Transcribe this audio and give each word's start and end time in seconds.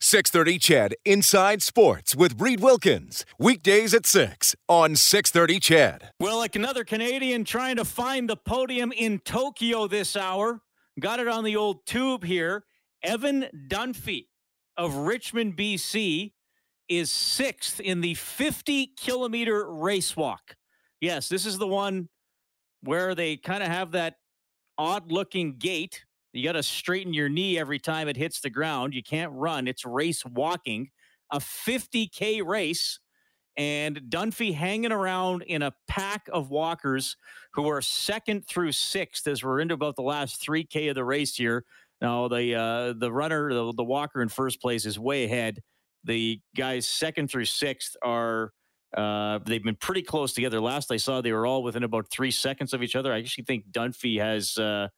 630 0.00 0.58
CHED 0.58 0.94
Inside 1.04 1.62
Sports 1.62 2.14
with 2.14 2.40
Reed 2.40 2.60
Wilkins. 2.60 3.24
Weekdays 3.38 3.94
at 3.94 4.04
6 4.04 4.54
on 4.68 4.94
630 4.94 5.58
CHED. 5.58 6.10
Well, 6.20 6.36
like 6.36 6.54
another 6.54 6.84
Canadian 6.84 7.44
trying 7.44 7.76
to 7.76 7.84
find 7.84 8.28
the 8.28 8.36
podium 8.36 8.92
in 8.92 9.20
Tokyo 9.20 9.86
this 9.86 10.14
hour. 10.14 10.60
Got 11.00 11.20
it 11.20 11.28
on 11.28 11.44
the 11.44 11.56
old 11.56 11.86
tube 11.86 12.24
here. 12.24 12.64
Evan 13.02 13.46
Dunfee 13.68 14.26
of 14.76 14.94
Richmond, 14.94 15.56
BC 15.56 16.32
is 16.88 17.10
sixth 17.10 17.80
in 17.80 18.00
the 18.00 18.14
50 18.14 18.92
kilometer 18.98 19.70
race 19.70 20.16
walk. 20.16 20.56
Yes, 21.00 21.28
this 21.28 21.46
is 21.46 21.58
the 21.58 21.66
one 21.66 22.08
where 22.82 23.14
they 23.14 23.36
kind 23.36 23.62
of 23.62 23.68
have 23.68 23.92
that 23.92 24.16
odd 24.78 25.10
looking 25.10 25.56
gait. 25.56 26.04
You 26.36 26.44
got 26.44 26.52
to 26.52 26.62
straighten 26.62 27.14
your 27.14 27.28
knee 27.28 27.58
every 27.58 27.78
time 27.78 28.08
it 28.08 28.16
hits 28.16 28.40
the 28.40 28.50
ground. 28.50 28.94
You 28.94 29.02
can't 29.02 29.32
run. 29.32 29.66
It's 29.66 29.84
race 29.84 30.24
walking, 30.24 30.90
a 31.32 31.38
50K 31.38 32.44
race. 32.44 33.00
And 33.56 34.02
Dunfee 34.10 34.52
hanging 34.54 34.92
around 34.92 35.42
in 35.42 35.62
a 35.62 35.72
pack 35.88 36.28
of 36.30 36.50
walkers 36.50 37.16
who 37.54 37.66
are 37.68 37.80
second 37.80 38.46
through 38.46 38.72
sixth 38.72 39.26
as 39.26 39.42
we're 39.42 39.60
into 39.60 39.72
about 39.72 39.96
the 39.96 40.02
last 40.02 40.46
3K 40.46 40.90
of 40.90 40.94
the 40.94 41.04
race 41.04 41.34
here. 41.34 41.64
Now, 42.02 42.28
the 42.28 42.54
uh, 42.54 42.92
the 42.92 43.10
runner, 43.10 43.54
the, 43.54 43.72
the 43.72 43.84
walker 43.84 44.20
in 44.20 44.28
first 44.28 44.60
place 44.60 44.84
is 44.84 44.98
way 44.98 45.24
ahead. 45.24 45.62
The 46.04 46.40
guys 46.54 46.86
second 46.86 47.30
through 47.30 47.46
sixth 47.46 47.96
are 48.02 48.52
uh, 48.94 49.38
they've 49.46 49.64
been 49.64 49.76
pretty 49.76 50.02
close 50.02 50.34
together. 50.34 50.60
Last 50.60 50.92
I 50.92 50.98
saw, 50.98 51.22
they 51.22 51.32
were 51.32 51.46
all 51.46 51.62
within 51.62 51.82
about 51.82 52.10
three 52.10 52.30
seconds 52.30 52.74
of 52.74 52.82
each 52.82 52.94
other. 52.94 53.12
I 53.12 53.18
actually 53.18 53.44
think 53.44 53.70
Dunfee 53.70 54.20
has 54.20 54.58
uh, 54.58 54.88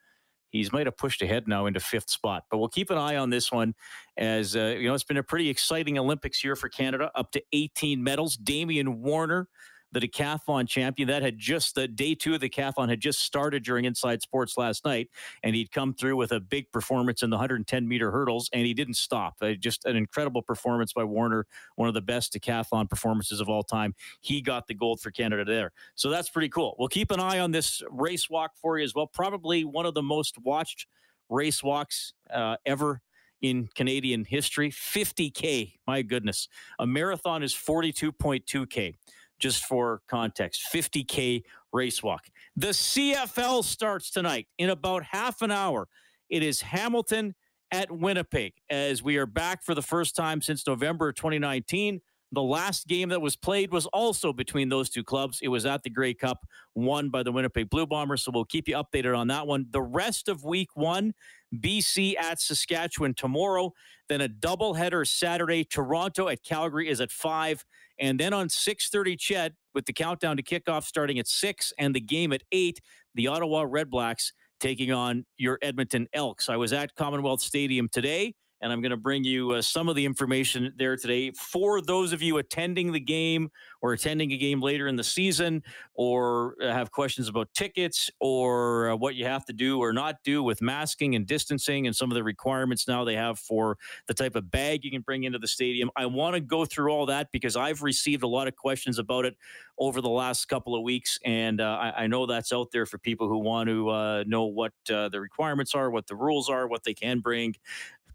he's 0.50 0.72
might 0.72 0.86
have 0.86 0.96
pushed 0.96 1.22
ahead 1.22 1.48
now 1.48 1.66
into 1.66 1.80
fifth 1.80 2.10
spot. 2.10 2.44
But 2.50 2.58
we'll 2.58 2.68
keep 2.68 2.90
an 2.90 2.98
eye 2.98 3.16
on 3.16 3.30
this 3.30 3.52
one 3.52 3.74
as 4.16 4.56
uh, 4.56 4.76
you 4.78 4.88
know 4.88 4.94
it's 4.94 5.04
been 5.04 5.16
a 5.16 5.22
pretty 5.22 5.48
exciting 5.48 5.98
Olympics 5.98 6.42
year 6.42 6.56
for 6.56 6.68
Canada, 6.68 7.10
up 7.14 7.32
to 7.32 7.42
18 7.52 8.02
medals. 8.02 8.36
Damian 8.36 9.02
Warner 9.02 9.48
the 9.92 10.00
decathlon 10.00 10.68
champion. 10.68 11.08
That 11.08 11.22
had 11.22 11.38
just 11.38 11.74
the 11.74 11.88
day 11.88 12.14
two 12.14 12.34
of 12.34 12.40
the 12.40 12.48
decathlon 12.48 12.88
had 12.88 13.00
just 13.00 13.20
started 13.20 13.62
during 13.64 13.84
Inside 13.84 14.22
Sports 14.22 14.56
last 14.56 14.84
night, 14.84 15.08
and 15.42 15.54
he'd 15.54 15.70
come 15.70 15.94
through 15.94 16.16
with 16.16 16.32
a 16.32 16.40
big 16.40 16.70
performance 16.72 17.22
in 17.22 17.30
the 17.30 17.36
110 17.36 17.88
meter 17.88 18.10
hurdles, 18.10 18.50
and 18.52 18.66
he 18.66 18.74
didn't 18.74 18.94
stop. 18.94 19.36
Uh, 19.40 19.52
just 19.52 19.84
an 19.84 19.96
incredible 19.96 20.42
performance 20.42 20.92
by 20.92 21.04
Warner, 21.04 21.46
one 21.76 21.88
of 21.88 21.94
the 21.94 22.02
best 22.02 22.32
decathlon 22.32 22.88
performances 22.88 23.40
of 23.40 23.48
all 23.48 23.62
time. 23.62 23.94
He 24.20 24.40
got 24.40 24.66
the 24.66 24.74
gold 24.74 25.00
for 25.00 25.10
Canada 25.10 25.44
there, 25.44 25.72
so 25.94 26.10
that's 26.10 26.28
pretty 26.28 26.48
cool. 26.48 26.76
We'll 26.78 26.88
keep 26.88 27.10
an 27.10 27.20
eye 27.20 27.38
on 27.38 27.50
this 27.50 27.82
race 27.90 28.28
walk 28.28 28.52
for 28.56 28.78
you 28.78 28.84
as 28.84 28.94
well. 28.94 29.06
Probably 29.06 29.64
one 29.64 29.86
of 29.86 29.94
the 29.94 30.02
most 30.02 30.38
watched 30.38 30.86
race 31.28 31.62
walks 31.62 32.12
uh, 32.32 32.56
ever 32.66 33.00
in 33.40 33.68
Canadian 33.74 34.24
history. 34.24 34.70
50K, 34.70 35.74
my 35.86 36.02
goodness. 36.02 36.48
A 36.78 36.86
marathon 36.86 37.42
is 37.42 37.54
42.2K 37.54 38.94
just 39.38 39.64
for 39.64 40.02
context 40.08 40.62
50K 40.72 41.42
race 41.72 42.02
walk. 42.02 42.26
The 42.56 42.68
CFL 42.68 43.64
starts 43.64 44.10
tonight 44.10 44.48
in 44.58 44.70
about 44.70 45.04
half 45.04 45.42
an 45.42 45.50
hour. 45.50 45.88
It 46.28 46.42
is 46.42 46.60
Hamilton 46.60 47.34
at 47.70 47.90
Winnipeg 47.90 48.54
as 48.70 49.02
we 49.02 49.16
are 49.16 49.26
back 49.26 49.62
for 49.62 49.74
the 49.74 49.82
first 49.82 50.16
time 50.16 50.40
since 50.40 50.66
November 50.66 51.12
2019. 51.12 52.00
The 52.32 52.42
last 52.42 52.86
game 52.86 53.08
that 53.08 53.22
was 53.22 53.36
played 53.36 53.72
was 53.72 53.86
also 53.86 54.32
between 54.32 54.68
those 54.68 54.90
two 54.90 55.02
clubs. 55.02 55.38
It 55.42 55.48
was 55.48 55.64
at 55.64 55.82
the 55.82 55.88
Grey 55.88 56.12
Cup, 56.12 56.46
won 56.74 57.08
by 57.08 57.22
the 57.22 57.32
Winnipeg 57.32 57.70
Blue 57.70 57.86
Bombers. 57.86 58.22
So 58.22 58.30
we'll 58.32 58.44
keep 58.44 58.68
you 58.68 58.76
updated 58.76 59.16
on 59.16 59.28
that 59.28 59.46
one. 59.46 59.66
The 59.70 59.80
rest 59.80 60.28
of 60.28 60.44
week 60.44 60.68
one, 60.74 61.14
BC 61.54 62.16
at 62.18 62.40
Saskatchewan 62.40 63.14
tomorrow. 63.14 63.72
Then 64.10 64.20
a 64.20 64.28
doubleheader 64.28 65.06
Saturday. 65.06 65.64
Toronto 65.64 66.28
at 66.28 66.44
Calgary 66.44 66.88
is 66.88 67.00
at 67.00 67.10
five. 67.10 67.64
And 67.98 68.20
then 68.20 68.34
on 68.34 68.48
6:30, 68.48 69.16
CHED, 69.18 69.54
with 69.74 69.86
the 69.86 69.92
countdown 69.94 70.36
to 70.36 70.42
kickoff 70.42 70.84
starting 70.84 71.18
at 71.18 71.26
six 71.26 71.72
and 71.78 71.94
the 71.94 72.00
game 72.00 72.32
at 72.32 72.42
eight, 72.52 72.80
the 73.14 73.26
Ottawa 73.26 73.64
Redblacks 73.64 74.32
taking 74.60 74.92
on 74.92 75.24
your 75.38 75.58
Edmonton 75.62 76.08
Elks. 76.12 76.48
I 76.48 76.56
was 76.56 76.72
at 76.72 76.94
Commonwealth 76.94 77.40
Stadium 77.40 77.88
today 77.88 78.34
and 78.60 78.72
I'm 78.72 78.80
going 78.80 78.90
to 78.90 78.96
bring 78.96 79.24
you 79.24 79.52
uh, 79.52 79.62
some 79.62 79.88
of 79.88 79.96
the 79.96 80.04
information 80.04 80.72
there 80.76 80.96
today 80.96 81.30
for 81.32 81.80
those 81.80 82.12
of 82.12 82.22
you 82.22 82.38
attending 82.38 82.92
the 82.92 83.00
game 83.00 83.50
or 83.80 83.92
attending 83.92 84.32
a 84.32 84.36
game 84.36 84.60
later 84.60 84.88
in 84.88 84.96
the 84.96 85.04
season 85.04 85.62
or 85.94 86.56
uh, 86.62 86.72
have 86.72 86.90
questions 86.90 87.28
about 87.28 87.48
tickets 87.54 88.10
or 88.20 88.90
uh, 88.90 88.96
what 88.96 89.14
you 89.14 89.24
have 89.24 89.44
to 89.46 89.52
do 89.52 89.78
or 89.78 89.92
not 89.92 90.16
do 90.24 90.42
with 90.42 90.60
masking 90.60 91.14
and 91.14 91.26
distancing 91.26 91.86
and 91.86 91.94
some 91.94 92.10
of 92.10 92.14
the 92.14 92.24
requirements 92.24 92.88
now 92.88 93.04
they 93.04 93.14
have 93.14 93.38
for 93.38 93.78
the 94.06 94.14
type 94.14 94.34
of 94.34 94.50
bag 94.50 94.84
you 94.84 94.90
can 94.90 95.02
bring 95.02 95.24
into 95.24 95.38
the 95.38 95.48
stadium. 95.48 95.90
I 95.96 96.06
want 96.06 96.34
to 96.34 96.40
go 96.40 96.64
through 96.64 96.90
all 96.90 97.06
that 97.06 97.30
because 97.32 97.56
I've 97.56 97.82
received 97.82 98.22
a 98.22 98.28
lot 98.28 98.48
of 98.48 98.56
questions 98.56 98.98
about 98.98 99.24
it 99.24 99.36
over 99.78 100.00
the 100.00 100.08
last 100.08 100.46
couple 100.46 100.74
of 100.74 100.82
weeks. 100.82 101.18
And 101.24 101.60
uh, 101.60 101.78
I, 101.80 102.04
I, 102.04 102.06
know 102.08 102.26
that's 102.26 102.52
out 102.52 102.72
there 102.72 102.84
for 102.84 102.98
people 102.98 103.28
who 103.28 103.38
want 103.38 103.68
to 103.68 103.88
uh, 103.88 104.24
know 104.26 104.46
what 104.46 104.72
uh, 104.92 105.08
the 105.08 105.20
requirements 105.20 105.72
are, 105.74 105.88
what 105.90 106.08
the 106.08 106.16
rules 106.16 106.48
are, 106.48 106.66
what 106.66 106.82
they 106.82 106.94
can 106.94 107.20
bring 107.20 107.54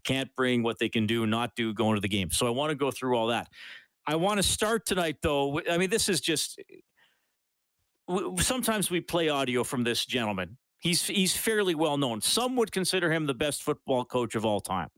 can't 0.04 0.30
bring, 0.36 0.62
what 0.62 0.78
they 0.78 0.88
can 0.88 1.06
do, 1.06 1.26
not 1.26 1.56
do 1.56 1.74
going 1.74 1.96
to 1.96 2.00
the 2.00 2.08
game. 2.08 2.30
So 2.30 2.46
I 2.46 2.50
want 2.50 2.70
to 2.70 2.76
go 2.76 2.90
through 2.90 3.16
all 3.16 3.28
that. 3.28 3.48
I 4.06 4.16
want 4.16 4.36
to 4.38 4.42
start 4.42 4.86
tonight, 4.86 5.16
though. 5.22 5.60
I 5.70 5.78
mean, 5.78 5.90
this 5.90 6.08
is 6.08 6.20
just. 6.20 6.60
Sometimes 8.38 8.90
we 8.90 9.00
play 9.00 9.30
audio 9.30 9.64
from 9.64 9.82
this 9.82 10.04
gentleman. 10.04 10.58
He's 10.80 11.06
he's 11.06 11.34
fairly 11.34 11.74
well 11.74 11.96
known. 11.96 12.20
Some 12.20 12.56
would 12.56 12.70
consider 12.70 13.10
him 13.10 13.24
the 13.24 13.34
best 13.34 13.62
football 13.62 14.04
coach 14.04 14.34
of 14.34 14.44
all 14.44 14.60
time. 14.60 14.90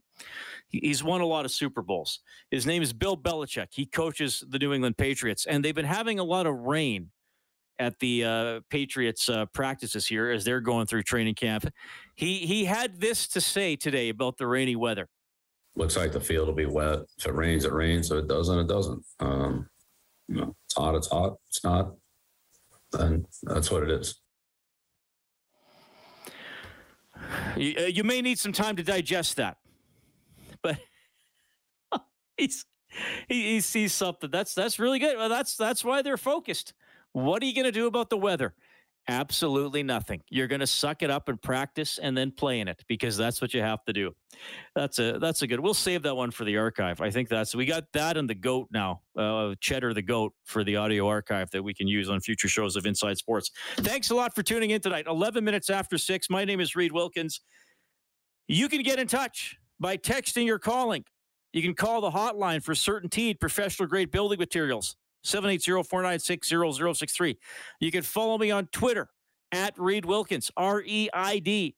He's 0.67 1.03
won 1.03 1.21
a 1.21 1.25
lot 1.25 1.45
of 1.45 1.51
Super 1.51 1.81
Bowls. 1.81 2.19
His 2.51 2.65
name 2.65 2.83
is 2.83 2.91
Bill 2.91 3.15
Belichick. 3.15 3.67
He 3.71 3.85
coaches 3.85 4.43
the 4.49 4.59
New 4.59 4.73
England 4.73 4.97
Patriots, 4.97 5.45
and 5.45 5.63
they've 5.63 5.73
been 5.73 5.85
having 5.85 6.19
a 6.19 6.23
lot 6.25 6.45
of 6.45 6.55
rain 6.55 7.11
at 7.79 7.99
the 7.99 8.23
uh, 8.23 8.59
Patriots 8.69 9.29
uh, 9.29 9.45
practices 9.47 10.07
here 10.07 10.29
as 10.29 10.43
they're 10.43 10.61
going 10.61 10.87
through 10.87 11.03
training 11.03 11.35
camp. 11.35 11.65
He 12.15 12.39
he 12.39 12.65
had 12.65 12.99
this 12.99 13.27
to 13.29 13.41
say 13.41 13.75
today 13.75 14.09
about 14.09 14.37
the 14.37 14.47
rainy 14.47 14.75
weather. 14.75 15.07
Looks 15.75 15.95
like 15.95 16.11
the 16.11 16.19
field 16.19 16.47
will 16.47 16.55
be 16.55 16.65
wet. 16.65 16.99
If 17.19 17.27
it 17.27 17.33
rains, 17.33 17.65
it 17.65 17.71
rains. 17.71 18.11
If 18.11 18.19
it 18.19 18.27
doesn't, 18.27 18.57
it 18.57 18.67
doesn't. 18.67 19.03
Um, 19.19 19.69
you 20.27 20.37
know, 20.37 20.55
it's 20.65 20.75
hot, 20.75 20.95
it's 20.95 21.07
hot. 21.07 21.37
It's 21.49 21.63
not, 21.63 21.93
then 22.91 23.25
that's 23.43 23.69
what 23.69 23.83
it 23.83 23.91
is. 23.91 24.19
You, 27.55 27.75
uh, 27.77 27.81
you 27.83 28.03
may 28.03 28.21
need 28.21 28.39
some 28.39 28.53
time 28.53 28.75
to 28.75 28.83
digest 28.83 29.37
that, 29.37 29.57
but 30.61 30.79
he's 32.37 32.65
he, 33.27 33.53
he 33.53 33.61
sees 33.61 33.93
something 33.93 34.29
that's 34.31 34.53
that's 34.53 34.79
really 34.79 34.99
good. 34.99 35.17
Well, 35.17 35.29
that's 35.29 35.55
that's 35.55 35.83
why 35.83 36.01
they're 36.01 36.17
focused. 36.17 36.73
What 37.17 37.41
are 37.41 37.47
you 37.47 37.55
going 37.55 37.65
to 37.65 37.71
do 37.71 37.87
about 37.87 38.11
the 38.11 38.17
weather? 38.17 38.53
Absolutely 39.07 39.81
nothing. 39.81 40.21
You're 40.29 40.45
going 40.45 40.59
to 40.59 40.67
suck 40.67 41.01
it 41.01 41.09
up 41.09 41.29
and 41.29 41.41
practice 41.41 41.97
and 41.97 42.15
then 42.15 42.29
play 42.29 42.59
in 42.59 42.67
it 42.67 42.83
because 42.87 43.17
that's 43.17 43.41
what 43.41 43.55
you 43.55 43.61
have 43.61 43.83
to 43.85 43.93
do. 43.93 44.11
That's 44.75 44.99
a 44.99 45.17
that's 45.17 45.41
a 45.41 45.47
good. 45.47 45.59
We'll 45.59 45.73
save 45.73 46.03
that 46.03 46.13
one 46.13 46.29
for 46.29 46.45
the 46.45 46.57
archive. 46.57 47.01
I 47.01 47.09
think 47.09 47.27
that's 47.27 47.55
we 47.55 47.65
got 47.65 47.85
that 47.93 48.17
and 48.17 48.29
the 48.29 48.35
goat 48.35 48.67
now. 48.71 49.01
Uh, 49.17 49.55
Cheddar 49.59 49.95
the 49.95 50.03
goat 50.03 50.33
for 50.45 50.63
the 50.63 50.75
audio 50.75 51.07
archive 51.07 51.49
that 51.51 51.63
we 51.63 51.73
can 51.73 51.87
use 51.87 52.07
on 52.07 52.19
future 52.19 52.47
shows 52.47 52.75
of 52.75 52.85
Inside 52.85 53.17
Sports. 53.17 53.49
Thanks 53.77 54.11
a 54.11 54.15
lot 54.15 54.35
for 54.35 54.43
tuning 54.43 54.69
in 54.69 54.81
tonight. 54.81 55.07
11 55.07 55.43
minutes 55.43 55.71
after 55.71 55.97
6. 55.97 56.29
My 56.29 56.45
name 56.45 56.59
is 56.59 56.75
Reed 56.75 56.91
Wilkins. 56.91 57.41
You 58.47 58.69
can 58.69 58.83
get 58.83 58.99
in 58.99 59.07
touch 59.07 59.57
by 59.79 59.97
texting 59.97 60.49
or 60.49 60.59
calling. 60.59 61.03
You 61.51 61.63
can 61.63 61.73
call 61.73 62.01
the 62.01 62.11
hotline 62.11 62.61
for 62.61 62.75
CertainTeed 62.75 63.39
professional 63.39 63.87
grade 63.87 64.11
building 64.11 64.37
materials. 64.37 64.95
780-496-0063. 65.25 67.37
You 67.79 67.91
can 67.91 68.03
follow 68.03 68.37
me 68.37 68.51
on 68.51 68.67
Twitter 68.67 69.09
at 69.51 69.73
Reed 69.77 70.05
Wilkins, 70.05 70.51
R-E-I-D 70.57 71.75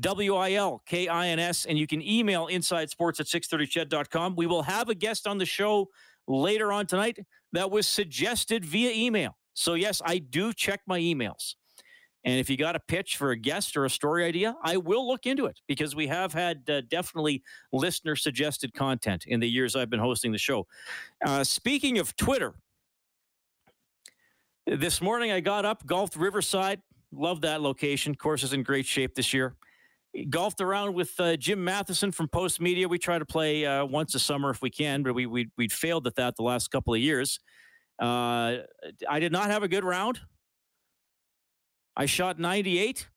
W-I-L-K-I-N-S, 0.00 1.66
and 1.66 1.78
you 1.78 1.86
can 1.86 2.02
email 2.02 2.48
insidesports 2.48 3.20
at 3.20 3.26
630ched.com. 3.26 4.34
We 4.34 4.46
will 4.46 4.62
have 4.62 4.88
a 4.88 4.94
guest 4.94 5.26
on 5.26 5.38
the 5.38 5.46
show 5.46 5.88
later 6.26 6.72
on 6.72 6.86
tonight 6.86 7.18
that 7.52 7.70
was 7.70 7.86
suggested 7.86 8.64
via 8.64 8.92
email. 8.92 9.36
So 9.54 9.74
yes, 9.74 10.00
I 10.04 10.18
do 10.18 10.52
check 10.52 10.80
my 10.86 10.98
emails. 10.98 11.54
And 12.24 12.38
if 12.38 12.50
you 12.50 12.56
got 12.56 12.76
a 12.76 12.80
pitch 12.80 13.16
for 13.16 13.30
a 13.30 13.36
guest 13.36 13.76
or 13.76 13.86
a 13.86 13.90
story 13.90 14.24
idea, 14.24 14.54
I 14.62 14.76
will 14.76 15.08
look 15.08 15.26
into 15.26 15.46
it 15.46 15.60
because 15.66 15.96
we 15.96 16.06
have 16.08 16.34
had 16.34 16.68
uh, 16.68 16.82
definitely 16.82 17.42
listener 17.72 18.14
suggested 18.14 18.74
content 18.74 19.24
in 19.26 19.40
the 19.40 19.48
years 19.48 19.74
I've 19.74 19.88
been 19.88 20.00
hosting 20.00 20.32
the 20.32 20.38
show. 20.38 20.66
Uh, 21.24 21.44
speaking 21.44 21.98
of 21.98 22.14
Twitter, 22.16 22.54
this 24.66 25.00
morning 25.00 25.32
I 25.32 25.40
got 25.40 25.64
up, 25.64 25.84
golfed 25.86 26.16
Riverside. 26.16 26.80
Love 27.12 27.40
that 27.42 27.60
location. 27.60 28.14
Course 28.14 28.42
is 28.42 28.52
in 28.52 28.62
great 28.62 28.86
shape 28.86 29.14
this 29.14 29.34
year. 29.34 29.54
Golfed 30.28 30.60
around 30.60 30.94
with 30.94 31.18
uh, 31.18 31.36
Jim 31.36 31.62
Matheson 31.62 32.12
from 32.12 32.28
Postmedia. 32.28 32.88
We 32.88 32.98
try 32.98 33.18
to 33.18 33.24
play 33.24 33.64
uh, 33.64 33.84
once 33.84 34.14
a 34.14 34.18
summer 34.18 34.50
if 34.50 34.60
we 34.62 34.70
can, 34.70 35.02
but 35.02 35.14
we, 35.14 35.26
we 35.26 35.50
we'd 35.56 35.72
failed 35.72 36.06
at 36.06 36.16
that 36.16 36.36
the 36.36 36.42
last 36.42 36.70
couple 36.70 36.94
of 36.94 37.00
years. 37.00 37.38
Uh, 38.00 38.58
I 39.08 39.20
did 39.20 39.32
not 39.32 39.50
have 39.50 39.62
a 39.62 39.68
good 39.68 39.84
round. 39.84 40.20
I 41.96 42.06
shot 42.06 42.38
98. 42.38 43.08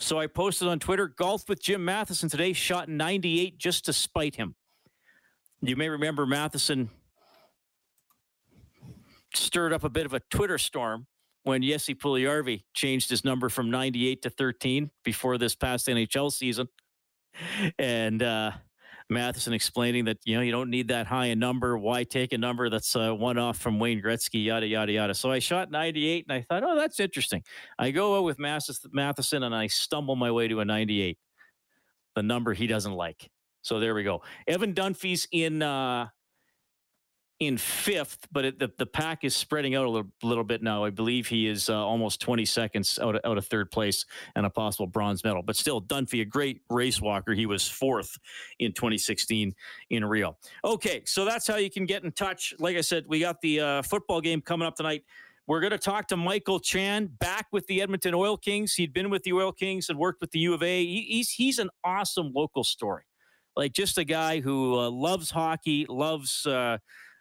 So 0.00 0.20
I 0.20 0.28
posted 0.28 0.68
on 0.68 0.78
Twitter, 0.78 1.08
golf 1.08 1.48
with 1.48 1.60
Jim 1.60 1.84
Matheson 1.84 2.28
today, 2.28 2.52
shot 2.52 2.88
98 2.88 3.58
just 3.58 3.84
to 3.86 3.92
spite 3.92 4.36
him. 4.36 4.54
You 5.60 5.74
may 5.74 5.88
remember 5.88 6.24
Matheson 6.24 6.90
stirred 9.34 9.72
up 9.72 9.84
a 9.84 9.90
bit 9.90 10.06
of 10.06 10.14
a 10.14 10.20
Twitter 10.30 10.58
storm 10.58 11.06
when 11.44 11.62
Jesse 11.62 11.94
Puljujarvi 11.94 12.64
changed 12.74 13.10
his 13.10 13.24
number 13.24 13.48
from 13.48 13.70
98 13.70 14.22
to 14.22 14.30
13 14.30 14.90
before 15.04 15.38
this 15.38 15.54
past 15.54 15.86
NHL 15.86 16.32
season. 16.32 16.68
And 17.78 18.22
uh, 18.22 18.52
Matheson 19.10 19.52
explaining 19.52 20.04
that 20.06 20.18
you 20.24 20.36
know 20.36 20.42
you 20.42 20.52
don't 20.52 20.70
need 20.70 20.88
that 20.88 21.06
high 21.06 21.26
a 21.26 21.36
number. 21.36 21.78
Why 21.78 22.04
take 22.04 22.32
a 22.32 22.38
number 22.38 22.68
that's 22.68 22.94
uh, 22.94 23.12
one 23.14 23.38
off 23.38 23.58
from 23.58 23.78
Wayne 23.78 24.02
Gretzky? 24.02 24.44
Yada 24.44 24.66
yada 24.66 24.92
yada. 24.92 25.14
So 25.14 25.30
I 25.30 25.38
shot 25.38 25.70
98, 25.70 26.26
and 26.28 26.32
I 26.36 26.42
thought, 26.42 26.62
oh, 26.64 26.76
that's 26.76 27.00
interesting. 27.00 27.42
I 27.78 27.90
go 27.90 28.18
out 28.18 28.24
with 28.24 28.38
Matheson, 28.38 29.42
and 29.42 29.54
I 29.54 29.66
stumble 29.68 30.16
my 30.16 30.30
way 30.30 30.48
to 30.48 30.60
a 30.60 30.64
98, 30.64 31.18
the 32.16 32.22
number 32.22 32.52
he 32.52 32.66
doesn't 32.66 32.92
like. 32.92 33.30
So 33.62 33.80
there 33.80 33.94
we 33.94 34.02
go. 34.02 34.22
Evan 34.46 34.74
Dunfee's 34.74 35.26
in 35.32 35.62
uh, 35.62 36.08
in 37.40 37.56
fifth, 37.56 38.26
but 38.32 38.44
it, 38.44 38.58
the, 38.58 38.70
the 38.78 38.86
pack 38.86 39.22
is 39.22 39.36
spreading 39.36 39.76
out 39.76 39.86
a 39.86 39.90
little, 39.90 40.10
little 40.24 40.42
bit 40.42 40.60
now. 40.60 40.84
I 40.84 40.90
believe 40.90 41.28
he 41.28 41.46
is 41.46 41.70
uh, 41.70 41.86
almost 41.86 42.20
20 42.20 42.44
seconds 42.44 42.98
out 43.00 43.14
of, 43.14 43.20
out 43.24 43.38
of 43.38 43.46
third 43.46 43.70
place 43.70 44.04
and 44.34 44.44
a 44.44 44.50
possible 44.50 44.88
bronze 44.88 45.22
medal. 45.22 45.42
But 45.42 45.54
still, 45.54 45.80
Dunfee, 45.80 46.22
a 46.22 46.24
great 46.24 46.62
race 46.68 47.00
walker. 47.00 47.34
He 47.34 47.46
was 47.46 47.68
fourth 47.68 48.18
in 48.58 48.72
2016 48.72 49.54
in 49.90 50.04
Rio. 50.04 50.36
Okay, 50.64 51.02
so 51.04 51.24
that's 51.24 51.46
how 51.46 51.56
you 51.56 51.70
can 51.70 51.86
get 51.86 52.02
in 52.02 52.10
touch. 52.10 52.54
Like 52.58 52.76
I 52.76 52.80
said, 52.80 53.04
we 53.06 53.20
got 53.20 53.40
the 53.40 53.60
uh, 53.60 53.82
football 53.82 54.20
game 54.20 54.40
coming 54.40 54.66
up 54.66 54.74
tonight. 54.74 55.04
We're 55.46 55.60
going 55.60 55.70
to 55.70 55.78
talk 55.78 56.08
to 56.08 56.16
Michael 56.16 56.58
Chan 56.58 57.06
back 57.20 57.46
with 57.52 57.66
the 57.68 57.80
Edmonton 57.80 58.14
Oil 58.14 58.36
Kings. 58.36 58.74
He'd 58.74 58.92
been 58.92 59.10
with 59.10 59.22
the 59.22 59.32
Oil 59.32 59.52
Kings 59.52 59.88
and 59.88 59.98
worked 59.98 60.20
with 60.20 60.32
the 60.32 60.40
U 60.40 60.54
of 60.54 60.62
A. 60.62 60.84
He, 60.84 61.02
he's 61.02 61.30
he's 61.30 61.58
an 61.58 61.70
awesome 61.84 62.32
local 62.34 62.64
story, 62.64 63.04
like 63.56 63.72
just 63.72 63.96
a 63.96 64.04
guy 64.04 64.40
who 64.40 64.78
uh, 64.78 64.90
loves 64.90 65.30
hockey, 65.30 65.86
loves 65.88 66.46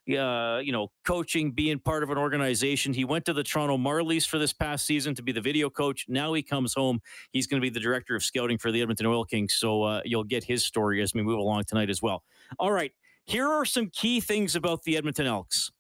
uh, 0.09 0.59
you 0.63 0.71
know, 0.71 0.92
coaching, 1.06 1.51
being 1.51 1.80
part 1.80 2.04
of 2.04 2.09
an 2.09 2.18
organization. 2.18 2.94
He 2.94 3.06
went 3.06 3.25
to 3.25 3.33
the 3.33 3.44
Toronto 3.44 3.77
Marlies 3.77 4.27
for 4.27 4.38
this 4.38 4.54
past 4.54 4.86
season 4.86 5.15
to 5.15 5.24
be 5.24 5.31
the 5.31 5.42
video 5.42 5.69
coach. 5.69 6.06
Now 6.07 6.33
he 6.33 6.44
comes 6.44 6.74
home. 6.74 7.00
He's 7.31 7.48
going 7.48 7.62
to 7.62 7.65
be 7.65 7.69
the 7.69 7.80
director 7.80 8.15
of 8.15 8.24
scouting 8.24 8.57
for 8.57 8.71
the 8.71 8.81
Edmonton 8.81 9.06
Oil 9.06 9.25
Kings. 9.25 9.54
So 9.54 9.83
uh, 9.83 10.01
you'll 10.06 10.24
get 10.24 10.44
his 10.44 10.65
story 10.65 11.01
as 11.01 11.13
we 11.13 11.21
move 11.21 11.39
along 11.39 11.63
tonight 11.65 11.89
as 11.89 12.01
well. 12.01 12.24
All 12.59 12.71
right. 12.71 12.92
Here 13.25 13.48
are 13.48 13.65
some 13.65 13.89
key 13.89 14.21
things 14.21 14.56
about 14.56 14.83
the 14.83 14.95
Edmonton 14.95 15.25
Elks. 15.25 15.71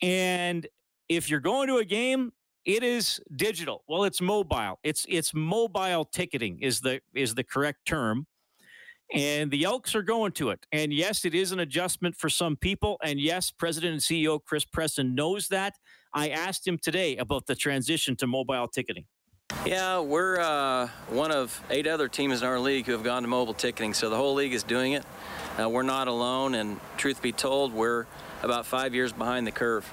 And 0.00 0.66
if 1.08 1.30
you're 1.30 1.40
going 1.40 1.68
to 1.68 1.76
a 1.76 1.84
game, 1.84 2.32
it 2.64 2.82
is 2.82 3.20
digital. 3.34 3.84
Well, 3.88 4.04
it's 4.04 4.20
mobile. 4.20 4.78
It's 4.82 5.04
it's 5.08 5.34
mobile 5.34 6.04
ticketing 6.04 6.58
is 6.60 6.80
the 6.80 7.00
is 7.14 7.34
the 7.34 7.44
correct 7.44 7.84
term 7.86 8.26
and 9.12 9.50
the 9.50 9.64
Elks 9.64 9.94
are 9.94 10.02
going 10.02 10.32
to 10.32 10.50
it. 10.50 10.66
And 10.72 10.92
yes, 10.92 11.24
it 11.24 11.34
is 11.34 11.52
an 11.52 11.60
adjustment 11.60 12.16
for 12.16 12.28
some 12.28 12.56
people. 12.56 12.98
And 13.04 13.20
yes, 13.20 13.50
President 13.50 13.92
and 13.92 14.00
CEO 14.00 14.42
Chris 14.42 14.64
Presson 14.64 15.14
knows 15.14 15.48
that. 15.48 15.74
I 16.14 16.28
asked 16.28 16.66
him 16.66 16.78
today 16.78 17.16
about 17.16 17.46
the 17.46 17.54
transition 17.54 18.16
to 18.16 18.26
mobile 18.26 18.68
ticketing. 18.68 19.06
Yeah, 19.66 20.00
we're 20.00 20.40
uh, 20.40 20.88
one 21.08 21.30
of 21.30 21.62
eight 21.70 21.86
other 21.86 22.08
teams 22.08 22.40
in 22.42 22.48
our 22.48 22.58
league 22.58 22.86
who 22.86 22.92
have 22.92 23.02
gone 23.02 23.22
to 23.22 23.28
mobile 23.28 23.54
ticketing, 23.54 23.92
so 23.94 24.08
the 24.08 24.16
whole 24.16 24.34
league 24.34 24.54
is 24.54 24.62
doing 24.62 24.92
it. 24.92 25.04
Uh, 25.60 25.68
we're 25.68 25.82
not 25.82 26.08
alone, 26.08 26.54
and 26.54 26.80
truth 26.96 27.20
be 27.20 27.32
told, 27.32 27.72
we're 27.72 28.06
about 28.42 28.64
five 28.66 28.94
years 28.94 29.12
behind 29.12 29.46
the 29.46 29.52
curve. 29.52 29.88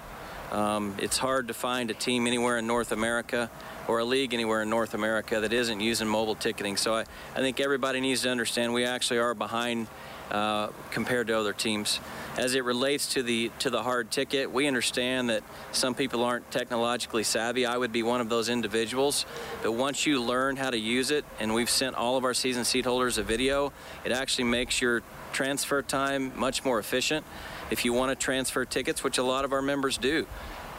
Um, 0.52 0.96
it's 1.00 1.18
hard 1.18 1.50
to 1.50 1.54
find 1.54 1.92
a 1.92 1.94
team 1.94 2.26
anywhere 2.26 2.58
in 2.58 2.68
North 2.68 2.92
America 2.92 3.52
or 3.90 3.98
a 3.98 4.06
league 4.06 4.36
anywhere 4.36 4.62
in 4.62 4.70
North 4.70 4.94
America 4.94 5.40
that 5.40 5.52
isn't 5.52 5.80
using 5.80 6.08
mobile 6.08 6.36
ticketing. 6.36 6.78
So 6.78 6.94
I, 6.94 7.06
I 7.36 7.40
think 7.40 7.60
everybody 7.60 8.00
needs 8.00 8.22
to 8.22 8.30
understand 8.30 8.72
we 8.72 8.86
actually 8.86 9.18
are 9.18 9.34
behind 9.34 9.88
uh, 10.30 10.68
compared 10.92 11.26
to 11.26 11.40
other 11.40 11.54
teams. 11.54 12.00
As 12.38 12.54
it 12.54 12.64
relates 12.64 13.14
to 13.16 13.24
the 13.24 13.52
to 13.58 13.72
the 13.72 13.82
hard 13.82 14.12
ticket, 14.12 14.52
we 14.52 14.68
understand 14.68 15.32
that 15.32 15.42
some 15.72 15.96
people 15.96 16.24
aren't 16.24 16.52
technologically 16.52 17.24
savvy. 17.24 17.66
I 17.66 17.76
would 17.76 17.92
be 17.92 18.04
one 18.04 18.22
of 18.22 18.30
those 18.30 18.48
individuals. 18.48 19.26
But 19.64 19.72
once 19.72 20.06
you 20.06 20.22
learn 20.22 20.56
how 20.56 20.70
to 20.70 20.78
use 20.78 21.10
it, 21.10 21.26
and 21.40 21.56
we've 21.56 21.70
sent 21.70 21.96
all 21.96 22.16
of 22.16 22.26
our 22.26 22.36
season 22.36 22.66
seat 22.66 22.86
holders 22.86 23.18
a 23.18 23.24
video, 23.24 23.74
it 24.06 24.12
actually 24.12 24.44
makes 24.44 24.80
your 24.80 25.02
transfer 25.34 25.82
time 25.82 26.32
much 26.36 26.64
more 26.64 26.78
efficient. 26.78 27.26
If 27.72 27.84
you 27.84 27.94
want 27.94 28.12
to 28.12 28.16
transfer 28.16 28.66
tickets, 28.66 29.04
which 29.04 29.18
a 29.18 29.24
lot 29.24 29.46
of 29.46 29.52
our 29.52 29.64
members 29.64 29.98
do, 29.98 30.28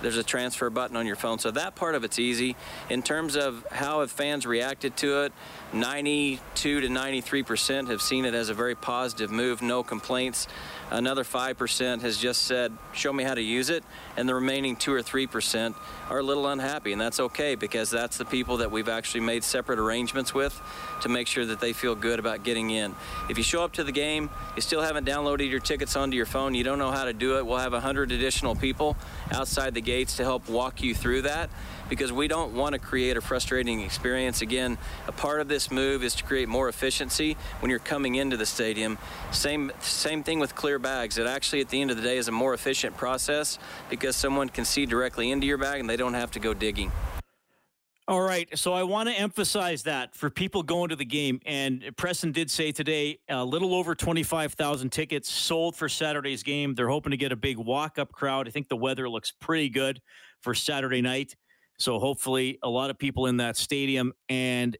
there's 0.02 0.16
a 0.16 0.22
transfer 0.22 0.70
button 0.70 0.96
on 0.96 1.06
your 1.06 1.16
phone. 1.16 1.38
So 1.38 1.50
that 1.52 1.74
part 1.74 1.94
of 1.94 2.04
it's 2.04 2.18
easy. 2.18 2.56
In 2.88 3.02
terms 3.02 3.36
of 3.36 3.66
how 3.70 4.00
have 4.00 4.10
fans 4.10 4.46
reacted 4.46 4.96
to 4.98 5.24
it, 5.24 5.32
92 5.72 6.80
to 6.80 6.88
93 6.88 7.42
percent 7.42 7.88
have 7.88 8.02
seen 8.02 8.24
it 8.24 8.34
as 8.34 8.48
a 8.48 8.54
very 8.54 8.74
positive 8.74 9.30
move, 9.30 9.62
no 9.62 9.82
complaints. 9.82 10.48
Another 10.90 11.22
5% 11.22 12.00
has 12.02 12.18
just 12.18 12.42
said, 12.42 12.72
show 12.92 13.12
me 13.12 13.22
how 13.22 13.34
to 13.34 13.42
use 13.42 13.70
it. 13.70 13.84
And 14.16 14.28
the 14.28 14.34
remaining 14.34 14.74
2 14.74 14.92
or 14.92 15.02
3% 15.02 15.74
are 16.08 16.18
a 16.18 16.22
little 16.22 16.48
unhappy. 16.48 16.92
And 16.92 17.00
that's 17.00 17.20
okay 17.20 17.54
because 17.54 17.90
that's 17.90 18.18
the 18.18 18.24
people 18.24 18.56
that 18.58 18.70
we've 18.70 18.88
actually 18.88 19.20
made 19.20 19.44
separate 19.44 19.78
arrangements 19.78 20.34
with 20.34 20.60
to 21.02 21.08
make 21.08 21.26
sure 21.26 21.46
that 21.46 21.60
they 21.60 21.72
feel 21.72 21.94
good 21.94 22.18
about 22.18 22.42
getting 22.42 22.70
in. 22.70 22.94
If 23.28 23.38
you 23.38 23.44
show 23.44 23.62
up 23.62 23.72
to 23.74 23.84
the 23.84 23.92
game, 23.92 24.30
you 24.56 24.62
still 24.62 24.82
haven't 24.82 25.06
downloaded 25.06 25.48
your 25.48 25.60
tickets 25.60 25.96
onto 25.96 26.16
your 26.16 26.26
phone, 26.26 26.54
you 26.54 26.64
don't 26.64 26.78
know 26.78 26.90
how 26.90 27.04
to 27.04 27.12
do 27.12 27.38
it, 27.38 27.46
we'll 27.46 27.58
have 27.58 27.72
100 27.72 28.12
additional 28.12 28.54
people 28.54 28.96
outside 29.32 29.74
the 29.74 29.80
gates 29.80 30.16
to 30.16 30.24
help 30.24 30.48
walk 30.48 30.82
you 30.82 30.94
through 30.94 31.22
that 31.22 31.50
because 31.90 32.10
we 32.10 32.28
don't 32.28 32.54
want 32.54 32.72
to 32.72 32.78
create 32.78 33.18
a 33.18 33.20
frustrating 33.20 33.82
experience. 33.82 34.40
Again, 34.40 34.78
a 35.06 35.12
part 35.12 35.42
of 35.42 35.48
this 35.48 35.70
move 35.70 36.02
is 36.02 36.14
to 36.14 36.24
create 36.24 36.48
more 36.48 36.70
efficiency 36.70 37.36
when 37.58 37.68
you're 37.68 37.78
coming 37.78 38.14
into 38.14 38.38
the 38.38 38.46
stadium. 38.46 38.96
Same 39.32 39.70
same 39.80 40.22
thing 40.22 40.38
with 40.38 40.54
clear 40.54 40.78
bags. 40.78 41.18
It 41.18 41.26
actually 41.26 41.60
at 41.60 41.68
the 41.68 41.82
end 41.82 41.90
of 41.90 41.98
the 41.98 42.02
day 42.02 42.16
is 42.16 42.28
a 42.28 42.32
more 42.32 42.54
efficient 42.54 42.96
process 42.96 43.58
because 43.90 44.16
someone 44.16 44.48
can 44.48 44.64
see 44.64 44.86
directly 44.86 45.30
into 45.30 45.46
your 45.46 45.58
bag 45.58 45.80
and 45.80 45.90
they 45.90 45.98
don't 45.98 46.14
have 46.14 46.30
to 46.30 46.40
go 46.40 46.54
digging. 46.54 46.90
All 48.10 48.22
right. 48.22 48.48
So 48.58 48.72
I 48.72 48.82
want 48.82 49.08
to 49.08 49.14
emphasize 49.14 49.84
that 49.84 50.16
for 50.16 50.30
people 50.30 50.64
going 50.64 50.88
to 50.88 50.96
the 50.96 51.04
game. 51.04 51.40
And 51.46 51.80
Presson 51.94 52.32
did 52.32 52.50
say 52.50 52.72
today 52.72 53.18
a 53.28 53.44
little 53.44 53.72
over 53.72 53.94
25,000 53.94 54.90
tickets 54.90 55.30
sold 55.30 55.76
for 55.76 55.88
Saturday's 55.88 56.42
game. 56.42 56.74
They're 56.74 56.88
hoping 56.88 57.12
to 57.12 57.16
get 57.16 57.30
a 57.30 57.36
big 57.36 57.56
walk 57.56 58.00
up 58.00 58.10
crowd. 58.10 58.48
I 58.48 58.50
think 58.50 58.68
the 58.68 58.76
weather 58.76 59.08
looks 59.08 59.30
pretty 59.30 59.68
good 59.68 60.00
for 60.40 60.54
Saturday 60.54 61.02
night. 61.02 61.36
So 61.80 61.98
hopefully, 61.98 62.58
a 62.62 62.68
lot 62.68 62.90
of 62.90 62.98
people 62.98 63.26
in 63.26 63.38
that 63.38 63.56
stadium. 63.56 64.12
And 64.28 64.76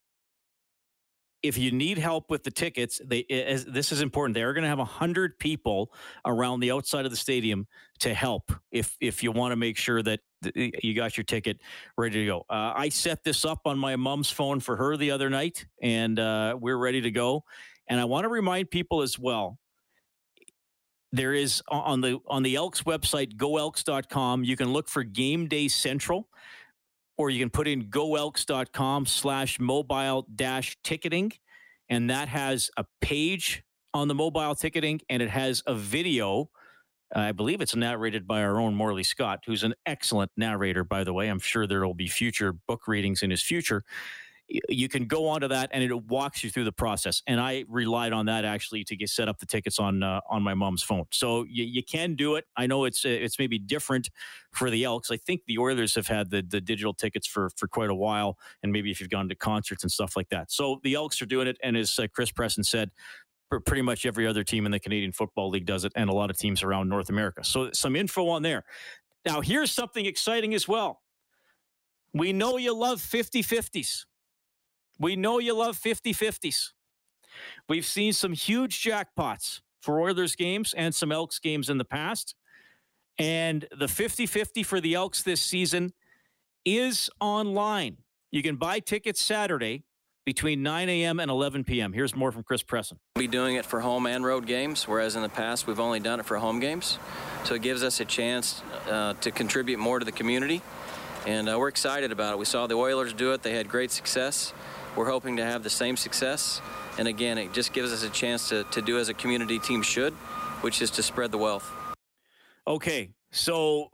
if 1.42 1.56
you 1.56 1.72
need 1.72 1.96
help 1.96 2.30
with 2.30 2.42
the 2.42 2.50
tickets, 2.50 3.00
they 3.04 3.24
as, 3.30 3.64
this 3.64 3.90
is 3.90 4.02
important. 4.02 4.34
They're 4.34 4.52
going 4.52 4.64
to 4.64 4.68
have 4.68 4.78
hundred 4.80 5.38
people 5.38 5.92
around 6.26 6.60
the 6.60 6.70
outside 6.70 7.06
of 7.06 7.10
the 7.10 7.16
stadium 7.16 7.66
to 8.00 8.12
help. 8.12 8.52
If 8.70 8.96
if 9.00 9.22
you 9.22 9.32
want 9.32 9.52
to 9.52 9.56
make 9.56 9.78
sure 9.78 10.02
that 10.02 10.20
you 10.54 10.94
got 10.94 11.16
your 11.16 11.24
ticket 11.24 11.58
ready 11.96 12.20
to 12.20 12.26
go. 12.26 12.40
Uh, 12.50 12.72
I 12.76 12.90
set 12.90 13.24
this 13.24 13.44
up 13.44 13.60
on 13.64 13.78
my 13.78 13.96
mom's 13.96 14.30
phone 14.30 14.60
for 14.60 14.76
her 14.76 14.96
the 14.96 15.10
other 15.10 15.30
night, 15.30 15.66
and 15.82 16.18
uh, 16.18 16.56
we're 16.60 16.78
ready 16.78 17.00
to 17.00 17.10
go. 17.10 17.44
And 17.88 17.98
I 17.98 18.04
want 18.04 18.24
to 18.24 18.28
remind 18.28 18.70
people 18.70 19.00
as 19.00 19.18
well. 19.18 19.58
There 21.12 21.32
is 21.32 21.62
on 21.68 22.02
the 22.02 22.20
on 22.28 22.42
the 22.42 22.56
Elks 22.56 22.82
website, 22.82 23.36
goelks.com. 23.36 24.44
You 24.44 24.56
can 24.56 24.72
look 24.72 24.88
for 24.88 25.02
Game 25.02 25.48
Day 25.48 25.68
Central 25.68 26.28
or 27.20 27.28
you 27.28 27.38
can 27.38 27.50
put 27.50 27.68
in 27.68 27.84
goelks.com 27.90 29.04
slash 29.04 29.60
mobile 29.60 30.26
dash 30.34 30.78
ticketing. 30.82 31.30
And 31.90 32.08
that 32.08 32.28
has 32.28 32.70
a 32.78 32.86
page 33.02 33.62
on 33.92 34.08
the 34.08 34.14
mobile 34.14 34.54
ticketing 34.54 35.02
and 35.10 35.22
it 35.22 35.28
has 35.28 35.62
a 35.66 35.74
video. 35.74 36.48
I 37.14 37.32
believe 37.32 37.60
it's 37.60 37.76
narrated 37.76 38.26
by 38.26 38.42
our 38.42 38.58
own 38.58 38.74
Morley 38.74 39.02
Scott, 39.02 39.40
who's 39.44 39.64
an 39.64 39.74
excellent 39.84 40.30
narrator, 40.38 40.82
by 40.82 41.04
the 41.04 41.12
way. 41.12 41.28
I'm 41.28 41.40
sure 41.40 41.66
there 41.66 41.86
will 41.86 41.92
be 41.92 42.08
future 42.08 42.54
book 42.54 42.88
readings 42.88 43.22
in 43.22 43.30
his 43.30 43.42
future. 43.42 43.84
You 44.68 44.88
can 44.88 45.06
go 45.06 45.28
onto 45.28 45.48
that 45.48 45.70
and 45.72 45.82
it 45.82 46.04
walks 46.04 46.42
you 46.42 46.50
through 46.50 46.64
the 46.64 46.72
process. 46.72 47.22
And 47.26 47.40
I 47.40 47.64
relied 47.68 48.12
on 48.12 48.26
that 48.26 48.44
actually 48.44 48.84
to 48.84 48.96
get 48.96 49.08
set 49.08 49.28
up 49.28 49.38
the 49.38 49.46
tickets 49.46 49.78
on 49.78 50.02
uh, 50.02 50.20
on 50.28 50.42
my 50.42 50.54
mom's 50.54 50.82
phone. 50.82 51.04
So 51.12 51.44
you, 51.44 51.64
you 51.64 51.82
can 51.82 52.14
do 52.14 52.34
it. 52.34 52.46
I 52.56 52.66
know 52.66 52.84
it's 52.84 53.04
it's 53.04 53.38
maybe 53.38 53.58
different 53.58 54.10
for 54.52 54.70
the 54.70 54.84
Elks. 54.84 55.10
I 55.10 55.16
think 55.16 55.42
the 55.46 55.58
Oilers 55.58 55.94
have 55.94 56.08
had 56.08 56.30
the 56.30 56.42
the 56.42 56.60
digital 56.60 56.94
tickets 56.94 57.26
for 57.26 57.50
for 57.56 57.68
quite 57.68 57.90
a 57.90 57.94
while, 57.94 58.38
and 58.62 58.72
maybe 58.72 58.90
if 58.90 59.00
you've 59.00 59.10
gone 59.10 59.28
to 59.28 59.34
concerts 59.34 59.84
and 59.84 59.92
stuff 59.92 60.16
like 60.16 60.28
that. 60.30 60.50
So 60.50 60.80
the 60.82 60.94
Elks 60.94 61.22
are 61.22 61.26
doing 61.26 61.46
it, 61.46 61.58
and 61.62 61.76
as 61.76 61.98
uh, 61.98 62.06
Chris 62.12 62.30
Presson 62.32 62.64
said. 62.64 62.90
Pretty 63.66 63.82
much 63.82 64.06
every 64.06 64.28
other 64.28 64.44
team 64.44 64.64
in 64.64 64.70
the 64.70 64.78
Canadian 64.78 65.10
Football 65.10 65.50
League 65.50 65.66
does 65.66 65.84
it, 65.84 65.90
and 65.96 66.08
a 66.08 66.12
lot 66.12 66.30
of 66.30 66.38
teams 66.38 66.62
around 66.62 66.88
North 66.88 67.08
America. 67.08 67.42
So, 67.42 67.72
some 67.72 67.96
info 67.96 68.28
on 68.28 68.42
there. 68.42 68.62
Now, 69.26 69.40
here's 69.40 69.72
something 69.72 70.06
exciting 70.06 70.54
as 70.54 70.68
well. 70.68 71.02
We 72.14 72.32
know 72.32 72.58
you 72.58 72.72
love 72.74 73.00
50 73.00 73.42
50s. 73.42 74.04
We 75.00 75.16
know 75.16 75.38
you 75.38 75.54
love 75.54 75.78
50 75.78 76.12
50s. 76.12 76.72
We've 77.68 77.86
seen 77.86 78.12
some 78.12 78.34
huge 78.34 78.82
jackpots 78.82 79.62
for 79.80 79.98
Oilers 79.98 80.36
games 80.36 80.74
and 80.76 80.94
some 80.94 81.10
Elks 81.10 81.38
games 81.38 81.70
in 81.70 81.78
the 81.78 81.86
past. 81.86 82.34
And 83.18 83.66
the 83.76 83.88
50 83.88 84.26
50 84.26 84.62
for 84.62 84.78
the 84.80 84.94
Elks 84.94 85.22
this 85.22 85.40
season 85.40 85.94
is 86.66 87.08
online. 87.18 87.96
You 88.30 88.42
can 88.42 88.56
buy 88.56 88.80
tickets 88.80 89.22
Saturday 89.22 89.84
between 90.26 90.62
9 90.62 90.88
a.m. 90.90 91.18
and 91.18 91.30
11 91.30 91.64
p.m. 91.64 91.94
Here's 91.94 92.14
more 92.14 92.30
from 92.30 92.42
Chris 92.42 92.62
Presson. 92.62 92.98
We'll 93.16 93.24
be 93.24 93.26
doing 93.26 93.56
it 93.56 93.64
for 93.64 93.80
home 93.80 94.06
and 94.06 94.22
road 94.24 94.46
games, 94.46 94.86
whereas 94.86 95.16
in 95.16 95.22
the 95.22 95.30
past 95.30 95.66
we've 95.66 95.80
only 95.80 95.98
done 95.98 96.20
it 96.20 96.26
for 96.26 96.36
home 96.36 96.60
games. 96.60 96.98
So 97.44 97.54
it 97.54 97.62
gives 97.62 97.82
us 97.82 98.00
a 98.00 98.04
chance 98.04 98.62
uh, 98.88 99.14
to 99.14 99.30
contribute 99.30 99.78
more 99.78 99.98
to 99.98 100.04
the 100.04 100.12
community. 100.12 100.60
And 101.26 101.48
uh, 101.48 101.58
we're 101.58 101.68
excited 101.68 102.12
about 102.12 102.34
it. 102.34 102.38
We 102.38 102.44
saw 102.44 102.66
the 102.66 102.74
Oilers 102.74 103.14
do 103.14 103.32
it, 103.32 103.42
they 103.42 103.54
had 103.54 103.68
great 103.68 103.90
success. 103.90 104.52
We're 104.96 105.08
hoping 105.08 105.36
to 105.36 105.44
have 105.44 105.62
the 105.62 105.70
same 105.70 105.96
success. 105.96 106.60
And 106.98 107.06
again, 107.08 107.38
it 107.38 107.52
just 107.52 107.72
gives 107.72 107.92
us 107.92 108.02
a 108.02 108.10
chance 108.10 108.48
to, 108.48 108.64
to 108.64 108.82
do 108.82 108.98
as 108.98 109.08
a 109.08 109.14
community 109.14 109.58
team 109.58 109.82
should, 109.82 110.12
which 110.62 110.82
is 110.82 110.90
to 110.92 111.02
spread 111.02 111.30
the 111.30 111.38
wealth. 111.38 111.70
Okay, 112.66 113.10
so 113.30 113.90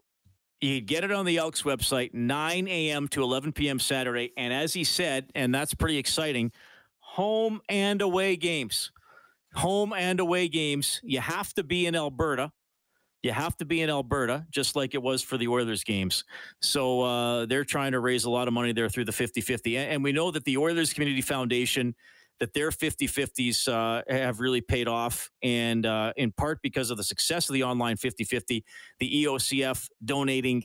you 0.61 0.81
get 0.81 1.05
it 1.05 1.13
on 1.13 1.27
the 1.27 1.37
Elks 1.37 1.63
website, 1.63 2.15
9 2.15 2.69
a.m. 2.69 3.09
to 3.09 3.23
11 3.23 3.53
p.m. 3.53 3.79
Saturday. 3.79 4.33
And 4.37 4.53
as 4.53 4.73
he 4.73 4.85
said, 4.85 5.31
and 5.35 5.55
that's 5.55 5.75
pretty 5.75 5.99
exciting, 5.99 6.53
home 6.99 7.61
and 7.69 8.03
away 8.03 8.37
games. 8.37 8.91
Home 9.55 9.93
and 9.93 10.21
away 10.21 10.49
games. 10.49 11.01
You 11.03 11.21
have 11.21 11.55
to 11.55 11.65
be 11.65 11.87
in 11.87 11.95
Alberta. 11.95 12.53
You 13.27 13.33
have 13.33 13.57
to 13.57 13.65
be 13.65 13.81
in 13.81 13.91
Alberta, 13.91 14.47
just 14.53 14.77
like 14.77 14.95
it 14.95 15.03
was 15.03 15.21
for 15.21 15.37
the 15.37 15.49
Oilers 15.49 15.83
games. 15.83 16.23
So 16.63 17.01
uh, 17.01 17.47
they're 17.47 17.65
trying 17.65 17.91
to 17.91 17.99
raise 17.99 18.23
a 18.23 18.31
lot 18.31 18.47
of 18.47 18.55
money 18.55 18.73
there 18.73 18.89
through 18.89 19.07
the 19.07 19.11
50 19.11 19.41
50. 19.41 19.77
And 19.77 20.05
we 20.05 20.13
know 20.13 20.31
that 20.31 20.45
the 20.45 20.57
Oilers 20.57 20.93
Community 20.93 21.23
Foundation, 21.23 21.97
that 22.39 22.55
their 22.55 22.71
50 22.71 23.09
50s 23.09 23.67
uh, 23.67 24.05
have 24.09 24.39
really 24.39 24.61
paid 24.61 24.87
off. 24.87 25.29
And 25.43 25.85
uh, 25.85 26.13
in 26.17 26.31
part 26.31 26.61
because 26.63 26.93
of 26.93 26.99
the 26.99 27.03
success 27.03 27.49
of 27.49 27.55
the 27.55 27.65
online 27.65 27.97
50 27.97 28.23
50, 28.23 28.65
the 29.01 29.25
EOCF 29.25 29.89
donating 30.05 30.63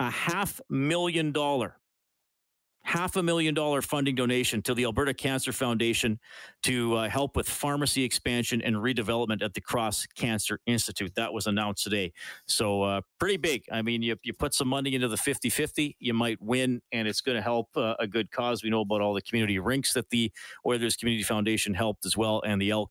a 0.00 0.10
half 0.10 0.60
million 0.68 1.30
dollar 1.30 1.76
half 2.84 3.16
a 3.16 3.22
million 3.22 3.54
dollar 3.54 3.82
funding 3.82 4.14
donation 4.14 4.62
to 4.62 4.74
the 4.74 4.84
Alberta 4.84 5.14
Cancer 5.14 5.52
Foundation 5.52 6.18
to 6.62 6.94
uh, 6.96 7.08
help 7.08 7.34
with 7.34 7.48
pharmacy 7.48 8.04
expansion 8.04 8.60
and 8.62 8.76
redevelopment 8.76 9.42
at 9.42 9.54
the 9.54 9.60
Cross 9.60 10.06
Cancer 10.14 10.60
Institute. 10.66 11.14
That 11.16 11.32
was 11.32 11.46
announced 11.46 11.82
today. 11.82 12.12
So, 12.46 12.82
uh, 12.82 13.00
pretty 13.18 13.38
big. 13.38 13.64
I 13.72 13.82
mean, 13.82 14.02
you, 14.02 14.16
you 14.22 14.34
put 14.34 14.54
some 14.54 14.68
money 14.68 14.94
into 14.94 15.08
the 15.08 15.16
50 15.16 15.48
50, 15.48 15.96
you 15.98 16.14
might 16.14 16.40
win, 16.40 16.82
and 16.92 17.08
it's 17.08 17.22
going 17.22 17.36
to 17.36 17.42
help 17.42 17.68
uh, 17.76 17.94
a 17.98 18.06
good 18.06 18.30
cause. 18.30 18.62
We 18.62 18.70
know 18.70 18.82
about 18.82 19.00
all 19.00 19.14
the 19.14 19.22
community 19.22 19.58
rinks 19.58 19.94
that 19.94 20.10
the 20.10 20.30
Oilers 20.66 20.96
Community 20.96 21.24
Foundation 21.24 21.74
helped 21.74 22.04
as 22.04 22.16
well, 22.16 22.42
and 22.44 22.60
the 22.60 22.70
Elk 22.70 22.90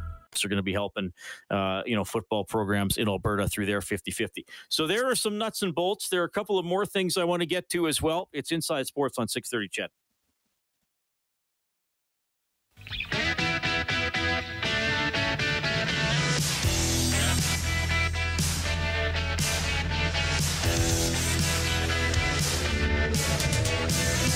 are 0.43 0.49
going 0.49 0.57
to 0.57 0.63
be 0.63 0.73
helping, 0.73 1.11
uh, 1.49 1.81
you 1.85 1.95
know, 1.95 2.03
football 2.03 2.43
programs 2.43 2.97
in 2.97 3.07
Alberta 3.07 3.47
through 3.47 3.65
their 3.65 3.81
50-50. 3.81 4.43
So 4.69 4.87
there 4.87 5.09
are 5.09 5.15
some 5.15 5.37
nuts 5.37 5.61
and 5.61 5.73
bolts. 5.73 6.09
There 6.09 6.21
are 6.21 6.25
a 6.25 6.29
couple 6.29 6.57
of 6.57 6.65
more 6.65 6.85
things 6.85 7.17
I 7.17 7.23
want 7.23 7.41
to 7.41 7.45
get 7.45 7.69
to 7.69 7.87
as 7.87 8.01
well. 8.01 8.29
It's 8.33 8.51
Inside 8.51 8.87
Sports 8.87 9.17
on 9.17 9.27
630 9.27 9.69
CHED. 9.69 9.89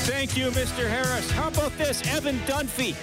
Thank 0.07 0.38
you, 0.38 0.47
Mr. 0.51 0.89
Harris. 0.89 1.29
How 1.31 1.47
about 1.47 1.77
this? 1.77 2.01
Evan 2.07 2.39
Dunfee 2.39 2.95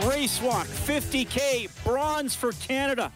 Race 0.00 0.40
walk, 0.40 0.66
50K, 0.66 1.84
bronze 1.84 2.34
for 2.34 2.52
Canada. 2.52 3.12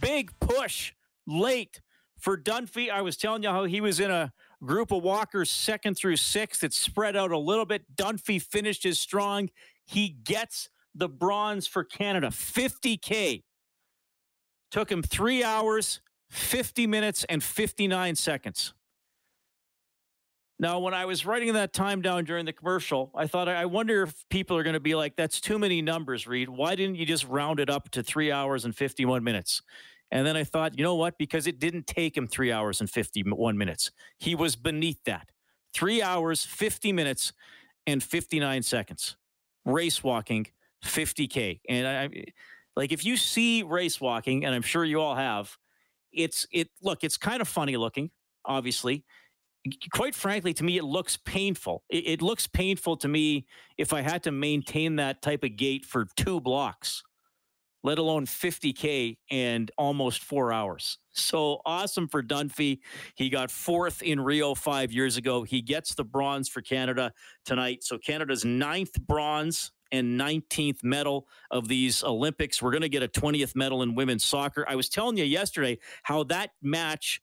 Big 0.00 0.32
push 0.40 0.92
late 1.26 1.80
for 2.18 2.36
Dunfee. 2.36 2.90
I 2.90 3.02
was 3.02 3.16
telling 3.16 3.42
you 3.42 3.50
how 3.50 3.64
he 3.64 3.80
was 3.80 4.00
in 4.00 4.10
a 4.10 4.32
group 4.64 4.90
of 4.90 5.02
walkers 5.02 5.50
second 5.50 5.94
through 5.94 6.16
sixth. 6.16 6.64
It 6.64 6.72
spread 6.72 7.16
out 7.16 7.32
a 7.32 7.38
little 7.38 7.66
bit. 7.66 7.94
Dunfee 7.94 8.42
finished 8.42 8.82
his 8.82 8.98
strong. 8.98 9.50
He 9.84 10.08
gets 10.08 10.70
the 10.94 11.08
bronze 11.08 11.66
for 11.66 11.84
Canada. 11.84 12.28
50K. 12.28 13.42
Took 14.70 14.90
him 14.90 15.02
three 15.02 15.44
hours, 15.44 16.00
50 16.30 16.86
minutes, 16.86 17.24
and 17.24 17.42
59 17.42 18.16
seconds. 18.16 18.74
Now, 20.58 20.78
when 20.78 20.94
I 20.94 21.04
was 21.04 21.26
writing 21.26 21.52
that 21.52 21.74
time 21.74 22.00
down 22.00 22.24
during 22.24 22.46
the 22.46 22.52
commercial, 22.52 23.10
I 23.14 23.26
thought, 23.26 23.46
I 23.46 23.66
wonder 23.66 24.02
if 24.04 24.24
people 24.30 24.56
are 24.56 24.62
going 24.62 24.74
to 24.74 24.80
be 24.80 24.94
like, 24.94 25.14
that's 25.14 25.38
too 25.38 25.58
many 25.58 25.82
numbers, 25.82 26.26
Reed. 26.26 26.48
Why 26.48 26.74
didn't 26.74 26.96
you 26.96 27.04
just 27.04 27.26
round 27.28 27.60
it 27.60 27.68
up 27.68 27.90
to 27.90 28.02
three 28.02 28.32
hours 28.32 28.64
and 28.64 28.74
51 28.74 29.22
minutes? 29.22 29.60
And 30.10 30.26
then 30.26 30.36
I 30.36 30.44
thought, 30.44 30.78
you 30.78 30.84
know 30.84 30.94
what? 30.94 31.18
Because 31.18 31.46
it 31.46 31.58
didn't 31.58 31.86
take 31.86 32.16
him 32.16 32.26
three 32.26 32.52
hours 32.52 32.80
and 32.80 32.88
51 32.88 33.58
minutes. 33.58 33.90
He 34.18 34.34
was 34.34 34.56
beneath 34.56 35.02
that. 35.04 35.30
Three 35.74 36.00
hours, 36.00 36.44
50 36.46 36.90
minutes, 36.90 37.34
and 37.86 38.02
59 38.02 38.62
seconds. 38.62 39.16
Race 39.66 40.02
walking, 40.02 40.46
50K. 40.82 41.60
And 41.68 41.86
I, 41.86 42.24
like, 42.76 42.92
if 42.92 43.04
you 43.04 43.18
see 43.18 43.62
race 43.62 44.00
walking, 44.00 44.46
and 44.46 44.54
I'm 44.54 44.62
sure 44.62 44.84
you 44.84 45.00
all 45.00 45.16
have, 45.16 45.58
it's, 46.12 46.46
it, 46.50 46.70
look, 46.80 47.04
it's 47.04 47.18
kind 47.18 47.42
of 47.42 47.48
funny 47.48 47.76
looking, 47.76 48.10
obviously 48.46 49.04
quite 49.92 50.14
frankly, 50.14 50.52
to 50.54 50.64
me, 50.64 50.76
it 50.76 50.84
looks 50.84 51.16
painful. 51.16 51.84
It, 51.88 52.06
it, 52.06 52.22
looks 52.22 52.46
painful 52.46 52.96
to 52.98 53.08
me 53.08 53.46
if 53.78 53.92
I 53.92 54.00
had 54.00 54.22
to 54.24 54.32
maintain 54.32 54.96
that 54.96 55.22
type 55.22 55.44
of 55.44 55.56
gait 55.56 55.84
for 55.84 56.06
two 56.16 56.40
blocks, 56.40 57.02
let 57.82 57.98
alone 57.98 58.26
50K 58.26 59.16
and 59.30 59.70
almost 59.78 60.22
four 60.22 60.52
hours. 60.52 60.98
So 61.12 61.60
awesome 61.64 62.08
for 62.08 62.22
Dunfee. 62.22 62.80
He 63.14 63.30
got 63.30 63.50
fourth 63.50 64.02
in 64.02 64.20
Rio 64.20 64.54
five 64.54 64.92
years 64.92 65.16
ago. 65.16 65.42
He 65.42 65.62
gets 65.62 65.94
the 65.94 66.04
bronze 66.04 66.48
for 66.48 66.60
Canada 66.60 67.12
tonight. 67.44 67.82
So 67.82 67.98
Canada's 67.98 68.44
ninth 68.44 69.00
bronze 69.06 69.72
and 69.92 70.18
19th 70.20 70.82
medal 70.82 71.28
of 71.50 71.68
these 71.68 72.02
Olympics. 72.02 72.60
We're 72.60 72.72
going 72.72 72.82
to 72.82 72.88
get 72.88 73.02
a 73.02 73.08
20th 73.08 73.54
medal 73.54 73.82
in 73.82 73.94
women's 73.94 74.24
soccer. 74.24 74.64
I 74.68 74.74
was 74.74 74.88
telling 74.88 75.16
you 75.16 75.24
yesterday 75.24 75.78
how 76.02 76.24
that 76.24 76.50
match 76.62 77.20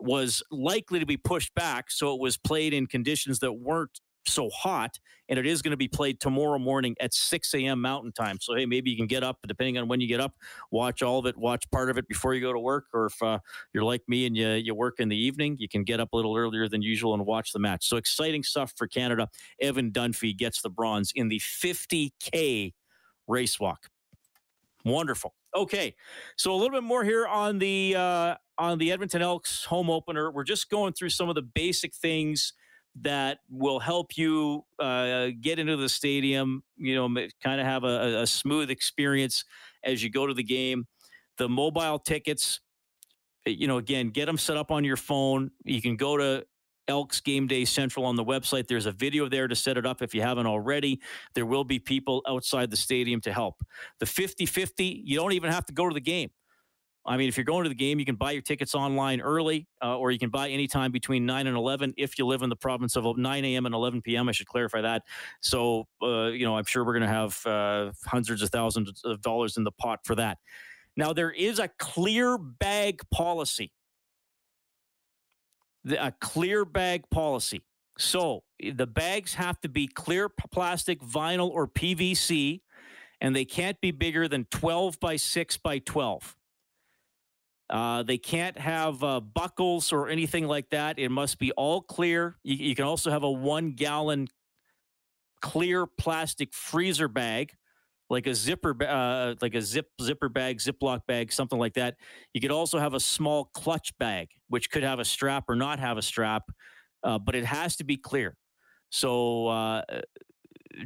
was 0.00 0.42
likely 0.50 0.98
to 1.00 1.06
be 1.06 1.16
pushed 1.16 1.54
back. 1.54 1.90
So 1.90 2.14
it 2.14 2.20
was 2.20 2.36
played 2.36 2.72
in 2.72 2.86
conditions 2.86 3.38
that 3.40 3.52
weren't 3.52 4.00
so 4.28 4.50
hot. 4.50 4.98
And 5.28 5.38
it 5.38 5.46
is 5.46 5.60
going 5.60 5.72
to 5.72 5.76
be 5.76 5.88
played 5.88 6.20
tomorrow 6.20 6.58
morning 6.58 6.96
at 7.00 7.12
6 7.12 7.52
a.m. 7.54 7.80
Mountain 7.82 8.12
Time. 8.12 8.38
So, 8.40 8.54
hey, 8.54 8.64
maybe 8.64 8.90
you 8.90 8.96
can 8.96 9.06
get 9.06 9.22
up, 9.22 9.38
depending 9.46 9.76
on 9.78 9.88
when 9.88 10.00
you 10.00 10.08
get 10.08 10.20
up, 10.20 10.34
watch 10.70 11.02
all 11.02 11.18
of 11.18 11.26
it, 11.26 11.36
watch 11.36 11.70
part 11.70 11.90
of 11.90 11.98
it 11.98 12.08
before 12.08 12.34
you 12.34 12.40
go 12.40 12.52
to 12.52 12.58
work. 12.58 12.86
Or 12.94 13.06
if 13.06 13.22
uh, 13.22 13.38
you're 13.74 13.84
like 13.84 14.02
me 14.08 14.26
and 14.26 14.36
you, 14.36 14.48
you 14.48 14.74
work 14.74 15.00
in 15.00 15.08
the 15.08 15.16
evening, 15.16 15.56
you 15.58 15.68
can 15.68 15.84
get 15.84 16.00
up 16.00 16.10
a 16.12 16.16
little 16.16 16.36
earlier 16.36 16.68
than 16.68 16.80
usual 16.80 17.14
and 17.14 17.26
watch 17.26 17.52
the 17.52 17.58
match. 17.58 17.88
So, 17.88 17.96
exciting 17.96 18.42
stuff 18.42 18.72
for 18.76 18.86
Canada. 18.86 19.28
Evan 19.60 19.90
Dunfee 19.90 20.36
gets 20.36 20.62
the 20.62 20.70
bronze 20.70 21.12
in 21.14 21.28
the 21.28 21.40
50K 21.40 22.72
race 23.26 23.60
walk. 23.60 23.88
Wonderful. 24.84 25.34
Okay, 25.54 25.94
so 26.36 26.52
a 26.52 26.56
little 26.56 26.70
bit 26.70 26.82
more 26.82 27.04
here 27.04 27.26
on 27.26 27.58
the 27.58 27.94
uh, 27.96 28.34
on 28.58 28.78
the 28.78 28.92
Edmonton 28.92 29.22
Elks 29.22 29.64
home 29.64 29.88
opener. 29.88 30.30
We're 30.30 30.44
just 30.44 30.68
going 30.68 30.92
through 30.92 31.10
some 31.10 31.28
of 31.28 31.34
the 31.34 31.42
basic 31.42 31.94
things 31.94 32.52
that 33.02 33.38
will 33.48 33.78
help 33.78 34.16
you 34.16 34.64
uh, 34.78 35.28
get 35.40 35.58
into 35.58 35.76
the 35.76 35.88
stadium, 35.88 36.62
you 36.76 36.94
know, 36.94 37.08
kind 37.42 37.60
of 37.60 37.66
have 37.66 37.84
a, 37.84 38.22
a 38.22 38.26
smooth 38.26 38.70
experience 38.70 39.44
as 39.84 40.02
you 40.02 40.10
go 40.10 40.26
to 40.26 40.34
the 40.34 40.42
game. 40.42 40.86
The 41.36 41.48
mobile 41.48 41.98
tickets, 42.00 42.60
you 43.46 43.68
know, 43.68 43.78
again, 43.78 44.10
get 44.10 44.26
them 44.26 44.36
set 44.38 44.56
up 44.56 44.70
on 44.70 44.84
your 44.84 44.96
phone. 44.96 45.50
You 45.64 45.80
can 45.80 45.96
go 45.96 46.16
to 46.16 46.44
Elks 46.88 47.20
Game 47.20 47.46
Day 47.46 47.64
Central 47.64 48.04
on 48.04 48.16
the 48.16 48.24
website. 48.24 48.66
There's 48.66 48.86
a 48.86 48.92
video 48.92 49.28
there 49.28 49.46
to 49.46 49.54
set 49.54 49.76
it 49.76 49.86
up 49.86 50.02
if 50.02 50.14
you 50.14 50.22
haven't 50.22 50.46
already. 50.46 51.00
There 51.34 51.46
will 51.46 51.64
be 51.64 51.78
people 51.78 52.22
outside 52.26 52.70
the 52.70 52.76
stadium 52.76 53.20
to 53.22 53.32
help. 53.32 53.62
The 54.00 54.06
50 54.06 54.46
50, 54.46 55.02
you 55.04 55.16
don't 55.16 55.32
even 55.32 55.52
have 55.52 55.66
to 55.66 55.72
go 55.72 55.88
to 55.88 55.94
the 55.94 56.00
game. 56.00 56.30
I 57.08 57.16
mean, 57.16 57.28
if 57.28 57.36
you're 57.36 57.44
going 57.44 57.64
to 57.64 57.68
the 57.68 57.74
game, 57.74 57.98
you 57.98 58.04
can 58.04 58.16
buy 58.16 58.32
your 58.32 58.42
tickets 58.42 58.74
online 58.74 59.20
early, 59.20 59.66
uh, 59.82 59.96
or 59.96 60.10
you 60.10 60.18
can 60.18 60.30
buy 60.30 60.50
anytime 60.50 60.92
between 60.92 61.24
9 61.24 61.46
and 61.46 61.56
11 61.56 61.94
if 61.96 62.18
you 62.18 62.26
live 62.26 62.42
in 62.42 62.50
the 62.50 62.56
province 62.56 62.96
of 62.96 63.16
9 63.16 63.44
a.m. 63.44 63.66
and 63.66 63.74
11 63.74 64.02
p.m. 64.02 64.28
I 64.28 64.32
should 64.32 64.46
clarify 64.46 64.82
that. 64.82 65.02
So, 65.40 65.86
uh, 66.02 66.26
you 66.26 66.44
know, 66.44 66.56
I'm 66.56 66.64
sure 66.64 66.84
we're 66.84 66.98
going 66.98 67.08
to 67.08 67.08
have 67.08 67.46
uh, 67.46 67.92
hundreds 68.04 68.42
of 68.42 68.50
thousands 68.50 69.02
of 69.04 69.22
dollars 69.22 69.56
in 69.56 69.64
the 69.64 69.72
pot 69.72 70.00
for 70.04 70.14
that. 70.16 70.38
Now, 70.96 71.12
there 71.12 71.30
is 71.30 71.58
a 71.58 71.68
clear 71.78 72.36
bag 72.36 73.00
policy 73.10 73.72
a 75.96 76.12
clear 76.20 76.64
bag 76.64 77.08
policy. 77.10 77.62
So 77.98 78.44
the 78.60 78.86
bags 78.86 79.34
have 79.34 79.60
to 79.62 79.68
be 79.68 79.86
clear 79.86 80.28
plastic, 80.28 81.00
vinyl, 81.00 81.50
or 81.50 81.66
PVC, 81.66 82.60
and 83.20 83.34
they 83.34 83.44
can't 83.44 83.80
be 83.80 83.90
bigger 83.90 84.28
than 84.28 84.44
12 84.50 85.00
by 85.00 85.16
6 85.16 85.56
by 85.58 85.78
12. 85.78 86.36
Uh, 87.70 88.02
they 88.02 88.18
can't 88.18 88.58
have 88.58 89.02
uh, 89.04 89.20
buckles 89.20 89.92
or 89.92 90.08
anything 90.08 90.46
like 90.46 90.70
that. 90.70 90.98
It 90.98 91.10
must 91.10 91.38
be 91.38 91.52
all 91.52 91.82
clear. 91.82 92.36
You, 92.42 92.56
you 92.56 92.74
can 92.74 92.84
also 92.84 93.10
have 93.10 93.22
a 93.22 93.30
one 93.30 93.72
gallon 93.72 94.28
clear 95.40 95.86
plastic 95.86 96.52
freezer 96.52 97.08
bag 97.08 97.52
like 98.10 98.26
a 98.26 98.34
zipper, 98.34 98.76
uh, 98.82 99.34
like 99.42 99.54
a 99.54 99.60
zip 99.60 99.88
zipper 100.00 100.28
bag, 100.28 100.58
Ziploc 100.58 101.00
bag, 101.06 101.32
something 101.32 101.58
like 101.58 101.74
that. 101.74 101.96
You 102.32 102.40
could 102.40 102.50
also 102.50 102.78
have 102.78 102.94
a 102.94 103.00
small 103.00 103.50
clutch 103.54 103.96
bag, 103.98 104.28
which 104.48 104.70
could 104.70 104.82
have 104.82 104.98
a 104.98 105.04
strap 105.04 105.44
or 105.48 105.54
not 105.56 105.78
have 105.78 105.98
a 105.98 106.02
strap, 106.02 106.44
uh, 107.02 107.18
but 107.18 107.34
it 107.34 107.44
has 107.44 107.76
to 107.76 107.84
be 107.84 107.96
clear. 107.96 108.36
So 108.90 109.48
uh, 109.48 109.82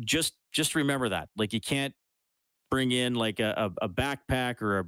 just 0.05 0.35
just 0.53 0.75
remember 0.75 1.09
that. 1.11 1.29
Like 1.37 1.53
you 1.53 1.61
can't 1.61 1.95
bring 2.71 2.91
in 2.91 3.15
like 3.15 3.39
a, 3.39 3.71
a 3.81 3.89
backpack 3.89 4.61
or 4.61 4.81
a 4.81 4.85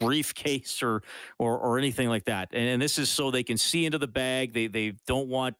briefcase 0.00 0.82
or 0.82 1.02
or 1.38 1.56
or 1.58 1.78
anything 1.78 2.08
like 2.08 2.24
that. 2.24 2.48
And, 2.52 2.68
and 2.68 2.82
this 2.82 2.98
is 2.98 3.08
so 3.08 3.30
they 3.30 3.44
can 3.44 3.58
see 3.58 3.84
into 3.84 3.98
the 3.98 4.08
bag. 4.08 4.52
They 4.52 4.66
they 4.66 4.94
don't 5.06 5.28
want 5.28 5.56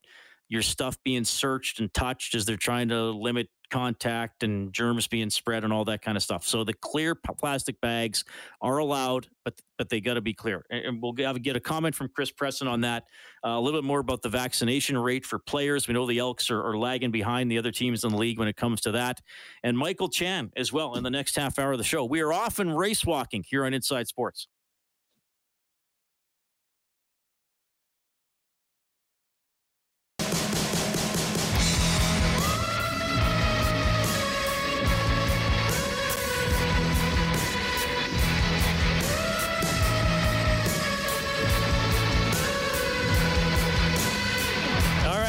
your 0.51 0.63
stuff 0.63 0.99
being 1.05 1.25
searched 1.25 1.79
and 1.79 1.95
touched 1.95 2.35
as 2.35 2.45
they're 2.45 2.57
trying 2.57 2.89
to 2.89 3.11
limit 3.13 3.49
contact 3.71 4.43
and 4.43 4.73
germs 4.73 5.07
being 5.07 5.31
spread 5.31 5.63
and 5.63 5.73
all 5.73 5.85
that 5.85 6.03
kind 6.03 6.17
of 6.17 6.25
stuff. 6.25 6.45
So 6.45 6.65
the 6.65 6.75
clear 6.75 7.15
plastic 7.15 7.81
bags 7.81 8.25
are 8.61 8.79
allowed, 8.79 9.29
but 9.45 9.55
but 9.79 9.89
they 9.89 10.01
got 10.01 10.15
to 10.15 10.21
be 10.21 10.35
clear. 10.35 10.67
And 10.69 11.01
we'll 11.01 11.13
get 11.13 11.57
a 11.57 11.61
comment 11.61 11.95
from 11.95 12.09
Chris 12.09 12.33
Presson 12.33 12.69
on 12.69 12.83
that. 12.83 13.05
Uh, 13.43 13.51
a 13.51 13.61
little 13.61 13.81
bit 13.81 13.87
more 13.87 14.01
about 14.01 14.21
the 14.21 14.29
vaccination 14.29 14.99
rate 14.99 15.25
for 15.25 15.39
players. 15.39 15.89
We 15.89 15.95
know 15.95 16.05
the 16.05 16.19
Elks 16.19 16.51
are, 16.51 16.61
are, 16.61 16.77
lagging 16.77 17.13
behind 17.13 17.51
the 17.51 17.57
other 17.57 17.71
teams 17.71 18.05
in 18.05 18.11
the 18.11 18.19
league 18.19 18.39
when 18.39 18.49
it 18.49 18.57
comes 18.57 18.83
to 18.83 18.93
that. 18.93 19.21
And 19.63 19.79
Michael 19.79 20.09
Chan 20.11 20.51
as 20.57 20.73
well 20.73 20.97
in 20.97 21.05
the 21.05 21.11
next 21.11 21.37
half 21.37 21.59
hour 21.59 21.73
of 21.73 21.79
the 21.79 21.85
show. 21.85 22.05
We 22.05 22.21
are 22.21 22.33
often 22.33 22.71
race 22.71 23.07
walking 23.07 23.45
here 23.49 23.65
on 23.65 23.73
Inside 23.73 24.09
Sports. 24.09 24.49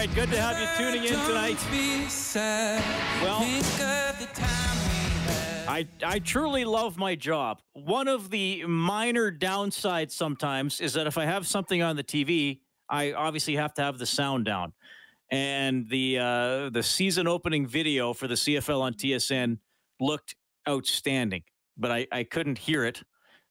Good 0.08 0.32
to 0.32 0.42
have 0.42 0.60
you 0.60 0.68
tuning 0.84 1.04
in 1.04 1.14
tonight. 1.28 1.60
Well, 3.22 3.42
I, 5.68 5.88
I 6.04 6.18
truly 6.18 6.66
love 6.66 6.98
my 6.98 7.14
job. 7.14 7.62
One 7.74 8.08
of 8.08 8.32
the 8.32 8.66
minor 8.66 9.32
downsides 9.32 10.14
sometimes 10.14 10.82
is 10.82 10.94
that 10.94 11.06
if 11.06 11.20
I 11.20 11.26
have 11.26 11.46
something 11.46 11.84
on 11.84 11.98
the 11.98 12.04
TV, 12.04 12.62
I 12.90 13.14
obviously 13.14 13.56
have 13.58 13.76
to 13.76 13.84
have 13.84 14.00
the 14.00 14.08
sound 14.08 14.46
down. 14.46 14.74
And 15.30 15.88
the 15.88 16.18
uh, 16.18 16.70
the 16.72 16.82
season 16.82 17.28
opening 17.28 17.68
video 17.68 18.14
for 18.14 18.28
the 18.28 18.34
CFL 18.34 18.82
on 18.82 18.96
TSN 18.96 19.60
looked 20.00 20.36
outstanding, 20.68 21.44
but 21.78 21.92
I, 21.92 22.08
I 22.12 22.24
couldn't 22.24 22.58
hear 22.58 22.86
it 22.86 23.04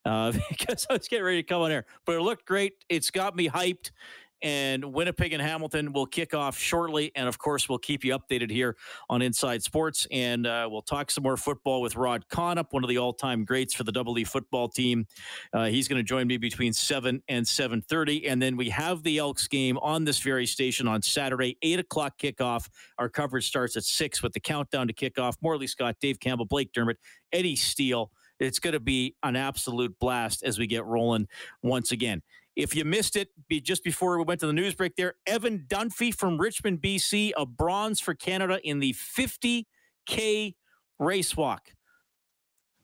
uh, 0.05 0.33
because 0.51 0.85
I 0.91 0.95
was 0.95 1.07
getting 1.07 1.25
ready 1.25 1.43
to 1.43 1.49
come 1.49 1.63
on 1.63 1.71
air. 1.71 1.87
But 2.07 2.17
it 2.17 2.23
looked 2.23 2.45
great. 2.45 2.73
It's 2.89 3.13
got 3.13 3.37
me 3.37 3.49
hyped 3.49 3.93
and 4.43 4.85
Winnipeg 4.85 5.33
and 5.33 5.43
Hamilton 5.43 5.93
will 5.93 6.07
kick 6.07 6.35
off 6.35 6.59
shortly. 6.59 7.13
And 7.15 7.29
of 7.29 7.39
course, 7.39 7.69
we'll 7.69 7.79
keep 7.79 8.05
you 8.05 8.19
updated 8.19 8.51
here 8.51 8.77
on 9.09 9.23
Inside 9.23 9.63
Sports. 9.63 10.07
And 10.11 10.47
uh, 10.47 10.69
we'll 10.71 10.83
talk 10.83 11.11
some 11.11 11.23
more 11.23 11.37
football 11.37 11.81
with 11.81 11.97
Rod 11.97 12.25
Connop, 12.31 12.67
one 12.73 12.85
of 12.85 12.89
the 12.89 12.99
all-time 12.99 13.45
greats 13.45 13.75
for 13.75 13.85
the 13.85 13.93
Double 13.93 14.19
E 14.19 14.25
football 14.25 14.69
team. 14.69 15.07
Uh, 15.53 15.67
he's 15.67 15.89
going 15.89 15.99
to 15.99 16.03
join 16.03 16.27
me 16.27 16.37
between 16.37 16.73
seven 16.73 17.23
and 17.29 17.47
seven 17.47 17.83
thirty. 17.83 18.27
And 18.27 18.41
then 18.41 18.57
we 18.57 18.71
have 18.71 19.03
the 19.03 19.19
Elks 19.19 19.49
game 19.49 19.79
on 19.79 20.05
this 20.05 20.21
very 20.21 20.47
station 20.47 20.89
on 20.89 21.03
Saturday, 21.03 21.59
eight 21.63 21.79
o'clock 21.79 22.19
kickoff. 22.19 22.69
Our 22.99 23.09
coverage 23.09 23.47
starts 23.47 23.77
at 23.77 23.85
six 23.85 24.23
with 24.23 24.33
the 24.33 24.41
countdown 24.41 24.87
to 24.87 24.93
kickoff. 24.93 25.37
Morley 25.43 25.67
Scott, 25.67 25.97
Dave 26.01 26.21
Campbell, 26.21 26.47
Blake 26.47 26.73
Dermott, 26.73 26.99
Eddie 27.33 27.57
Steele. 27.57 28.11
It's 28.39 28.59
going 28.59 28.73
to 28.73 28.81
be 28.81 29.15
an 29.23 29.37
absolute 29.37 29.99
blast 29.99 30.43
as 30.43 30.59
we 30.59 30.67
get 30.67 30.87
rolling 30.87 31.29
once 31.63 31.93
again. 31.93 32.23
If 32.57 32.75
you 32.75 32.85
missed 32.85 33.17
it, 33.17 33.29
be 33.49 33.61
just 33.61 33.85
before 33.85 34.19
we 34.19 34.25
went 34.25 34.41
to 34.41 34.47
the 34.47 34.53
news 34.53 34.75
break 34.75 34.97
there, 34.97 35.15
Evan 35.27 35.67
Dunfee 35.69 36.15
from 36.15 36.39
Richmond, 36.39 36.81
BC, 36.81 37.33
a 37.37 37.47
bronze 37.47 38.01
for 38.01 38.15
Canada 38.15 38.61
in 38.63 38.81
the 38.81 38.93
50K 38.95 40.55
race 40.99 41.37
walk. 41.37 41.73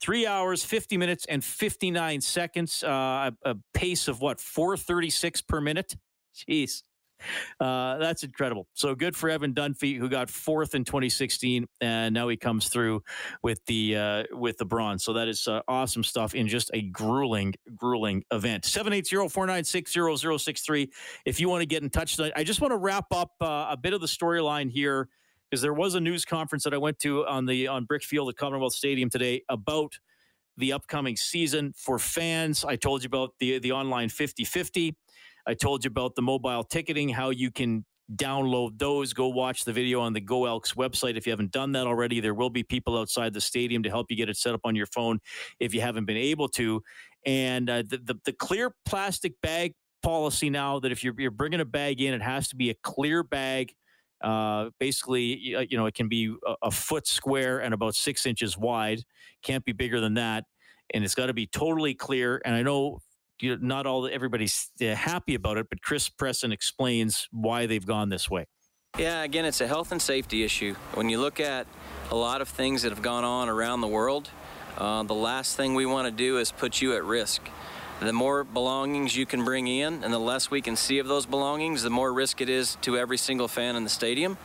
Three 0.01 0.27
hours, 0.27 0.63
50 0.63 0.97
minutes, 0.97 1.27
and 1.29 1.43
59 1.43 2.21
seconds. 2.21 2.83
Uh, 2.83 3.31
a, 3.45 3.51
a 3.51 3.57
pace 3.75 4.09
of 4.09 4.21
what, 4.21 4.41
436 4.41 5.43
per 5.43 5.61
minute? 5.61 5.97
Jeez. 6.35 6.83
Uh, 7.61 7.99
that's 7.99 8.23
incredible. 8.23 8.67
So 8.75 8.95
good 8.95 9.17
for 9.17 9.29
Evan 9.31 9.55
Dunfee, 9.55 9.99
who 9.99 10.09
got 10.09 10.31
fourth 10.31 10.75
in 10.75 10.85
2016, 10.85 11.67
and 11.81 12.15
now 12.15 12.29
he 12.29 12.37
comes 12.37 12.69
through 12.69 13.03
with 13.43 13.65
the 13.67 13.97
uh, 13.97 14.23
with 14.33 14.59
the 14.59 14.65
bronze. 14.65 15.03
So 15.05 15.13
that 15.15 15.27
is 15.29 15.49
uh, 15.49 15.63
awesome 15.69 16.05
stuff 16.05 16.35
in 16.35 16.49
just 16.49 16.71
a 16.75 16.83
grueling, 16.83 17.55
grueling 17.75 18.25
event. 18.31 18.65
780-496-0063. 18.65 20.89
If 21.25 21.41
you 21.41 21.49
want 21.49 21.63
to 21.63 21.67
get 21.67 21.83
in 21.83 21.91
touch 21.91 22.17
tonight, 22.17 22.33
I 22.37 22.45
just 22.45 22.61
want 22.61 22.73
to 22.73 22.79
wrap 22.79 23.07
up 23.13 23.33
uh, 23.41 23.67
a 23.71 23.77
bit 23.77 23.93
of 23.93 24.01
the 24.01 24.07
storyline 24.07 24.71
here 24.71 25.09
because 25.51 25.63
there 25.63 25.75
was 25.75 25.95
a 25.95 26.01
news 26.01 26.25
conference 26.25 26.65
that 26.65 26.75
I 26.75 26.79
went 26.79 26.99
to 27.01 27.27
on 27.27 27.47
the 27.47 27.69
on 27.69 27.87
Brickfield 27.87 28.29
at 28.29 28.37
Commonwealth 28.37 28.75
Stadium 28.75 29.11
today 29.11 29.43
about 29.49 29.99
the 30.57 30.73
upcoming 30.73 31.17
season 31.17 31.73
for 31.77 31.99
fans. 31.99 32.65
I 32.65 32.77
told 32.77 33.03
you 33.03 33.07
about 33.07 33.35
the 33.39 33.59
the 33.59 33.73
online 33.73 34.09
50-50. 34.09 34.95
I 35.47 35.55
told 35.55 35.85
you 35.85 35.89
about 35.89 36.15
the 36.15 36.23
mobile 36.23 36.65
ticketing, 36.65 37.09
how 37.09 37.31
you 37.31 37.51
can 37.51 37.85
download 38.15 38.79
those. 38.79 39.13
Go 39.13 39.29
watch 39.29 39.65
the 39.65 39.73
video 39.73 40.01
on 40.01 40.13
the 40.13 40.21
Go 40.21 40.47
Elks 40.47 40.75
website 40.75 41.17
if 41.17 41.27
you 41.27 41.33
haven't 41.33 41.53
done 41.53 41.73
that 41.73 41.87
already. 41.87 42.21
There 42.21 42.35
will 42.35 42.51
be 42.51 42.63
people 42.63 42.97
outside 42.99 43.33
the 43.33 43.41
stadium 43.41 43.83
to 43.83 43.89
help 43.89 44.07
you 44.11 44.17
get 44.17 44.29
it 44.29 44.37
set 44.37 44.55
up 44.55 44.61
on 44.65 44.77
your 44.77 44.87
phone 44.87 45.19
if 45.61 45.75
you 45.75 45.81
haven't 45.81 46.05
been 46.05 46.17
able 46.17 46.49
to. 46.51 46.83
And 47.25 47.69
uh, 47.69 47.83
the, 47.89 47.99
the, 47.99 48.15
the 48.25 48.33
clear 48.33 48.75
plastic 48.85 49.35
bag 49.43 49.75
policy 50.03 50.51
now 50.51 50.79
that 50.81 50.93
if 50.93 51.03
you're, 51.03 51.15
you're 51.19 51.31
bringing 51.31 51.61
a 51.61 51.65
bag 51.65 52.01
in, 52.01 52.15
it 52.15 52.23
has 52.23 52.49
to 52.49 52.57
be 52.57 52.71
a 52.71 52.75
clear 52.83 53.23
bag. 53.23 53.73
Uh, 54.23 54.71
basically, 54.81 55.39
you 55.69 55.77
know, 55.77 55.87
it 55.87 55.95
can 55.95 56.09
be 56.09 56.35
a, 56.47 56.55
a 56.63 56.71
foot 56.71 57.07
square 57.07 57.59
and 57.59 57.75
about 57.75 57.95
six 57.95 58.25
inches 58.25 58.57
wide. 58.57 59.03
Can't 59.43 59.65
be 59.65 59.73
bigger 59.73 60.01
than 60.01 60.15
that 60.15 60.45
and 60.95 61.05
it's 61.05 61.15
got 61.15 61.27
to 61.27 61.35
be 61.35 61.47
totally 61.47 61.95
clear. 61.95 62.41
And 62.45 62.55
I 62.55 62.63
know 62.63 63.01
you 63.41 63.51
know, 63.51 63.59
not 63.61 63.87
all 63.87 64.09
everybody's 64.11 64.71
uh, 64.81 64.95
happy 64.95 65.35
about 65.35 65.59
it, 65.59 65.67
but 65.69 65.83
Chris 65.83 66.09
Presson 66.09 66.53
explains 66.53 67.29
why 67.31 67.67
they've 67.67 67.87
gone 67.87 68.09
this 68.09 68.31
way. 68.31 68.47
Yeah, 68.99 69.23
again, 69.23 69.45
it's 69.45 69.61
a 69.61 69.67
health 69.67 69.93
and 69.93 70.01
safety 70.01 70.43
issue. 70.43 70.75
When 70.95 71.11
you 71.11 71.21
look 71.21 71.39
at 71.39 71.67
a 72.11 72.17
lot 72.17 72.41
of 72.41 72.49
things 72.49 72.83
that 72.83 72.91
have 72.91 73.03
gone 73.03 73.25
on 73.25 73.49
around 73.49 73.83
the 73.83 73.89
world, 73.89 74.31
uh, 74.79 75.03
the 75.03 75.15
last 75.15 75.57
thing 75.57 75.75
we 75.75 75.85
want 75.85 76.07
to 76.07 76.13
do 76.13 76.39
is 76.39 76.51
put 76.51 76.81
you 76.81 76.95
at 76.95 77.05
risk. 77.05 77.43
The 78.01 78.13
more 78.13 78.45
belongings 78.45 79.17
you 79.17 79.25
can 79.25 79.45
bring 79.45 79.67
in 79.67 80.05
and 80.05 80.13
the 80.13 80.19
less 80.19 80.51
we 80.51 80.61
can 80.61 80.77
see 80.77 80.99
of 80.99 81.09
those 81.09 81.25
belongings, 81.25 81.83
the 81.83 81.91
more 81.91 82.13
risk 82.13 82.41
it 82.41 82.49
is 82.49 82.77
to 82.83 82.97
every 82.97 83.17
single 83.17 83.49
fan 83.49 83.75
in 83.77 83.85
the 83.85 83.91
stadium. 83.91 84.37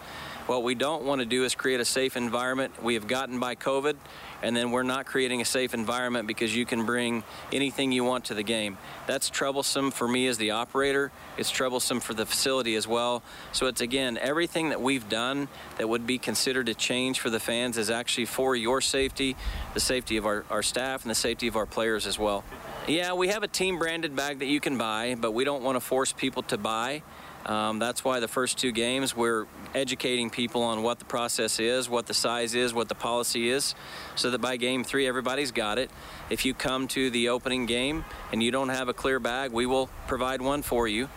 What 0.47 0.63
we 0.63 0.75
don't 0.75 1.03
want 1.03 1.19
to 1.19 1.25
do 1.25 1.43
is 1.43 1.55
create 1.55 1.79
a 1.79 1.85
safe 1.85 2.17
environment. 2.17 2.83
We 2.83 2.95
have 2.95 3.07
gotten 3.07 3.39
by 3.39 3.55
COVID, 3.55 3.95
and 4.41 4.55
then 4.55 4.71
we're 4.71 4.83
not 4.83 5.05
creating 5.05 5.39
a 5.39 5.45
safe 5.45 5.73
environment 5.73 6.27
because 6.27 6.55
you 6.55 6.65
can 6.65 6.85
bring 6.85 7.23
anything 7.53 7.91
you 7.91 8.03
want 8.03 8.25
to 8.25 8.33
the 8.33 8.43
game. 8.43 8.77
That's 9.05 9.29
troublesome 9.29 9.91
for 9.91 10.07
me 10.07 10.27
as 10.27 10.37
the 10.37 10.51
operator. 10.51 11.11
It's 11.37 11.51
troublesome 11.51 11.99
for 11.99 12.13
the 12.13 12.25
facility 12.25 12.75
as 12.75 12.87
well. 12.87 13.21
So 13.51 13.67
it's 13.67 13.81
again, 13.81 14.17
everything 14.17 14.69
that 14.69 14.81
we've 14.81 15.07
done 15.07 15.47
that 15.77 15.87
would 15.87 16.07
be 16.07 16.17
considered 16.17 16.67
a 16.69 16.73
change 16.73 17.19
for 17.19 17.29
the 17.29 17.39
fans 17.39 17.77
is 17.77 17.89
actually 17.89 18.25
for 18.25 18.55
your 18.55 18.81
safety, 18.81 19.35
the 19.73 19.79
safety 19.79 20.17
of 20.17 20.25
our, 20.25 20.43
our 20.49 20.63
staff, 20.63 21.03
and 21.03 21.11
the 21.11 21.15
safety 21.15 21.47
of 21.47 21.55
our 21.55 21.67
players 21.67 22.07
as 22.07 22.17
well. 22.17 22.43
Yeah, 22.87 23.13
we 23.13 23.27
have 23.27 23.43
a 23.43 23.47
team 23.47 23.77
branded 23.77 24.15
bag 24.15 24.39
that 24.39 24.47
you 24.47 24.59
can 24.59 24.77
buy, 24.77 25.15
but 25.15 25.31
we 25.31 25.43
don't 25.43 25.61
want 25.61 25.75
to 25.75 25.79
force 25.79 26.11
people 26.11 26.41
to 26.43 26.57
buy. 26.57 27.03
Um, 27.45 27.79
that's 27.79 28.03
why 28.03 28.19
the 28.19 28.27
first 28.27 28.57
two 28.57 28.71
games 28.71 29.15
we're 29.15 29.45
educating 29.73 30.29
people 30.29 30.61
on 30.61 30.83
what 30.83 30.99
the 30.99 31.05
process 31.05 31.59
is, 31.59 31.89
what 31.89 32.05
the 32.05 32.13
size 32.13 32.53
is, 32.55 32.73
what 32.73 32.87
the 32.87 32.95
policy 32.95 33.49
is, 33.49 33.73
so 34.15 34.31
that 34.31 34.39
by 34.39 34.57
game 34.57 34.83
three 34.83 35.07
everybody's 35.07 35.51
got 35.51 35.79
it. 35.79 35.89
If 36.29 36.45
you 36.45 36.53
come 36.53 36.87
to 36.89 37.09
the 37.09 37.29
opening 37.29 37.65
game 37.65 38.05
and 38.31 38.43
you 38.43 38.51
don't 38.51 38.69
have 38.69 38.89
a 38.89 38.93
clear 38.93 39.19
bag, 39.19 39.51
we 39.51 39.65
will 39.65 39.89
provide 40.07 40.41
one 40.41 40.61
for 40.61 40.87
you. 40.87 41.09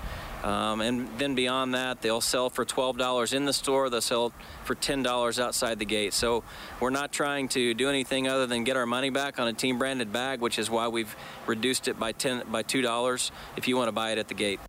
Um, 0.44 0.82
and 0.82 1.08
then 1.18 1.34
beyond 1.34 1.74
that, 1.74 2.02
they'll 2.02 2.20
sell 2.20 2.50
for 2.50 2.66
$12 2.66 3.32
in 3.32 3.46
the 3.46 3.52
store. 3.54 3.88
They'll 3.88 4.02
sell 4.02 4.30
for 4.64 4.74
$10 4.74 5.38
outside 5.42 5.78
the 5.78 5.86
gate. 5.86 6.12
So 6.12 6.44
we're 6.80 6.90
not 6.90 7.12
trying 7.12 7.48
to 7.48 7.72
do 7.72 7.88
anything 7.88 8.28
other 8.28 8.46
than 8.46 8.62
get 8.62 8.76
our 8.76 8.84
money 8.84 9.08
back 9.08 9.40
on 9.40 9.48
a 9.48 9.54
team 9.54 9.78
branded 9.78 10.12
bag, 10.12 10.40
which 10.40 10.58
is 10.58 10.68
why 10.68 10.88
we've 10.88 11.16
reduced 11.46 11.88
it 11.88 11.98
by 11.98 12.12
10 12.12 12.42
by 12.50 12.62
$2 12.62 13.30
if 13.56 13.68
you 13.68 13.76
want 13.78 13.88
to 13.88 13.92
buy 13.92 14.12
it 14.12 14.18
at 14.18 14.28
the 14.28 14.34
gate. 14.34 14.60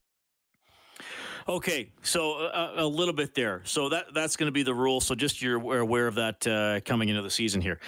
Okay, 1.47 1.91
so 2.01 2.47
uh, 2.47 2.73
a 2.77 2.88
little 2.88 3.13
bit 3.13 3.36
there. 3.36 3.62
So 3.65 3.89
that 3.89 4.13
that's 4.15 4.36
going 4.36 4.47
to 4.47 4.51
be 4.51 4.63
the 4.63 4.73
rule. 4.73 4.99
So 4.99 5.13
just 5.13 5.43
you're 5.43 5.79
aware 5.79 6.08
of 6.08 6.15
that 6.15 6.47
uh, 6.47 6.79
coming 6.81 7.10
into 7.10 7.21
the 7.21 7.29
season 7.29 7.62
here. 7.62 7.79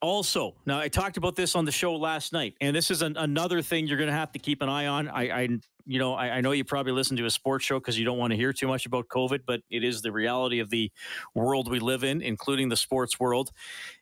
Also, 0.00 0.54
now 0.66 0.78
I 0.78 0.88
talked 0.88 1.16
about 1.16 1.34
this 1.34 1.56
on 1.56 1.64
the 1.64 1.72
show 1.72 1.96
last 1.96 2.32
night, 2.32 2.54
and 2.60 2.74
this 2.74 2.90
is 2.90 3.02
an, 3.02 3.16
another 3.16 3.60
thing 3.60 3.88
you're 3.88 3.98
going 3.98 4.08
to 4.10 4.14
have 4.14 4.30
to 4.32 4.38
keep 4.38 4.62
an 4.62 4.68
eye 4.68 4.86
on. 4.86 5.08
I, 5.08 5.22
I 5.30 5.48
you 5.84 5.98
know, 5.98 6.14
I, 6.14 6.36
I, 6.36 6.40
know 6.40 6.52
you 6.52 6.64
probably 6.64 6.92
listen 6.92 7.16
to 7.16 7.24
a 7.24 7.30
sports 7.30 7.64
show 7.64 7.80
because 7.80 7.98
you 7.98 8.04
don't 8.04 8.18
want 8.18 8.30
to 8.30 8.36
hear 8.36 8.52
too 8.52 8.68
much 8.68 8.86
about 8.86 9.08
COVID, 9.08 9.40
but 9.46 9.62
it 9.68 9.82
is 9.82 10.00
the 10.00 10.12
reality 10.12 10.60
of 10.60 10.70
the 10.70 10.92
world 11.34 11.68
we 11.68 11.80
live 11.80 12.04
in, 12.04 12.22
including 12.22 12.68
the 12.68 12.76
sports 12.76 13.18
world. 13.18 13.50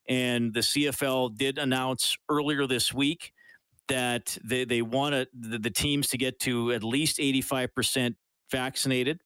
And 0.06 0.52
the 0.52 0.60
CFL 0.60 1.36
did 1.36 1.58
announce 1.58 2.18
earlier 2.28 2.66
this 2.66 2.92
week 2.92 3.32
that 3.88 4.38
they, 4.44 4.64
they 4.64 4.82
want 4.82 5.28
the, 5.34 5.58
the 5.58 5.70
teams 5.70 6.08
to 6.08 6.18
get 6.18 6.38
to 6.40 6.72
at 6.72 6.84
least 6.84 7.18
85% 7.18 8.14
vaccinated. 8.50 9.20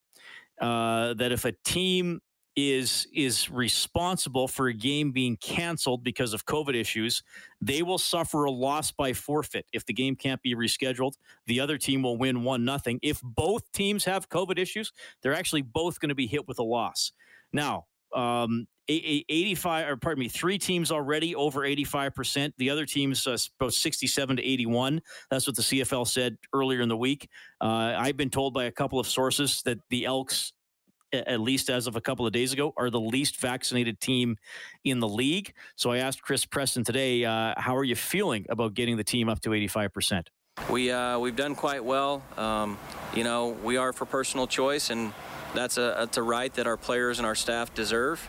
Uh, 0.60 1.14
that 1.14 1.32
if 1.32 1.44
a 1.44 1.52
team 1.64 2.20
is 2.56 3.08
is 3.12 3.50
responsible 3.50 4.46
for 4.46 4.68
a 4.68 4.72
game 4.72 5.10
being 5.10 5.36
canceled 5.36 6.04
because 6.04 6.32
of 6.32 6.46
COVID 6.46 6.74
issues, 6.74 7.22
they 7.60 7.82
will 7.82 7.98
suffer 7.98 8.44
a 8.44 8.50
loss 8.50 8.92
by 8.92 9.12
forfeit. 9.12 9.66
If 9.72 9.84
the 9.86 9.92
game 9.92 10.14
can't 10.14 10.40
be 10.42 10.54
rescheduled, 10.54 11.14
the 11.46 11.58
other 11.58 11.78
team 11.78 12.02
will 12.02 12.16
win 12.16 12.44
one 12.44 12.64
nothing. 12.64 13.00
If 13.02 13.20
both 13.22 13.70
teams 13.72 14.04
have 14.04 14.28
COVID 14.28 14.58
issues, 14.58 14.92
they're 15.22 15.34
actually 15.34 15.62
both 15.62 15.98
going 15.98 16.10
to 16.10 16.14
be 16.14 16.28
hit 16.28 16.46
with 16.46 16.60
a 16.60 16.62
loss. 16.62 17.12
Now, 17.52 17.86
um, 18.14 18.66
85 18.88 19.88
or 19.88 19.96
pardon 19.96 20.20
me 20.20 20.28
three 20.28 20.58
teams 20.58 20.90
already 20.90 21.34
over 21.34 21.60
85% 21.60 22.52
the 22.58 22.70
other 22.70 22.84
teams 22.84 23.26
uh, 23.26 23.36
about 23.58 23.72
67 23.72 24.36
to 24.36 24.44
81 24.44 25.00
that's 25.30 25.46
what 25.46 25.56
the 25.56 25.62
cfl 25.62 26.06
said 26.06 26.36
earlier 26.52 26.80
in 26.80 26.88
the 26.88 26.96
week. 26.96 27.28
Uh, 27.60 27.94
i've 27.96 28.16
been 28.16 28.30
told 28.30 28.52
by 28.52 28.64
a 28.64 28.70
couple 28.70 28.98
of 28.98 29.06
sources 29.06 29.62
that 29.64 29.78
the 29.90 30.04
elks 30.04 30.52
at 31.12 31.40
least 31.40 31.70
as 31.70 31.86
of 31.86 31.94
a 31.94 32.00
couple 32.00 32.26
of 32.26 32.32
days 32.32 32.52
ago 32.52 32.72
are 32.76 32.90
the 32.90 33.00
least 33.00 33.40
vaccinated 33.40 34.00
team 34.00 34.36
in 34.82 34.98
the 34.98 35.08
league. 35.08 35.52
So 35.76 35.90
i 35.90 35.98
asked 35.98 36.22
chris 36.22 36.44
Presson 36.44 36.84
today 36.84 37.24
uh, 37.24 37.54
how 37.56 37.76
are 37.76 37.84
you 37.84 37.96
feeling 37.96 38.44
about 38.48 38.74
getting 38.74 38.96
the 38.96 39.04
team 39.04 39.28
up 39.28 39.40
to 39.40 39.50
85% 39.50 40.26
we 40.70 40.90
uh, 40.90 41.18
we've 41.18 41.34
done 41.34 41.56
quite 41.56 41.84
well. 41.84 42.22
Um, 42.36 42.78
you 43.14 43.24
know 43.24 43.48
we 43.48 43.76
are 43.76 43.92
for 43.92 44.04
personal 44.04 44.46
choice 44.46 44.90
and 44.90 45.12
that's 45.54 45.78
a, 45.78 45.94
that's 45.98 46.16
a 46.16 46.22
right 46.22 46.52
that 46.54 46.66
our 46.66 46.76
players 46.76 47.18
and 47.18 47.26
our 47.26 47.34
staff 47.34 47.72
deserve. 47.74 48.28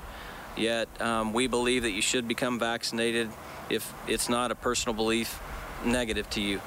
Yet 0.58 0.90
um, 1.02 1.34
we 1.34 1.48
believe 1.48 1.84
that 1.84 1.92
you 1.92 2.02
should 2.02 2.28
become 2.28 2.60
vaccinated 2.60 3.30
if 3.70 3.94
it's 4.08 4.30
not 4.30 4.52
a 4.52 4.56
personal 4.56 4.96
belief 4.96 5.40
negative 5.84 6.30
to 6.32 6.42
you. 6.42 6.62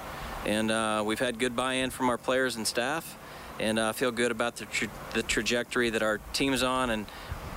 And 0.45 0.71
uh, 0.71 1.03
we've 1.05 1.19
had 1.19 1.39
good 1.39 1.57
buy-in 1.57 1.91
from 1.91 2.09
our 2.11 2.19
players 2.19 2.57
and 2.57 2.67
staff, 2.67 3.19
and 3.59 3.79
I 3.79 3.89
uh, 3.89 3.93
feel 3.93 4.11
good 4.11 4.31
about 4.31 4.57
the, 4.57 4.67
tra- 4.67 4.89
the 5.15 5.23
trajectory 5.23 5.91
that 5.91 6.03
our 6.03 6.19
team's 6.33 6.63
on 6.63 6.91
and 6.91 7.07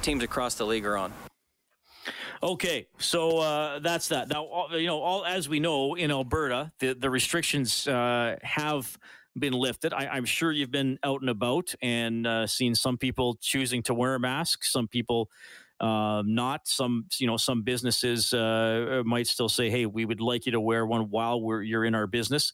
teams 0.02 0.24
across 0.24 0.56
the 0.56 0.66
league 0.66 0.86
are 0.86 0.98
on. 0.98 1.14
Okay, 2.44 2.88
so 2.98 3.38
uh, 3.38 3.80
that's 3.80 4.08
that. 4.08 4.28
Now, 4.30 4.68
you 4.72 4.88
know, 4.88 5.00
all 5.00 5.24
as 5.24 5.48
we 5.48 5.60
know 5.60 5.94
in 5.94 6.10
Alberta, 6.10 6.72
the 6.80 6.94
the 6.94 7.08
restrictions 7.08 7.88
uh, 7.88 8.38
have 8.42 8.98
been 9.38 9.54
lifted. 9.54 9.94
I, 9.94 10.18
am 10.18 10.26
sure 10.26 10.52
you've 10.52 10.72
been 10.72 10.98
out 11.04 11.22
and 11.22 11.30
about 11.30 11.74
and 11.82 12.26
uh, 12.26 12.48
seen 12.48 12.76
some 12.76 12.98
people 12.98 13.38
choosing 13.40 13.84
to 13.84 13.94
wear 13.94 14.16
a 14.16 14.20
mask, 14.20 14.64
some 14.64 14.88
people 14.88 15.30
uh, 15.82 16.22
not. 16.26 16.68
Some, 16.68 17.08
you 17.18 17.28
know, 17.28 17.38
some 17.38 17.64
businesses 17.64 18.34
uh, 18.34 19.02
might 19.06 19.28
still 19.28 19.50
say, 19.50 19.70
"Hey, 19.70 19.86
we 19.86 20.06
would 20.06 20.22
like 20.22 20.46
you 20.46 20.54
to 20.54 20.62
wear 20.62 20.86
one 20.86 21.10
while 21.10 21.42
we're 21.42 21.62
you're 21.62 21.84
in 21.84 21.96
our 21.96 22.08
business." 22.08 22.54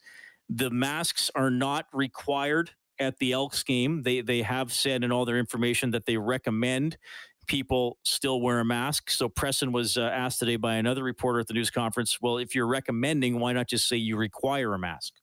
The 0.49 0.69
masks 0.69 1.29
are 1.35 1.51
not 1.51 1.85
required 1.93 2.71
at 2.99 3.19
the 3.19 3.33
Elks 3.33 3.63
game. 3.63 4.03
They 4.03 4.21
they 4.21 4.41
have 4.41 4.71
said 4.71 5.03
in 5.03 5.11
all 5.11 5.25
their 5.25 5.37
information 5.37 5.91
that 5.91 6.05
they 6.05 6.17
recommend 6.17 6.97
people 7.47 7.97
still 8.03 8.41
wear 8.41 8.59
a 8.59 8.65
mask. 8.65 9.09
So 9.09 9.29
Presson 9.29 9.71
was 9.71 9.97
uh, 9.97 10.01
asked 10.01 10.39
today 10.39 10.57
by 10.57 10.75
another 10.75 11.03
reporter 11.03 11.39
at 11.39 11.47
the 11.47 11.53
news 11.53 11.69
conference, 11.69 12.19
well, 12.21 12.37
if 12.37 12.53
you're 12.53 12.67
recommending, 12.67 13.39
why 13.39 13.53
not 13.53 13.67
just 13.67 13.87
say 13.87 13.95
you 13.95 14.17
require 14.17 14.73
a 14.73 14.79
mask? 14.79 15.13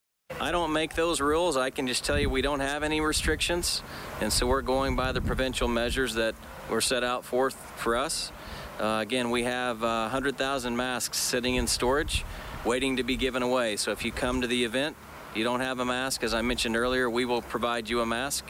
I 0.40 0.50
don't 0.50 0.72
make 0.72 0.94
those 0.94 1.20
rules. 1.20 1.56
I 1.56 1.70
can 1.70 1.86
just 1.86 2.02
tell 2.02 2.18
you 2.18 2.28
we 2.30 2.42
don't 2.42 2.60
have 2.60 2.82
any 2.82 3.00
restrictions. 3.00 3.82
And 4.20 4.32
so 4.32 4.46
we're 4.46 4.62
going 4.62 4.96
by 4.96 5.12
the 5.12 5.20
provincial 5.20 5.68
measures 5.68 6.14
that 6.14 6.34
were 6.68 6.80
set 6.80 7.04
out 7.04 7.24
forth 7.24 7.54
for 7.76 7.96
us. 7.96 8.32
Uh, 8.80 8.98
again, 9.00 9.30
we 9.30 9.44
have 9.44 9.82
uh, 9.84 10.02
100,000 10.02 10.76
masks 10.76 11.18
sitting 11.18 11.54
in 11.54 11.66
storage 11.66 12.24
waiting 12.64 12.96
to 12.96 13.02
be 13.02 13.16
given 13.16 13.42
away. 13.42 13.76
So 13.76 13.92
if 13.92 14.04
you 14.04 14.12
come 14.12 14.40
to 14.40 14.46
the 14.46 14.64
event, 14.64 14.96
you 15.34 15.44
don't 15.44 15.60
have 15.60 15.80
a 15.80 15.84
mask, 15.84 16.22
as 16.22 16.32
I 16.32 16.42
mentioned 16.42 16.76
earlier, 16.76 17.10
we 17.10 17.24
will 17.24 17.42
provide 17.42 17.88
you 17.88 18.00
a 18.00 18.06
mask. 18.06 18.44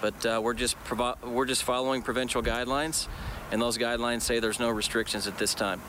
But 0.00 0.26
uh, 0.26 0.40
we're 0.42 0.54
just 0.54 0.76
we're 1.24 1.46
just 1.46 1.62
following 1.62 2.02
provincial 2.02 2.42
guidelines, 2.42 3.08
and 3.50 3.60
those 3.62 3.78
guidelines 3.78 4.22
say 4.22 4.40
there's 4.40 4.60
no 4.60 4.68
restrictions 4.68 5.26
at 5.26 5.38
this 5.38 5.54
time. 5.54 5.80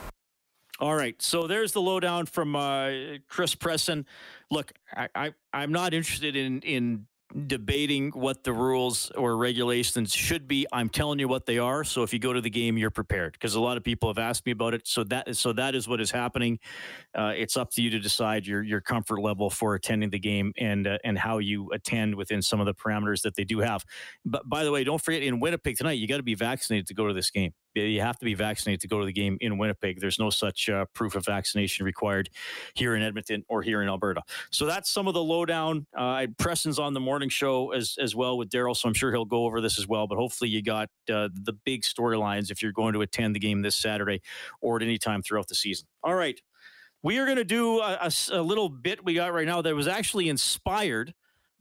All 0.80 0.96
right, 0.96 1.22
so 1.22 1.46
there's 1.46 1.74
the 1.74 1.82
lowdown 1.82 2.26
from 2.26 2.56
uh, 2.56 2.90
Chris 3.28 3.54
Presson. 3.56 4.06
Look, 4.50 4.72
I, 4.96 5.10
I 5.14 5.34
I'm 5.52 5.74
not 5.74 5.94
interested 5.94 6.38
in 6.38 6.62
in 6.62 7.08
debating 7.46 8.12
what 8.12 8.44
the 8.44 8.54
rules 8.54 9.12
or 9.12 9.36
regulations 9.36 10.14
should 10.14 10.48
be. 10.48 10.66
I'm 10.72 10.90
telling 10.90 11.20
you 11.20 11.28
what 11.28 11.46
they 11.46 11.58
are. 11.58 11.84
So 11.84 12.04
if 12.04 12.14
you 12.14 12.20
go 12.20 12.34
to 12.34 12.42
the 12.42 12.50
game, 12.50 12.78
you're 12.78 12.90
prepared. 12.90 13.34
Because 13.34 13.56
a 13.56 13.60
lot 13.60 13.78
of 13.78 13.84
people 13.84 14.10
have 14.10 14.18
asked 14.18 14.46
me 14.46 14.52
about 14.54 14.74
it. 14.74 14.88
So 14.88 15.04
that 15.06 15.28
is 15.28 15.40
so 15.40 15.54
that 15.54 15.76
is 15.76 15.88
what 15.88 16.00
is 16.00 16.12
happening. 16.12 16.60
Uh, 17.14 17.34
it's 17.36 17.58
up 17.58 17.72
to 17.72 17.82
you 17.82 17.90
to 17.90 18.00
decide 18.00 18.48
your 18.48 18.64
your 18.64 18.82
comfort 18.82 19.22
level 19.22 19.50
for 19.50 19.76
attending 19.76 20.10
the 20.10 20.20
game 20.20 20.54
and 20.58 20.88
uh, 20.88 20.98
and 21.04 21.18
how 21.18 21.40
you 21.40 21.70
attend 21.72 22.16
within 22.16 22.42
some 22.42 22.60
of 22.60 22.66
the 22.66 22.74
parameters 22.74 23.22
that 23.24 23.36
they 23.36 23.44
do 23.44 23.60
have. 23.60 23.84
But 24.26 24.48
by 24.48 24.64
the 24.64 24.72
way, 24.72 24.84
don't 24.84 25.02
forget 25.02 25.24
in 25.24 25.40
Winnipeg 25.40 25.78
tonight, 25.78 25.94
you 25.94 26.08
got 26.08 26.18
to 26.18 26.24
be 26.24 26.36
vaccinated 26.36 26.88
to 26.88 26.94
go 26.94 27.08
to 27.08 27.14
this 27.14 27.30
game 27.30 27.54
you 27.82 28.02
have 28.02 28.18
to 28.20 28.26
be 28.26 28.34
vaccinated 28.34 28.82
to 28.82 28.88
go 28.88 29.00
to 29.00 29.06
the 29.06 29.14
game 29.14 29.38
in 29.42 29.58
Winnipeg. 29.58 30.00
There's 30.00 30.20
no 30.20 30.30
such 30.30 30.70
uh, 30.70 30.86
proof 30.94 31.16
of 31.16 31.26
vaccination 31.26 31.86
required 31.86 32.30
here 32.74 32.96
in 32.96 33.02
Edmonton 33.02 33.44
or 33.48 33.62
here 33.62 33.82
in 33.82 33.88
Alberta. 33.88 34.22
So 34.52 34.66
that's 34.66 34.90
some 34.90 35.08
of 35.08 35.14
the 35.14 35.24
lowdown. 35.24 35.86
Uh, 35.96 36.28
Presson's 36.38 36.80
on 36.80 36.94
the 36.94 37.00
morning 37.00 37.30
show 37.30 37.72
as 37.72 37.98
as 38.02 38.16
well 38.16 38.38
with 38.38 38.50
Daryl, 38.50 38.76
so 38.76 38.88
I'm 38.88 38.94
sure 38.94 39.12
he'll 39.12 39.26
go 39.26 39.46
over 39.46 39.62
this 39.62 39.80
as 39.80 39.88
well. 39.88 40.08
But 40.08 40.18
hopefully, 40.18 40.50
you 40.50 40.62
got 40.62 40.90
uh, 41.12 41.30
the 41.34 41.54
big 41.66 41.84
storylines 41.84 42.52
if 42.52 42.62
you're 42.62 42.72
going 42.72 42.94
to 42.94 43.02
attend 43.02 43.36
the 43.36 43.40
game 43.40 43.62
this 43.62 43.76
Saturday 43.76 44.22
or 44.62 44.78
at 44.78 44.84
any 44.84 44.98
time 44.98 45.22
throughout 45.22 45.48
the 45.48 45.56
season. 45.56 45.88
All 46.04 46.16
right. 46.16 46.40
We 47.04 47.20
are 47.20 47.26
going 47.26 47.38
to 47.38 47.46
do 47.46 47.80
a, 47.80 48.00
a, 48.02 48.12
a 48.32 48.42
little 48.42 48.70
bit 48.70 49.06
we 49.06 49.14
got 49.14 49.32
right 49.32 49.46
now 49.46 49.62
that 49.62 49.76
was 49.76 49.88
actually 49.88 50.30
inspired 50.30 51.14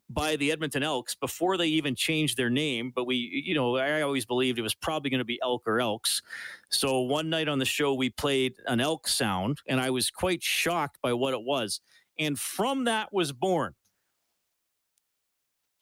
by 0.09 0.37
the 0.37 0.53
Edmonton 0.53 0.83
Elks 0.83 1.14
before 1.14 1.57
they 1.57 1.66
even 1.66 1.95
changed 1.95 2.37
their 2.37 2.51
name. 2.51 2.92
But 2.95 3.07
we, 3.07 3.16
you 3.16 3.55
know, 3.55 3.77
I 3.77 4.03
always 4.03 4.25
believed 4.25 4.59
it 4.59 4.62
was 4.62 4.75
probably 4.75 5.11
going 5.11 5.19
to 5.19 5.25
be 5.25 5.38
Elk 5.42 5.62
or 5.66 5.81
Elks. 5.81 6.23
So 6.71 7.01
one 7.01 7.29
night 7.29 7.49
on 7.49 7.59
the 7.59 7.64
show, 7.64 7.95
we 7.95 8.11
played 8.11 8.55
an 8.66 8.81
elk 8.81 9.09
sound, 9.09 9.59
and 9.66 9.81
I 9.81 9.90
was 9.90 10.11
quite 10.11 10.42
shocked 10.42 10.99
by 11.03 11.12
what 11.12 11.35
it 11.35 11.42
was. 11.42 11.81
And 12.19 12.38
from 12.38 12.85
that 12.85 13.12
was 13.12 13.33
born, 13.33 13.75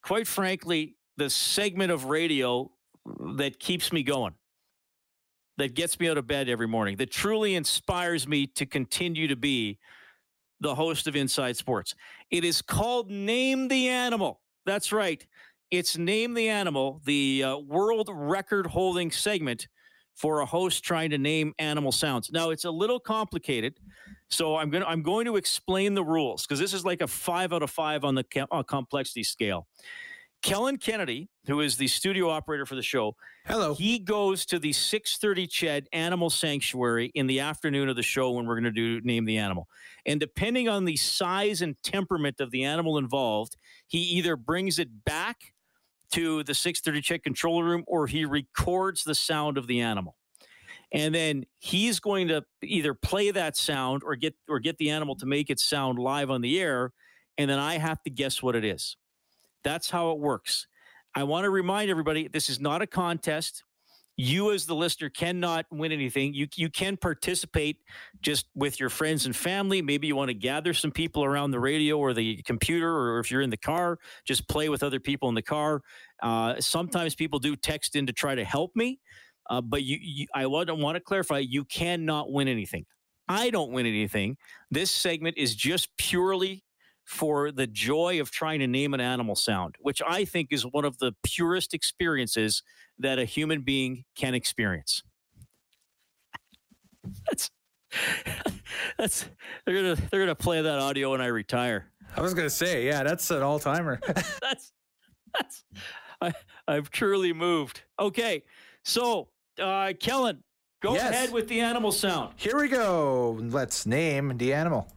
quite 0.03 0.27
frankly, 0.27 0.97
the 1.17 1.31
segment 1.31 1.93
of 1.93 2.07
radio 2.07 2.71
that 3.37 3.59
keeps 3.59 3.93
me 3.93 4.03
going, 4.03 4.35
that 5.59 5.75
gets 5.75 6.01
me 6.01 6.09
out 6.09 6.19
of 6.19 6.27
bed 6.27 6.49
every 6.49 6.67
morning, 6.67 6.97
that 6.97 7.11
truly 7.11 7.55
inspires 7.55 8.27
me 8.27 8.47
to 8.49 8.67
continue 8.67 9.29
to 9.29 9.37
be 9.37 9.79
the 10.61 10.75
host 10.75 11.07
of 11.07 11.17
Inside 11.17 11.57
Sports. 11.57 11.95
It 12.31 12.45
is 12.45 12.63
called 12.63 13.11
Name 13.11 13.69
the 13.69 13.89
Animal. 13.89 14.41
That's 14.67 14.93
right. 14.93 15.25
It's 15.71 15.99
Name 15.99 16.35
the 16.35 16.49
Animal, 16.49 17.01
the 17.05 17.45
uh, 17.45 17.59
world 17.59 18.09
record 18.13 18.67
holding 18.67 19.11
segment 19.11 19.69
for 20.15 20.41
a 20.41 20.47
host 20.47 20.85
trying 20.85 21.11
to 21.11 21.19
name 21.19 21.53
animal 21.59 21.93
sounds. 21.93 22.31
Now 22.31 22.51
it's 22.51 22.65
a 22.65 22.71
little 22.71 23.01
complicated, 23.01 23.81
so 24.29 24.57
I'm 24.57 24.71
gonna 24.71 24.87
I'm 24.87 25.03
going 25.03 25.27
to 25.27 25.37
explain 25.37 25.95
the 25.95 26.05
rules 26.05 26.47
because 26.47 26.61
this 26.61 26.73
is 26.73 26.85
like 26.85 27.01
a 27.01 27.07
five 27.07 27.53
out 27.53 27.63
of 27.63 27.71
five 27.71 28.05
on 28.05 28.15
the 28.15 28.25
uh, 28.51 28.63
complexity 28.63 29.25
scale. 29.25 29.67
Kellen 30.45 30.77
Kennedy, 30.77 31.31
who 31.47 31.61
is 31.61 31.79
the 31.79 31.89
studio 31.89 32.29
operator 32.29 32.67
for 32.67 32.75
the 32.75 32.83
show, 32.83 33.17
Hello. 33.47 33.75
he 33.75 33.99
goes 33.99 34.45
to 34.45 34.59
the 34.59 34.73
6:30 34.73 35.49
Ched 35.49 35.87
Animal 35.91 36.29
Sanctuary 36.29 37.11
in 37.15 37.27
the 37.27 37.41
afternoon 37.41 37.89
of 37.89 37.97
the 37.97 38.03
show 38.03 38.31
when 38.33 38.45
we're 38.45 38.61
going 38.61 38.65
to 38.65 38.71
do 38.71 39.01
name 39.01 39.25
the 39.25 39.39
animal. 39.39 39.69
And 40.05 40.21
depending 40.21 40.69
on 40.69 40.85
the 40.85 40.97
size 40.97 41.63
and 41.63 41.83
temperament 41.83 42.41
of 42.41 42.51
the 42.51 42.63
animal 42.63 42.99
involved, 42.99 43.57
he 43.87 44.01
either 44.01 44.37
brings 44.37 44.79
it 44.79 45.07
back 45.07 45.55
to 46.13 46.43
the 46.43 46.53
6:30 46.53 47.01
Ched 47.01 47.23
control 47.23 47.63
room 47.63 47.83
or 47.87 48.07
he 48.07 48.27
records 48.27 49.03
the 49.03 49.15
sound 49.15 49.57
of 49.57 49.67
the 49.67 49.81
animal. 49.81 50.19
And 50.93 51.15
then 51.15 51.47
he's 51.59 52.01
going 52.01 52.29
to 52.29 52.45
either 52.63 52.93
play 52.93 53.31
that 53.31 53.57
sound 53.57 54.03
or 54.05 54.15
get 54.15 54.35
or 54.47 54.59
get 54.59 54.77
the 54.77 54.91
animal 54.91 55.17
to 55.17 55.27
make 55.27 55.49
it 55.49 55.59
sound 55.59 55.99
live 55.99 56.31
on 56.31 56.43
the 56.43 56.61
air 56.61 56.93
and 57.39 57.51
then 57.51 57.59
I 57.59 57.79
have 57.79 58.03
to 58.03 58.11
guess 58.11 58.43
what 58.43 58.55
it 58.55 58.65
is. 58.65 58.97
That's 59.65 59.91
how 59.91 60.13
it 60.13 60.19
works. 60.19 60.67
I 61.15 61.23
want 61.25 61.45
to 61.45 61.51
remind 61.51 61.91
everybody 61.91 62.29
this 62.29 62.49
is 62.49 62.61
not 62.61 62.83
a 62.83 62.87
contest. 62.87 63.65
You, 64.17 64.53
as 64.53 64.65
the 64.65 64.77
listener, 64.77 65.09
cannot 65.09 65.67
win 65.73 65.91
anything. 65.91 66.35
You, 66.35 66.47
you 66.55 66.71
can 66.71 66.97
participate 66.97 67.79
just 68.23 68.47
with 68.55 68.79
your 68.79 68.89
friends 68.89 69.27
and 69.27 69.35
family. 69.35 69.83
Maybe 69.83 70.07
you 70.07 70.15
want 70.15 70.29
to 70.29 70.35
gather 70.35 70.73
some 70.73 70.93
people 70.93 71.25
around 71.25 71.51
the 71.51 71.59
radio 71.59 71.99
or 71.99 72.15
the 72.15 72.41
computer, 72.43 72.89
or 72.89 73.19
if 73.19 73.31
you're 73.31 73.43
in 73.43 73.51
the 73.51 73.57
car, 73.57 73.99
just 74.25 74.49
play 74.49 74.69
with 74.69 74.85
other 74.85 75.01
people 75.01 75.29
in 75.29 75.35
the 75.35 75.43
car. 75.43 75.83
Uh, 76.23 76.61
sometimes 76.61 77.17
people 77.17 77.41
do 77.41 77.57
text 77.57 77.97
in 77.97 78.07
to 78.07 78.13
try 78.13 78.37
to 78.37 78.45
help 78.45 78.71
me, 78.77 79.01
uh, 79.51 79.61
but 79.61 79.83
you, 79.83 79.99
you, 80.01 80.27
I 80.33 80.47
want 80.47 80.69
to 80.69 80.77
want 80.77 80.95
to 80.95 81.01
clarify 81.01 81.39
you 81.41 81.65
cannot 81.65 82.31
win 82.31 82.47
anything. 82.47 82.87
I 83.29 83.51
don't 83.51 83.73
win 83.73 83.87
anything. 83.87 84.37
This 84.71 84.93
segment 84.93 85.39
is 85.39 85.57
just 85.57 85.89
purely 85.97 86.63
for 87.05 87.53
the 87.53 87.67
joy 87.67 88.21
of 88.21 88.31
trying 88.31 88.61
to 88.61 88.67
name 88.67 88.95
an 88.95 89.01
animal 89.01 89.35
sound, 89.37 89.77
which 89.81 90.01
I 90.07 90.25
think 90.25 90.49
is 90.53 90.65
one 90.65 90.85
of 90.85 90.99
the 90.99 91.13
purest 91.23 91.75
experiences 91.75 92.63
that 92.99 93.19
a 93.19 93.25
human 93.25 93.63
being 93.63 94.05
can 94.17 94.35
experience. 94.35 95.03
That's 97.29 97.51
that's 98.99 99.25
they're 99.65 99.75
gonna 99.77 100.09
they're 100.11 100.21
gonna 100.21 100.35
play 100.35 100.61
that 100.63 100.79
audio 100.81 101.13
when 101.13 101.21
I 101.21 101.27
retire. 101.27 101.87
I 102.17 102.23
was 102.23 102.35
gonna 102.35 102.51
say, 102.51 102.87
yeah, 102.87 103.05
that's 103.05 103.31
an 103.31 103.41
all 103.43 103.61
timer. 103.61 104.01
That's 104.41 104.73
that's 105.33 105.65
I 106.21 106.33
I've 106.67 106.91
truly 106.91 107.33
moved. 107.33 107.83
Okay, 108.01 108.43
so 108.85 109.29
uh, 109.61 109.93
Kellen, 110.01 110.43
go 110.83 110.95
Yes. 110.95 111.11
ahead 111.11 111.33
with 111.33 111.47
the 111.47 111.61
animal 111.61 111.93
sound. 111.93 112.35
Here 112.37 112.57
we 112.59 112.69
go. 112.69 113.39
Let's 113.41 113.87
name 113.87 114.39
the 114.39 114.53
animal. 114.53 114.89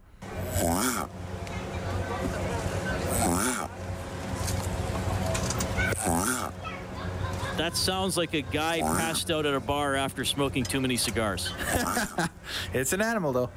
That 7.58 7.76
sounds 7.76 8.16
like 8.16 8.34
a 8.34 8.42
guy 8.42 8.80
passed 8.80 9.32
out 9.32 9.44
at 9.44 9.52
a 9.52 9.58
bar 9.58 9.96
after 9.96 10.24
smoking 10.24 10.62
too 10.62 10.80
many 10.80 10.96
cigars. 10.96 11.52
It's 12.72 12.92
an 12.94 13.02
animal 13.02 13.32
though. 13.32 13.50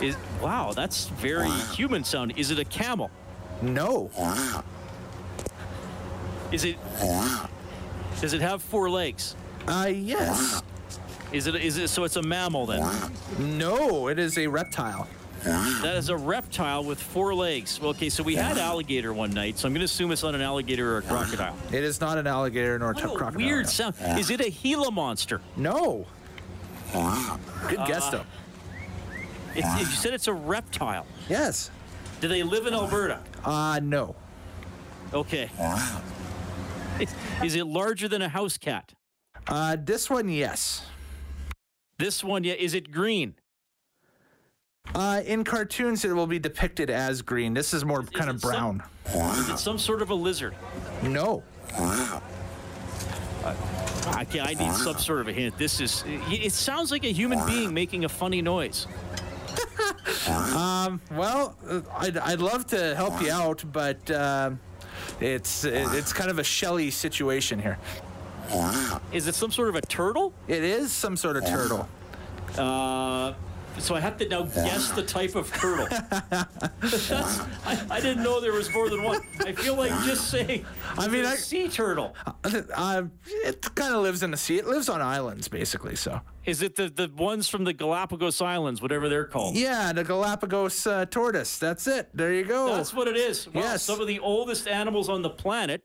Is 0.00 0.16
wow, 0.40 0.72
that's 0.74 1.08
very 1.08 1.50
human 1.74 2.04
sound. 2.04 2.38
Is 2.38 2.50
it 2.50 2.58
a 2.58 2.64
camel? 2.64 3.10
No. 3.60 4.10
Is 6.52 6.64
it? 6.64 6.76
Does 8.20 8.32
it 8.32 8.40
have 8.40 8.62
four 8.62 8.88
legs? 8.88 9.36
Uh, 9.68 9.90
yes. 9.92 10.62
Is 11.32 11.46
it? 11.46 11.56
Is 11.56 11.76
it? 11.76 11.88
So 11.88 12.04
it's 12.04 12.16
a 12.16 12.22
mammal 12.22 12.64
then. 12.66 12.82
No, 13.38 14.08
it 14.08 14.18
is 14.18 14.38
a 14.38 14.46
reptile. 14.46 15.06
That 15.44 15.96
is 15.96 16.08
a 16.08 16.16
reptile 16.16 16.84
with 16.84 16.98
four 17.00 17.34
legs. 17.34 17.78
Well, 17.80 17.90
okay, 17.90 18.08
so 18.08 18.22
we 18.22 18.34
had 18.34 18.56
alligator 18.58 19.12
one 19.12 19.30
night, 19.30 19.58
so 19.58 19.66
I'm 19.68 19.72
going 19.74 19.80
to 19.80 19.84
assume 19.84 20.10
it's 20.10 20.22
not 20.22 20.34
an 20.34 20.40
alligator 20.40 20.94
or 20.94 20.98
a 20.98 21.02
crocodile. 21.02 21.56
It 21.70 21.84
is 21.84 22.00
not 22.00 22.16
an 22.18 22.26
alligator 22.26 22.78
nor 22.78 22.92
a 22.92 22.94
What 22.94 23.04
a 23.04 23.08
crocodile. 23.08 23.46
weird 23.46 23.68
sound. 23.68 23.94
Is 24.18 24.30
it 24.30 24.40
a 24.40 24.50
Gila 24.50 24.90
monster? 24.90 25.40
No. 25.56 26.06
Good 26.92 27.78
Uh, 27.78 27.86
guess 27.86 28.08
though. 28.10 28.24
It's, 29.54 29.78
you 29.78 29.84
said 29.86 30.14
it's 30.14 30.26
a 30.28 30.32
reptile. 30.32 31.06
Yes. 31.28 31.70
Do 32.20 32.28
they 32.28 32.42
live 32.42 32.66
in 32.66 32.74
Alberta? 32.74 33.20
Uh, 33.44 33.80
no. 33.82 34.16
Okay. 35.12 35.50
Is, 36.98 37.14
is 37.44 37.54
it 37.54 37.66
larger 37.66 38.08
than 38.08 38.22
a 38.22 38.28
house 38.28 38.56
cat? 38.56 38.94
Uh, 39.46 39.76
this 39.78 40.08
one, 40.08 40.28
yes. 40.28 40.82
This 41.98 42.24
one, 42.24 42.44
yeah. 42.44 42.54
Is 42.54 42.74
it 42.74 42.90
green? 42.90 43.34
Uh, 44.92 45.22
in 45.26 45.42
cartoons, 45.44 46.04
it 46.04 46.12
will 46.14 46.26
be 46.26 46.38
depicted 46.38 46.88
as 46.90 47.22
green. 47.22 47.52
This 47.54 47.74
is 47.74 47.84
more 47.84 48.02
kind 48.02 48.30
it 48.30 48.36
of 48.36 48.40
some- 48.40 48.50
brown. 48.50 48.82
Is 49.38 49.48
it 49.50 49.58
some 49.58 49.78
sort 49.78 50.02
of 50.02 50.10
a 50.10 50.14
lizard? 50.14 50.54
No. 51.02 51.42
I, 54.06 54.24
can, 54.24 54.40
I 54.46 54.54
need 54.54 54.72
some 54.74 54.96
sort 54.98 55.20
of 55.20 55.28
a 55.28 55.32
hint. 55.32 55.58
This 55.58 55.80
is. 55.80 56.04
It 56.06 56.52
sounds 56.52 56.90
like 56.90 57.04
a 57.04 57.12
human 57.12 57.44
being 57.46 57.74
making 57.74 58.04
a 58.04 58.08
funny 58.08 58.40
noise. 58.40 58.86
um, 60.28 61.00
Well, 61.10 61.56
uh, 61.68 61.80
I'd, 61.98 62.16
I'd 62.16 62.38
love 62.40 62.66
to 62.68 62.94
help 62.94 63.20
you 63.20 63.30
out, 63.30 63.62
but 63.72 64.10
um 64.10 64.58
it's 65.20 65.64
it's 65.64 66.12
kind 66.12 66.30
of 66.30 66.38
a 66.38 66.44
shelly 66.44 66.90
situation 66.90 67.58
here. 67.58 67.78
Is 69.12 69.26
it 69.26 69.34
some 69.34 69.50
sort 69.50 69.68
of 69.68 69.74
a 69.74 69.82
turtle? 69.82 70.32
It 70.48 70.62
is 70.64 70.92
some 70.92 71.16
sort 71.16 71.36
of 71.36 71.44
turtle. 71.44 71.88
Uh, 72.56 73.34
so 73.78 73.94
I 73.94 74.00
have 74.00 74.16
to 74.18 74.28
now 74.28 74.42
guess 74.42 74.90
the 74.92 75.02
type 75.02 75.34
of 75.34 75.52
turtle. 75.52 75.86
That's, 76.80 77.10
I, 77.10 77.86
I 77.90 78.00
didn't 78.00 78.22
know 78.22 78.40
there 78.40 78.52
was 78.52 78.72
more 78.72 78.88
than 78.88 79.02
one. 79.02 79.20
I 79.40 79.52
feel 79.52 79.74
like 79.76 79.90
just 80.04 80.30
saying. 80.30 80.64
I 80.98 81.08
mean, 81.08 81.24
I- 81.24 81.34
sea 81.36 81.68
turtle. 81.68 82.14
Uh, 82.44 83.02
it 83.44 83.74
kind 83.74 83.94
of 83.94 84.02
lives 84.02 84.22
in 84.22 84.30
the 84.30 84.36
sea. 84.36 84.58
It 84.58 84.66
lives 84.66 84.88
on 84.88 85.00
islands, 85.02 85.48
basically. 85.48 85.96
So 85.96 86.20
Is 86.44 86.62
it 86.62 86.76
the, 86.76 86.88
the 86.88 87.10
ones 87.16 87.48
from 87.48 87.64
the 87.64 87.72
Galapagos 87.72 88.40
Islands, 88.40 88.80
whatever 88.82 89.08
they're 89.08 89.24
called? 89.24 89.56
yeah, 89.56 89.92
the 89.92 90.04
Galapagos 90.04 90.86
uh, 90.86 91.06
tortoise. 91.06 91.58
That's 91.58 91.86
it. 91.86 92.08
There 92.14 92.32
you 92.32 92.44
go. 92.44 92.74
That's 92.76 92.94
what 92.94 93.08
it 93.08 93.16
is. 93.16 93.46
Wow, 93.48 93.60
Yes. 93.62 93.82
Some 93.82 94.00
of 94.00 94.06
the 94.06 94.20
oldest 94.20 94.68
animals 94.68 95.08
on 95.08 95.22
the 95.22 95.30
planet. 95.30 95.82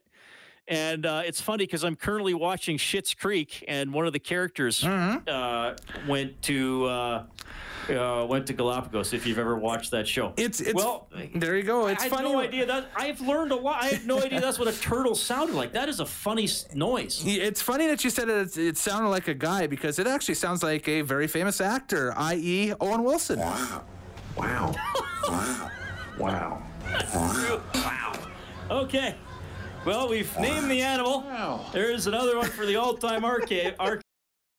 And 0.68 1.04
uh, 1.04 1.22
it's 1.24 1.40
funny 1.40 1.64
because 1.64 1.82
I'm 1.84 1.96
currently 1.96 2.34
watching 2.34 2.76
Schitt's 2.78 3.14
Creek, 3.14 3.64
and 3.66 3.92
one 3.92 4.06
of 4.06 4.12
the 4.12 4.18
characters 4.20 4.82
Mm-hmm. 4.82 5.28
uh, 5.28 5.74
went 6.08 6.40
to 6.42 6.84
uh, 6.86 7.24
uh, 7.90 8.24
went 8.28 8.46
to 8.46 8.52
Galapagos. 8.52 9.12
If 9.12 9.26
you've 9.26 9.38
ever 9.40 9.56
watched 9.56 9.90
that 9.90 10.06
show, 10.06 10.32
It's 10.36 10.60
it's 10.60 10.74
well. 10.74 11.08
there 11.34 11.56
you 11.56 11.64
go. 11.64 11.88
It's 11.88 12.04
funny 12.04 12.12
I 12.12 12.16
had 12.16 12.24
funny. 12.24 12.32
no 12.34 12.40
idea 12.40 12.66
that 12.66 12.86
I've 12.94 13.20
learned 13.20 13.50
a 13.50 13.56
lot. 13.56 13.82
I 13.82 13.86
had 13.86 14.06
no 14.06 14.22
idea 14.22 14.40
that's 14.40 14.60
what 14.60 14.68
a 14.68 14.78
turtle 14.80 15.16
sounded 15.16 15.56
like. 15.56 15.72
That 15.72 15.88
is 15.88 15.98
a 15.98 16.06
funny 16.06 16.48
noise. 16.72 17.22
It's 17.26 17.60
funny 17.62 17.88
that 17.88 18.04
you 18.04 18.10
said 18.10 18.28
it, 18.28 18.56
it 18.56 18.76
sounded 18.78 19.08
like 19.08 19.26
a 19.26 19.34
guy 19.34 19.66
because 19.66 19.98
it 19.98 20.06
actually 20.06 20.36
sounds 20.36 20.62
like 20.62 20.86
a 20.86 21.00
very 21.00 21.26
famous 21.26 21.60
actor, 21.60 22.14
i.e., 22.16 22.72
Owen 22.80 23.02
Wilson. 23.02 23.40
Wow! 23.40 23.82
Wow. 24.36 24.74
Wow. 26.18 26.62
wow. 27.14 27.62
Wow. 27.74 28.12
Okay. 28.70 29.14
Well, 29.84 30.08
we've 30.08 30.38
named 30.38 30.70
the 30.70 30.82
animal. 30.82 31.24
There's 31.72 32.06
another 32.06 32.36
one 32.36 32.50
for 32.50 32.66
the 32.66 32.76
all-time 32.76 33.24
arcade. 33.24 33.74
Arc- 33.78 33.99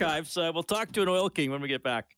Archives. 0.00 0.36
Uh, 0.36 0.50
we'll 0.54 0.62
talk 0.62 0.92
to 0.92 1.02
an 1.02 1.08
oil 1.08 1.28
king 1.28 1.50
when 1.50 1.60
we 1.60 1.68
get 1.68 1.82
back. 1.82 2.17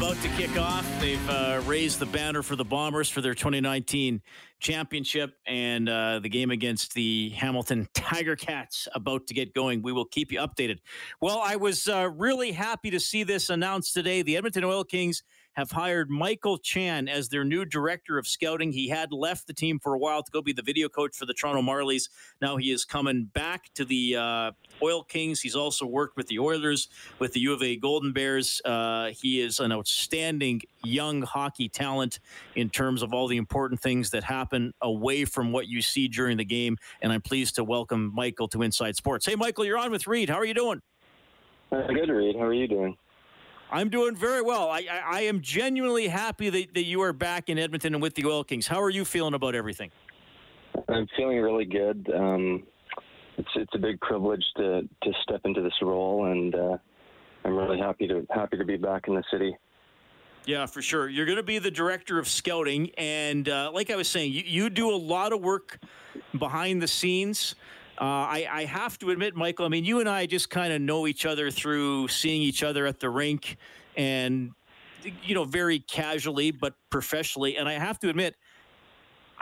About 0.00 0.16
to 0.22 0.28
kick 0.30 0.58
off. 0.58 0.86
They've 0.98 1.28
uh, 1.28 1.60
raised 1.66 1.98
the 1.98 2.06
banner 2.06 2.42
for 2.42 2.56
the 2.56 2.64
Bombers 2.64 3.10
for 3.10 3.20
their 3.20 3.34
2019 3.34 4.22
championship, 4.58 5.34
and 5.46 5.90
uh, 5.90 6.20
the 6.20 6.28
game 6.30 6.50
against 6.50 6.94
the 6.94 7.28
Hamilton 7.36 7.86
Tiger 7.92 8.34
Cats 8.34 8.88
about 8.94 9.26
to 9.26 9.34
get 9.34 9.52
going. 9.52 9.82
We 9.82 9.92
will 9.92 10.06
keep 10.06 10.32
you 10.32 10.38
updated. 10.38 10.78
Well, 11.20 11.42
I 11.44 11.56
was 11.56 11.86
uh, 11.86 12.08
really 12.16 12.50
happy 12.50 12.88
to 12.88 12.98
see 12.98 13.24
this 13.24 13.50
announced 13.50 13.92
today. 13.92 14.22
The 14.22 14.38
Edmonton 14.38 14.64
Oil 14.64 14.84
Kings 14.84 15.22
have 15.54 15.70
hired 15.70 16.10
Michael 16.10 16.58
Chan 16.58 17.08
as 17.08 17.28
their 17.28 17.44
new 17.44 17.64
director 17.64 18.18
of 18.18 18.26
scouting. 18.26 18.72
He 18.72 18.88
had 18.88 19.12
left 19.12 19.46
the 19.46 19.52
team 19.52 19.78
for 19.78 19.94
a 19.94 19.98
while 19.98 20.22
to 20.22 20.30
go 20.30 20.40
be 20.42 20.52
the 20.52 20.62
video 20.62 20.88
coach 20.88 21.16
for 21.16 21.26
the 21.26 21.34
Toronto 21.34 21.62
Marlies. 21.62 22.08
Now 22.40 22.56
he 22.56 22.70
is 22.70 22.84
coming 22.84 23.24
back 23.24 23.72
to 23.74 23.84
the 23.84 24.16
uh, 24.16 24.52
Oil 24.82 25.02
Kings. 25.02 25.40
He's 25.40 25.56
also 25.56 25.86
worked 25.86 26.16
with 26.16 26.28
the 26.28 26.38
Oilers, 26.38 26.88
with 27.18 27.32
the 27.32 27.40
U 27.40 27.52
of 27.52 27.62
A 27.62 27.76
Golden 27.76 28.12
Bears. 28.12 28.60
Uh, 28.64 29.10
he 29.10 29.40
is 29.40 29.60
an 29.60 29.72
outstanding 29.72 30.62
young 30.84 31.22
hockey 31.22 31.68
talent 31.68 32.20
in 32.54 32.70
terms 32.70 33.02
of 33.02 33.12
all 33.12 33.26
the 33.26 33.36
important 33.36 33.80
things 33.80 34.10
that 34.10 34.24
happen 34.24 34.72
away 34.80 35.24
from 35.24 35.52
what 35.52 35.66
you 35.66 35.82
see 35.82 36.08
during 36.08 36.36
the 36.36 36.44
game. 36.44 36.76
And 37.02 37.12
I'm 37.12 37.22
pleased 37.22 37.56
to 37.56 37.64
welcome 37.64 38.12
Michael 38.14 38.48
to 38.48 38.62
Inside 38.62 38.96
Sports. 38.96 39.26
Hey, 39.26 39.34
Michael, 39.34 39.64
you're 39.64 39.78
on 39.78 39.90
with 39.90 40.06
Reed. 40.06 40.30
How 40.30 40.36
are 40.36 40.44
you 40.44 40.54
doing? 40.54 40.80
Uh, 41.72 41.86
good, 41.88 42.08
Reed. 42.08 42.36
How 42.36 42.44
are 42.44 42.54
you 42.54 42.66
doing? 42.66 42.96
I'm 43.72 43.88
doing 43.88 44.16
very 44.16 44.42
well. 44.42 44.68
I, 44.70 44.86
I, 44.90 45.02
I, 45.04 45.20
am 45.22 45.40
genuinely 45.40 46.08
happy 46.08 46.50
that, 46.50 46.74
that 46.74 46.84
you 46.84 47.02
are 47.02 47.12
back 47.12 47.48
in 47.48 47.58
Edmonton 47.58 47.94
and 47.94 48.02
with 48.02 48.14
the 48.14 48.26
Oil 48.26 48.42
Kings. 48.42 48.66
How 48.66 48.82
are 48.82 48.90
you 48.90 49.04
feeling 49.04 49.34
about 49.34 49.54
everything? 49.54 49.90
I'm 50.88 51.06
feeling 51.16 51.38
really 51.38 51.64
good. 51.64 52.10
Um, 52.14 52.64
it's 53.38 53.48
it's 53.54 53.74
a 53.74 53.78
big 53.78 54.00
privilege 54.00 54.44
to 54.56 54.82
to 54.82 55.12
step 55.22 55.40
into 55.44 55.62
this 55.62 55.72
role, 55.82 56.26
and 56.26 56.54
uh, 56.54 56.76
I'm 57.44 57.56
really 57.56 57.78
happy 57.78 58.06
to 58.08 58.26
happy 58.30 58.56
to 58.56 58.64
be 58.64 58.76
back 58.76 59.08
in 59.08 59.14
the 59.14 59.24
city. 59.30 59.56
Yeah, 60.46 60.66
for 60.66 60.82
sure. 60.82 61.08
You're 61.08 61.26
going 61.26 61.36
to 61.36 61.42
be 61.42 61.58
the 61.58 61.70
director 61.70 62.18
of 62.18 62.26
scouting, 62.26 62.90
and 62.96 63.48
uh, 63.48 63.70
like 63.72 63.90
I 63.90 63.96
was 63.96 64.08
saying, 64.08 64.32
you, 64.32 64.42
you 64.44 64.70
do 64.70 64.90
a 64.90 64.96
lot 64.96 65.32
of 65.32 65.42
work 65.42 65.78
behind 66.38 66.82
the 66.82 66.88
scenes. 66.88 67.54
Uh, 68.00 68.04
I, 68.04 68.48
I, 68.50 68.64
have 68.64 68.98
to 69.00 69.10
admit, 69.10 69.36
Michael, 69.36 69.66
I 69.66 69.68
mean, 69.68 69.84
you 69.84 70.00
and 70.00 70.08
I 70.08 70.24
just 70.24 70.48
kind 70.48 70.72
of 70.72 70.80
know 70.80 71.06
each 71.06 71.26
other 71.26 71.50
through 71.50 72.08
seeing 72.08 72.40
each 72.40 72.62
other 72.62 72.86
at 72.86 72.98
the 72.98 73.10
rink 73.10 73.58
and, 73.94 74.52
you 75.22 75.34
know, 75.34 75.44
very 75.44 75.80
casually, 75.80 76.50
but 76.50 76.72
professionally. 76.88 77.58
And 77.58 77.68
I 77.68 77.74
have 77.74 77.98
to 77.98 78.08
admit, 78.08 78.36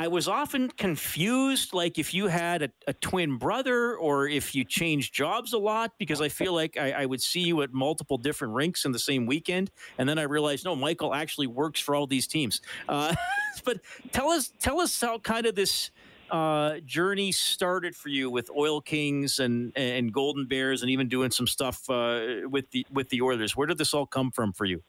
I 0.01 0.09
was 0.09 0.27
often 0.27 0.71
confused, 0.71 1.73
like 1.73 1.99
if 1.99 2.13
you 2.13 2.27
had 2.27 2.63
a, 2.63 2.71
a 2.87 2.93
twin 2.95 3.37
brother 3.37 3.97
or 3.97 4.27
if 4.27 4.57
you 4.57 4.65
changed 4.65 5.13
jobs 5.15 5.53
a 5.53 5.59
lot, 5.59 5.93
because 5.99 6.21
I 6.21 6.29
feel 6.29 6.53
like 6.53 6.77
I, 6.77 6.93
I, 6.93 7.07
would 7.07 7.21
see 7.21 7.41
you 7.41 7.63
at 7.63 7.73
multiple 7.73 8.17
different 8.17 8.55
rinks 8.55 8.85
in 8.85 8.93
the 8.93 8.99
same 8.99 9.27
weekend, 9.27 9.73
and 9.99 10.09
then 10.09 10.17
I 10.17 10.23
realized, 10.23 10.65
no, 10.65 10.77
Michael 10.77 11.15
actually 11.15 11.49
works 11.49 11.81
for 11.81 11.97
all 11.97 12.07
these 12.07 12.29
teams. 12.29 12.61
Uh, 12.89 13.15
but 13.65 13.81
tell 14.13 14.31
us, 14.31 14.53
tell 14.61 14.81
us 14.81 15.01
how 15.01 15.19
kind 15.19 15.47
of 15.47 15.57
this 15.57 15.91
uh, 16.31 16.79
journey 16.81 17.33
started 17.33 17.97
for 17.97 18.09
you 18.09 18.31
with 18.31 18.51
Oil 18.57 18.81
Kings 18.81 19.39
and 19.39 19.73
and 19.77 20.13
Golden 20.13 20.47
Bears, 20.47 20.83
and 20.83 20.91
even 20.91 21.09
doing 21.09 21.31
some 21.31 21.47
stuff 21.47 21.89
uh, 21.91 22.21
with 22.45 22.71
the 22.71 22.87
with 22.91 23.09
the 23.11 23.23
Oilers? 23.23 23.57
Where 23.57 23.67
did 23.67 23.79
this 23.79 23.95
all 23.95 24.07
come 24.07 24.31
from 24.31 24.53
for 24.53 24.65
you? 24.65 24.83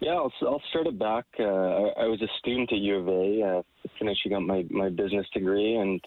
Yeah, 0.00 0.14
I'll, 0.14 0.32
I'll 0.42 0.62
start 0.70 0.88
it 0.88 0.98
back. 0.98 1.26
Uh, 1.38 1.44
I, 1.44 1.92
I, 1.98 2.06
was 2.06 2.20
a 2.22 2.28
student 2.40 2.72
at 2.72 2.78
U 2.78 2.96
of 2.96 3.08
A, 3.08 3.42
uh, 3.42 3.62
finishing 4.00 4.34
up 4.34 4.42
my, 4.42 4.66
my 4.68 4.88
business 4.88 5.28
degree, 5.32 5.76
and 5.76 6.04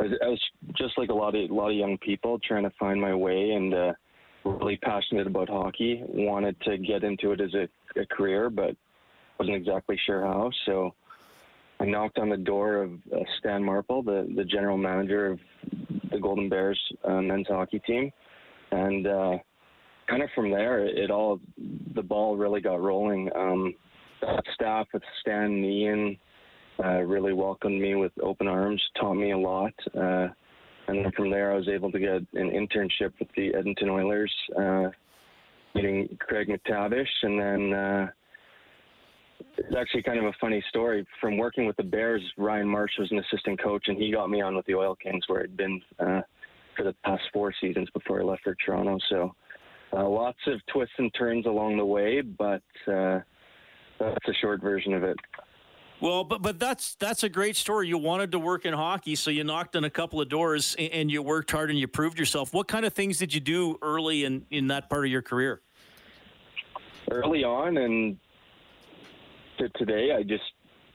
I 0.00 0.04
was, 0.04 0.12
I 0.24 0.28
was, 0.28 0.40
just 0.78 0.96
like 0.96 1.10
a 1.10 1.14
lot 1.14 1.34
of 1.34 1.50
a 1.50 1.54
lot 1.54 1.68
of 1.68 1.76
young 1.76 1.98
people 1.98 2.38
trying 2.38 2.62
to 2.62 2.72
find 2.80 2.98
my 2.98 3.14
way, 3.14 3.50
and 3.50 3.74
uh, 3.74 3.92
really 4.44 4.78
passionate 4.78 5.26
about 5.26 5.50
hockey. 5.50 6.02
Wanted 6.06 6.58
to 6.62 6.78
get 6.78 7.04
into 7.04 7.32
it 7.32 7.42
as 7.42 7.52
a, 7.52 7.68
a 8.00 8.06
career, 8.06 8.48
but 8.48 8.74
wasn't 9.38 9.56
exactly 9.56 10.00
sure 10.06 10.22
how. 10.22 10.50
So 10.64 10.94
I 11.80 11.84
knocked 11.84 12.18
on 12.18 12.28
the 12.28 12.36
door 12.36 12.82
of 12.82 12.92
uh, 13.12 13.18
Stan 13.38 13.62
Marple, 13.62 14.02
the, 14.02 14.28
the 14.36 14.44
general 14.44 14.76
manager 14.76 15.26
of 15.26 15.38
the 16.10 16.18
Golden 16.18 16.48
Bears 16.48 16.80
uh, 17.04 17.20
men's 17.20 17.46
hockey 17.48 17.78
team, 17.80 18.10
and 18.72 19.06
uh, 19.06 19.38
kind 20.08 20.22
of 20.22 20.28
from 20.34 20.50
there, 20.50 20.84
it 20.84 21.10
all 21.10 21.40
the 21.94 22.02
ball 22.02 22.36
really 22.36 22.60
got 22.60 22.80
rolling. 22.80 23.30
Um, 23.36 23.74
staff 24.54 24.88
with 24.92 25.02
Stan 25.20 25.44
and 25.44 25.64
Ian 25.64 26.18
uh, 26.82 27.00
really 27.00 27.32
welcomed 27.32 27.80
me 27.80 27.94
with 27.94 28.12
open 28.22 28.48
arms, 28.48 28.82
taught 29.00 29.14
me 29.14 29.30
a 29.30 29.38
lot, 29.38 29.72
uh, 29.96 30.28
and 30.88 31.04
then 31.04 31.12
from 31.16 31.30
there, 31.30 31.52
I 31.52 31.56
was 31.56 31.68
able 31.68 31.92
to 31.92 31.98
get 32.00 32.10
an 32.10 32.26
internship 32.34 33.12
with 33.20 33.28
the 33.36 33.54
Edmonton 33.54 33.90
Oilers, 33.90 34.32
uh, 34.58 34.88
meeting 35.74 36.16
Craig 36.18 36.48
MacTavish, 36.48 37.06
and 37.22 37.38
then 37.38 38.10
it's 39.56 39.76
actually 39.76 40.02
kind 40.02 40.18
of 40.18 40.24
a 40.24 40.32
funny 40.40 40.62
story. 40.68 41.06
From 41.20 41.36
working 41.36 41.66
with 41.66 41.76
the 41.76 41.82
Bears, 41.82 42.22
Ryan 42.36 42.68
Marsh 42.68 42.92
was 42.98 43.10
an 43.12 43.18
assistant 43.18 43.60
coach, 43.62 43.84
and 43.86 43.96
he 43.96 44.12
got 44.12 44.30
me 44.30 44.40
on 44.40 44.56
with 44.56 44.66
the 44.66 44.74
Oil 44.74 44.96
Kings, 44.96 45.24
where 45.26 45.42
I'd 45.42 45.56
been 45.56 45.80
uh, 45.98 46.22
for 46.76 46.84
the 46.84 46.94
past 47.04 47.22
four 47.32 47.52
seasons 47.60 47.88
before 47.90 48.20
I 48.20 48.24
left 48.24 48.42
for 48.44 48.56
Toronto. 48.64 48.98
So 49.08 49.34
uh, 49.92 50.08
lots 50.08 50.38
of 50.46 50.60
twists 50.72 50.94
and 50.98 51.12
turns 51.14 51.46
along 51.46 51.76
the 51.76 51.84
way, 51.84 52.20
but 52.20 52.62
uh, 52.86 53.20
that's 53.98 54.28
a 54.28 54.34
short 54.40 54.60
version 54.60 54.94
of 54.94 55.02
it. 55.02 55.16
Well, 56.00 56.22
but 56.22 56.42
but 56.42 56.60
that's 56.60 56.94
that's 56.94 57.24
a 57.24 57.28
great 57.28 57.56
story. 57.56 57.88
You 57.88 57.98
wanted 57.98 58.30
to 58.32 58.38
work 58.38 58.64
in 58.64 58.72
hockey, 58.72 59.16
so 59.16 59.32
you 59.32 59.42
knocked 59.42 59.74
on 59.74 59.82
a 59.82 59.90
couple 59.90 60.20
of 60.20 60.28
doors 60.28 60.76
and, 60.78 60.92
and 60.92 61.10
you 61.10 61.22
worked 61.22 61.50
hard 61.50 61.70
and 61.70 61.78
you 61.78 61.88
proved 61.88 62.20
yourself. 62.20 62.54
What 62.54 62.68
kind 62.68 62.84
of 62.86 62.92
things 62.92 63.18
did 63.18 63.34
you 63.34 63.40
do 63.40 63.78
early 63.82 64.24
in 64.24 64.46
in 64.50 64.68
that 64.68 64.88
part 64.88 65.04
of 65.04 65.10
your 65.10 65.22
career? 65.22 65.60
Early 67.10 67.42
on, 67.42 67.78
and 67.78 68.18
to 69.58 69.68
today, 69.70 70.12
I 70.16 70.22
just 70.22 70.42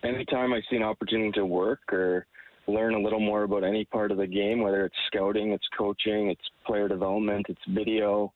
anytime 0.04 0.54
I 0.54 0.62
see 0.70 0.76
an 0.76 0.84
opportunity 0.84 1.32
to 1.34 1.46
work 1.46 1.82
or 1.92 2.26
learn 2.68 2.94
a 2.94 3.00
little 3.00 3.20
more 3.20 3.44
about 3.44 3.64
any 3.64 3.86
part 3.86 4.12
of 4.12 4.18
the 4.18 4.28
game, 4.28 4.62
whether 4.62 4.86
it's 4.86 4.96
scouting, 5.08 5.52
it's 5.52 5.68
coaching, 5.78 6.30
it's 6.30 6.42
player 6.66 6.88
development, 6.88 7.46
it's 7.50 7.62
video, 7.70 8.34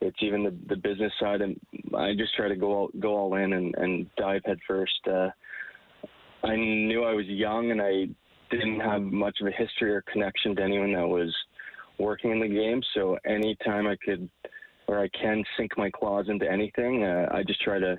it's 0.00 0.16
even 0.22 0.44
the, 0.44 0.56
the 0.68 0.76
business 0.76 1.12
side, 1.20 1.40
and 1.40 1.58
I 1.96 2.14
just 2.14 2.34
try 2.34 2.48
to 2.48 2.56
go 2.56 2.72
all, 2.72 2.90
go 3.00 3.16
all 3.16 3.34
in 3.36 3.52
and, 3.52 3.74
and 3.76 4.06
dive 4.16 4.42
headfirst. 4.44 5.00
Uh, 5.06 5.28
I 6.42 6.56
knew 6.56 7.04
I 7.04 7.12
was 7.12 7.26
young 7.26 7.70
and 7.70 7.80
I 7.80 8.06
didn't 8.50 8.80
have 8.80 9.02
much 9.02 9.38
of 9.40 9.46
a 9.46 9.50
history 9.50 9.92
or 9.92 10.02
connection 10.12 10.56
to 10.56 10.62
anyone 10.62 10.92
that 10.94 11.06
was 11.06 11.34
working 11.98 12.30
in 12.30 12.40
the 12.40 12.48
game. 12.48 12.82
So 12.94 13.18
anytime 13.26 13.86
I 13.86 13.96
could 14.04 14.28
or 14.88 15.00
I 15.00 15.08
can 15.08 15.44
sink 15.56 15.76
my 15.76 15.90
claws 15.90 16.26
into 16.28 16.50
anything, 16.50 17.04
uh, 17.04 17.28
I 17.30 17.42
just 17.44 17.62
try 17.62 17.78
to 17.78 17.98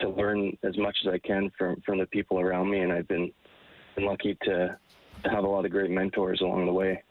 to 0.00 0.08
learn 0.08 0.56
as 0.62 0.76
much 0.78 0.96
as 1.04 1.12
I 1.12 1.18
can 1.18 1.50
from 1.56 1.80
from 1.84 1.98
the 1.98 2.06
people 2.06 2.40
around 2.40 2.70
me, 2.70 2.80
and 2.80 2.92
I've 2.92 3.08
been 3.08 3.30
been 3.94 4.06
lucky 4.06 4.36
to 4.42 4.76
to 5.24 5.30
have 5.30 5.44
a 5.44 5.48
lot 5.48 5.64
of 5.64 5.70
great 5.70 5.90
mentors 5.90 6.40
along 6.40 6.66
the 6.66 6.72
way. 6.72 7.02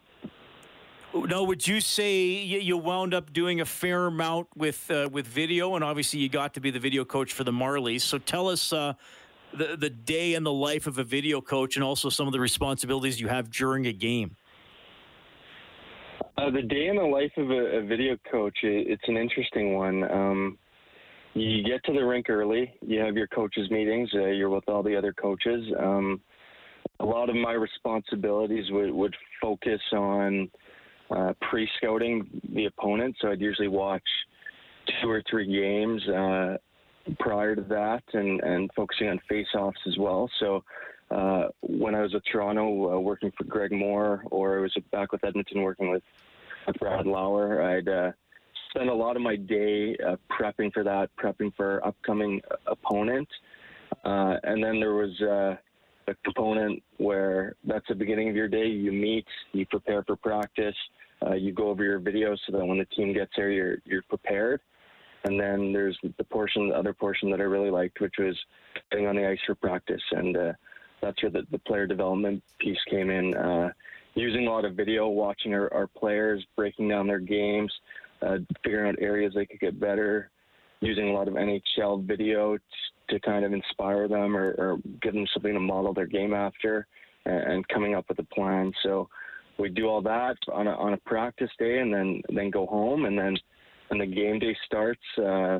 No, 1.14 1.44
would 1.44 1.66
you 1.66 1.80
say 1.80 2.20
you 2.42 2.76
wound 2.76 3.14
up 3.14 3.32
doing 3.32 3.60
a 3.60 3.64
fair 3.64 4.06
amount 4.06 4.48
with 4.56 4.90
uh, 4.90 5.08
with 5.10 5.26
video, 5.26 5.74
and 5.74 5.84
obviously 5.84 6.20
you 6.20 6.28
got 6.28 6.54
to 6.54 6.60
be 6.60 6.70
the 6.70 6.80
video 6.80 7.04
coach 7.04 7.32
for 7.32 7.44
the 7.44 7.52
Marlies. 7.52 8.02
So 8.02 8.18
tell 8.18 8.48
us 8.48 8.72
uh, 8.72 8.94
the 9.52 9.76
the 9.76 9.90
day 9.90 10.34
in 10.34 10.42
the 10.42 10.52
life 10.52 10.86
of 10.86 10.98
a 10.98 11.04
video 11.04 11.40
coach, 11.40 11.76
and 11.76 11.84
also 11.84 12.10
some 12.10 12.26
of 12.26 12.32
the 12.32 12.40
responsibilities 12.40 13.20
you 13.20 13.28
have 13.28 13.50
during 13.50 13.86
a 13.86 13.92
game. 13.92 14.36
Uh, 16.36 16.50
the 16.50 16.62
day 16.62 16.88
in 16.88 16.96
the 16.96 17.02
life 17.02 17.32
of 17.38 17.50
a, 17.50 17.78
a 17.78 17.82
video 17.82 18.18
coach, 18.30 18.58
it, 18.62 18.88
it's 18.88 19.04
an 19.08 19.16
interesting 19.16 19.74
one. 19.74 20.04
Um, 20.10 20.58
you 21.36 21.62
get 21.62 21.84
to 21.84 21.92
the 21.92 22.04
rink 22.04 22.30
early. 22.30 22.74
You 22.80 23.00
have 23.00 23.16
your 23.16 23.26
coaches 23.26 23.70
meetings. 23.70 24.08
Uh, 24.14 24.26
you're 24.26 24.48
with 24.48 24.68
all 24.68 24.82
the 24.82 24.96
other 24.96 25.12
coaches. 25.12 25.64
Um, 25.78 26.20
a 27.00 27.04
lot 27.04 27.28
of 27.28 27.36
my 27.36 27.52
responsibilities 27.52 28.70
would, 28.70 28.90
would 28.90 29.14
focus 29.40 29.80
on 29.92 30.50
uh, 31.10 31.34
pre-scouting 31.50 32.40
the 32.54 32.64
opponent. 32.66 33.16
So 33.20 33.30
I'd 33.30 33.40
usually 33.40 33.68
watch 33.68 34.02
two 35.02 35.10
or 35.10 35.22
three 35.28 35.46
games 35.46 36.08
uh, 36.08 36.56
prior 37.18 37.54
to 37.54 37.62
that, 37.62 38.02
and, 38.14 38.40
and 38.40 38.70
focusing 38.74 39.08
on 39.08 39.20
face-offs 39.28 39.78
as 39.86 39.98
well. 39.98 40.30
So 40.40 40.64
uh, 41.10 41.48
when 41.60 41.94
I 41.94 42.00
was 42.00 42.14
at 42.14 42.22
Toronto 42.32 42.96
uh, 42.96 42.98
working 42.98 43.30
for 43.36 43.44
Greg 43.44 43.72
Moore, 43.72 44.24
or 44.30 44.58
I 44.58 44.62
was 44.62 44.74
back 44.90 45.12
with 45.12 45.22
Edmonton 45.22 45.62
working 45.62 45.90
with, 45.90 46.02
with 46.66 46.76
Brad 46.78 47.06
Lauer, 47.06 47.62
I'd 47.62 47.88
uh, 47.88 48.12
spend 48.76 48.90
a 48.90 48.94
lot 48.94 49.16
of 49.16 49.22
my 49.22 49.36
day 49.36 49.96
uh, 50.06 50.16
prepping 50.30 50.72
for 50.72 50.84
that, 50.84 51.08
prepping 51.18 51.54
for 51.56 51.84
upcoming 51.86 52.40
opponent. 52.66 53.28
Uh, 54.04 54.34
and 54.44 54.62
then 54.62 54.78
there 54.78 54.92
was 54.92 55.18
uh, 55.22 55.56
a 56.10 56.14
component 56.24 56.82
where 56.98 57.54
that's 57.64 57.86
the 57.88 57.94
beginning 57.94 58.28
of 58.28 58.36
your 58.36 58.48
day. 58.48 58.66
You 58.66 58.92
meet, 58.92 59.24
you 59.52 59.64
prepare 59.66 60.02
for 60.02 60.16
practice, 60.16 60.74
uh, 61.26 61.34
you 61.34 61.52
go 61.52 61.70
over 61.70 61.82
your 61.82 62.00
videos 62.00 62.36
so 62.46 62.58
that 62.58 62.66
when 62.66 62.78
the 62.78 62.84
team 62.86 63.14
gets 63.14 63.32
there, 63.36 63.50
you're 63.50 63.78
you're 63.86 64.02
prepared. 64.02 64.60
And 65.24 65.40
then 65.40 65.72
there's 65.72 65.98
the 66.18 66.24
portion, 66.24 66.68
the 66.68 66.76
other 66.76 66.92
portion 66.92 67.30
that 67.30 67.40
I 67.40 67.44
really 67.44 67.70
liked, 67.70 68.00
which 68.00 68.14
was 68.18 68.36
getting 68.90 69.06
on 69.06 69.16
the 69.16 69.26
ice 69.26 69.38
for 69.46 69.54
practice, 69.54 70.02
and 70.12 70.36
uh, 70.36 70.52
that's 71.00 71.20
where 71.22 71.32
the, 71.32 71.42
the 71.50 71.58
player 71.60 71.86
development 71.86 72.42
piece 72.60 72.78
came 72.90 73.10
in. 73.10 73.34
Uh, 73.34 73.70
using 74.14 74.46
a 74.46 74.50
lot 74.50 74.64
of 74.64 74.74
video, 74.74 75.08
watching 75.08 75.52
our, 75.52 75.72
our 75.74 75.86
players, 75.86 76.44
breaking 76.54 76.88
down 76.88 77.06
their 77.06 77.18
games, 77.18 77.72
uh, 78.22 78.38
figuring 78.64 78.90
out 78.90 78.96
areas 79.00 79.32
they 79.34 79.46
could 79.46 79.60
get 79.60 79.80
better, 79.80 80.30
using 80.80 81.08
a 81.08 81.12
lot 81.12 81.28
of 81.28 81.34
NHL 81.34 82.06
video 82.06 82.56
t- 82.56 82.62
to 83.10 83.20
kind 83.20 83.44
of 83.44 83.52
inspire 83.52 84.08
them 84.08 84.36
or, 84.36 84.50
or 84.52 84.78
give 85.02 85.14
them 85.14 85.26
something 85.32 85.54
to 85.54 85.60
model 85.60 85.94
their 85.94 86.06
game 86.06 86.34
after, 86.34 86.86
and, 87.24 87.52
and 87.52 87.68
coming 87.68 87.94
up 87.94 88.06
with 88.08 88.18
a 88.18 88.34
plan. 88.34 88.72
So 88.82 89.08
we 89.58 89.68
do 89.68 89.88
all 89.88 90.02
that 90.02 90.36
on 90.52 90.66
a, 90.66 90.72
on 90.72 90.92
a 90.92 90.98
practice 90.98 91.50
day, 91.58 91.78
and 91.78 91.92
then 91.92 92.20
then 92.34 92.50
go 92.50 92.66
home, 92.66 93.06
and 93.06 93.18
then 93.18 93.36
when 93.88 94.00
the 94.00 94.06
game 94.06 94.38
day 94.38 94.56
starts, 94.66 95.00
uh, 95.18 95.58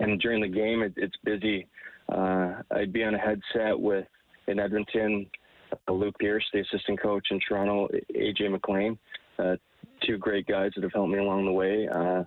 and 0.00 0.20
during 0.20 0.40
the 0.40 0.48
game 0.48 0.82
it, 0.82 0.92
it's 0.96 1.16
busy. 1.24 1.66
Uh, 2.08 2.54
I'd 2.72 2.92
be 2.92 3.04
on 3.04 3.14
a 3.14 3.18
headset 3.18 3.78
with 3.78 4.06
in 4.48 4.58
Edmonton, 4.58 5.26
uh, 5.72 5.92
Luke 5.92 6.18
Pierce, 6.18 6.44
the 6.52 6.60
assistant 6.60 7.00
coach 7.00 7.26
in 7.30 7.40
Toronto, 7.46 7.88
AJ 8.14 8.50
MacLean, 8.50 8.98
uh, 9.38 9.56
two 10.06 10.18
great 10.18 10.46
guys 10.46 10.70
that 10.74 10.82
have 10.82 10.92
helped 10.92 11.12
me 11.12 11.18
along 11.18 11.44
the 11.44 11.52
way. 11.52 11.88
Uh, 11.88 12.24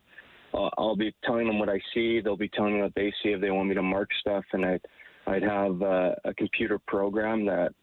I'll, 0.78 0.96
be 0.96 1.14
telling 1.24 1.48
them 1.48 1.60
what 1.60 1.70
I 1.70 1.80
see. 1.94 2.22
They'll 2.22 2.38
be 2.38 2.50
telling 2.50 2.76
me 2.76 2.82
what 2.82 2.96
they 2.96 3.14
see 3.22 3.30
if 3.30 3.42
they 3.42 3.52
want 3.52 3.68
me 3.68 3.76
to 3.76 3.82
mark 3.82 4.10
stuff, 4.22 4.44
and 4.54 4.66
I, 4.66 4.80
I'd 5.28 5.44
have 5.44 5.82
uh, 5.82 6.12
a 6.24 6.34
computer 6.38 6.80
program 6.88 7.46
that 7.46 7.74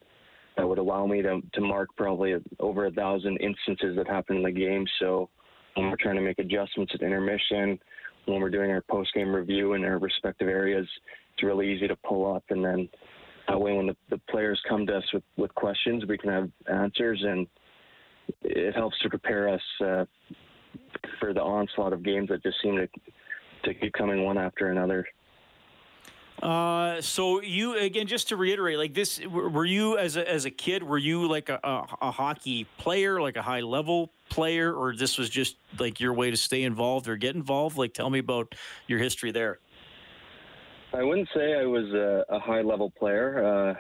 that 0.57 0.69
would 0.69 0.79
allow 0.79 1.07
me 1.07 1.23
to 1.23 1.41
to 1.55 1.61
mark 1.61 1.89
probably 1.97 2.35
over 2.61 2.87
a 2.87 2.91
thousand 2.91 3.39
instances 3.39 3.97
that 3.97 4.07
happen 4.07 4.37
in 4.37 4.43
the 4.43 4.51
game. 4.51 4.85
So 5.01 5.29
when 5.75 5.91
we're 5.91 5.97
trying 5.97 6.17
to 6.17 6.23
make 6.23 6.39
adjustments 6.39 6.93
at 6.95 7.03
intermission, 7.03 7.79
when 8.27 8.41
we're 8.41 8.51
doing 8.51 8.71
our 8.71 8.83
post 8.83 9.13
game 9.15 9.35
review 9.35 9.75
in 9.75 9.85
our 9.85 9.99
respective 9.99 10.49
areas, 10.49 10.87
it's 11.35 11.43
really 11.43 11.73
easy 11.73 11.89
to 11.89 11.97
pull 11.97 12.35
up, 12.35 12.45
and 12.51 12.65
then 12.65 12.89
that 13.49 13.61
way 13.61 13.73
when 13.73 13.87
the, 13.87 13.97
the 14.11 14.21
players 14.31 14.61
come 14.69 14.87
to 14.87 14.99
us 14.99 15.05
with, 15.13 15.25
with 15.37 15.55
questions, 15.55 16.05
we 16.07 16.17
can 16.17 16.31
have 16.31 16.51
answers, 16.73 17.23
and 17.23 17.47
it 18.43 18.75
helps 18.75 18.99
to 19.01 19.09
prepare 19.09 19.49
us 19.49 19.63
uh, 19.85 20.05
for 21.19 21.33
the 21.33 21.43
onslaught 21.43 21.93
of 21.93 22.03
games 22.03 22.29
that 22.29 22.43
just 22.43 22.57
seem 22.63 22.77
to 22.77 22.89
to 23.65 23.75
keep 23.75 23.93
coming 23.93 24.25
one 24.25 24.39
after 24.39 24.71
another. 24.71 25.07
Uh, 26.43 27.01
so 27.01 27.41
you 27.41 27.79
again, 27.79 28.09
just 28.09 28.29
to 28.29 28.37
reiterate, 28.37 28.77
like 28.77 28.95
this, 28.95 29.21
were 29.27 29.65
you 29.65 29.97
as 29.97 30.17
a 30.17 30.29
as 30.29 30.45
a 30.45 30.51
kid, 30.51 30.83
were 30.83 30.99
you 30.99 31.29
like 31.29 31.49
a, 31.49 31.61
a, 31.63 31.87
a 32.03 32.11
hockey 32.11 32.67
player, 32.79 33.21
like 33.21 33.37
a 33.37 33.43
high 33.43 33.61
level 33.61 34.11
player, 34.29 34.75
or 34.75 34.97
this 34.97 35.19
was 35.19 35.31
just 35.31 35.57
like 35.79 36.01
your 36.01 36.13
way 36.13 36.33
to 36.33 36.37
stay 36.37 36.65
involved 36.65 37.07
or 37.07 37.17
get 37.17 37.37
involved? 37.37 37.77
Like, 37.77 37.95
tell 37.95 38.11
me 38.11 38.19
about 38.19 38.57
your 38.89 38.99
history 38.99 39.31
there. 39.31 39.61
I 40.93 41.05
wouldn't 41.05 41.29
say 41.33 41.55
I 41.55 41.65
was 41.65 41.93
a, 41.93 42.25
a 42.29 42.41
high 42.41 42.63
level 42.63 42.91
player. 42.91 43.45
Uh, 43.45 43.75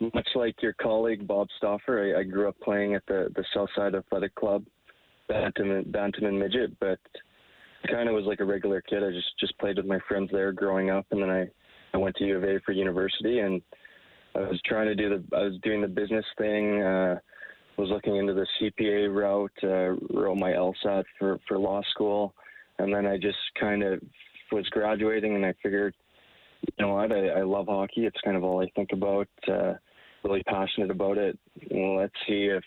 much 0.00 0.28
like 0.34 0.60
your 0.62 0.74
colleague 0.74 1.26
Bob 1.26 1.48
Stauffer, 1.56 2.14
I, 2.16 2.20
I, 2.20 2.22
grew 2.24 2.48
up 2.48 2.56
playing 2.62 2.94
at 2.94 3.04
the 3.06 3.28
the 3.34 3.44
Southside 3.54 3.94
Athletic 3.94 4.34
Club, 4.34 4.64
Bantam, 5.28 5.84
Bantam 5.86 6.26
and 6.26 6.38
midget, 6.38 6.78
but 6.80 6.98
kind 7.90 8.08
of 8.08 8.14
was 8.14 8.24
like 8.24 8.40
a 8.40 8.44
regular 8.44 8.80
kid. 8.80 9.02
I 9.02 9.10
just 9.10 9.38
just 9.38 9.58
played 9.58 9.76
with 9.76 9.86
my 9.86 9.98
friends 10.08 10.30
there 10.32 10.52
growing 10.52 10.90
up, 10.90 11.06
and 11.10 11.22
then 11.22 11.30
I 11.30 11.46
I 11.92 11.98
went 11.98 12.16
to 12.16 12.24
U 12.24 12.36
of 12.36 12.44
A 12.44 12.60
for 12.64 12.72
university, 12.72 13.40
and 13.40 13.62
I 14.34 14.40
was 14.40 14.60
trying 14.64 14.86
to 14.86 14.94
do 14.94 15.08
the 15.10 15.36
I 15.36 15.42
was 15.42 15.58
doing 15.62 15.80
the 15.80 15.88
business 15.88 16.26
thing. 16.38 16.82
Uh, 16.82 17.18
was 17.76 17.90
looking 17.90 18.16
into 18.16 18.34
the 18.34 18.46
CPA 18.60 19.12
route, 19.12 19.50
uh, 19.64 20.16
wrote 20.16 20.36
my 20.36 20.52
LSAT 20.52 21.04
for 21.18 21.38
for 21.48 21.58
law 21.58 21.82
school, 21.90 22.34
and 22.78 22.92
then 22.94 23.06
I 23.06 23.16
just 23.16 23.38
kind 23.58 23.82
of 23.82 24.00
was 24.52 24.68
graduating, 24.68 25.34
and 25.34 25.44
I 25.44 25.54
figured, 25.62 25.94
you 26.66 26.86
know 26.86 26.94
what, 26.94 27.12
I, 27.12 27.28
I 27.28 27.42
love 27.42 27.66
hockey. 27.66 28.06
It's 28.06 28.20
kind 28.24 28.36
of 28.36 28.44
all 28.44 28.62
I 28.62 28.68
think 28.76 28.90
about. 28.92 29.28
Uh, 29.46 29.74
really 30.24 30.42
passionate 30.44 30.90
about 30.90 31.18
it. 31.18 31.38
Well, 31.70 31.98
let's 31.98 32.14
see 32.26 32.46
if 32.46 32.64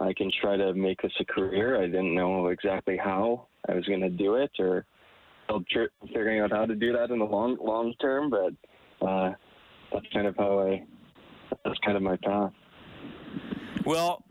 I 0.00 0.12
can 0.12 0.30
try 0.40 0.56
to 0.56 0.74
make 0.74 1.00
this 1.02 1.12
a 1.20 1.24
career. 1.24 1.80
I 1.80 1.86
didn't 1.86 2.14
know 2.14 2.48
exactly 2.48 2.96
how 2.96 3.46
I 3.68 3.74
was 3.74 3.84
going 3.86 4.00
to 4.00 4.10
do 4.10 4.36
it 4.36 4.50
or 4.58 4.84
figuring 6.08 6.40
out 6.40 6.50
how 6.50 6.66
to 6.66 6.74
do 6.74 6.92
that 6.92 7.10
in 7.10 7.18
the 7.18 7.24
long 7.24 7.56
long 7.60 7.94
term. 8.00 8.30
But 8.30 9.06
uh, 9.06 9.32
that's 9.92 10.06
kind 10.12 10.26
of 10.26 10.36
how 10.36 10.60
I. 10.60 10.84
That's 11.64 11.78
kind 11.84 11.96
of 11.96 12.02
my 12.02 12.16
path. 12.16 12.52
Well, 13.84 14.24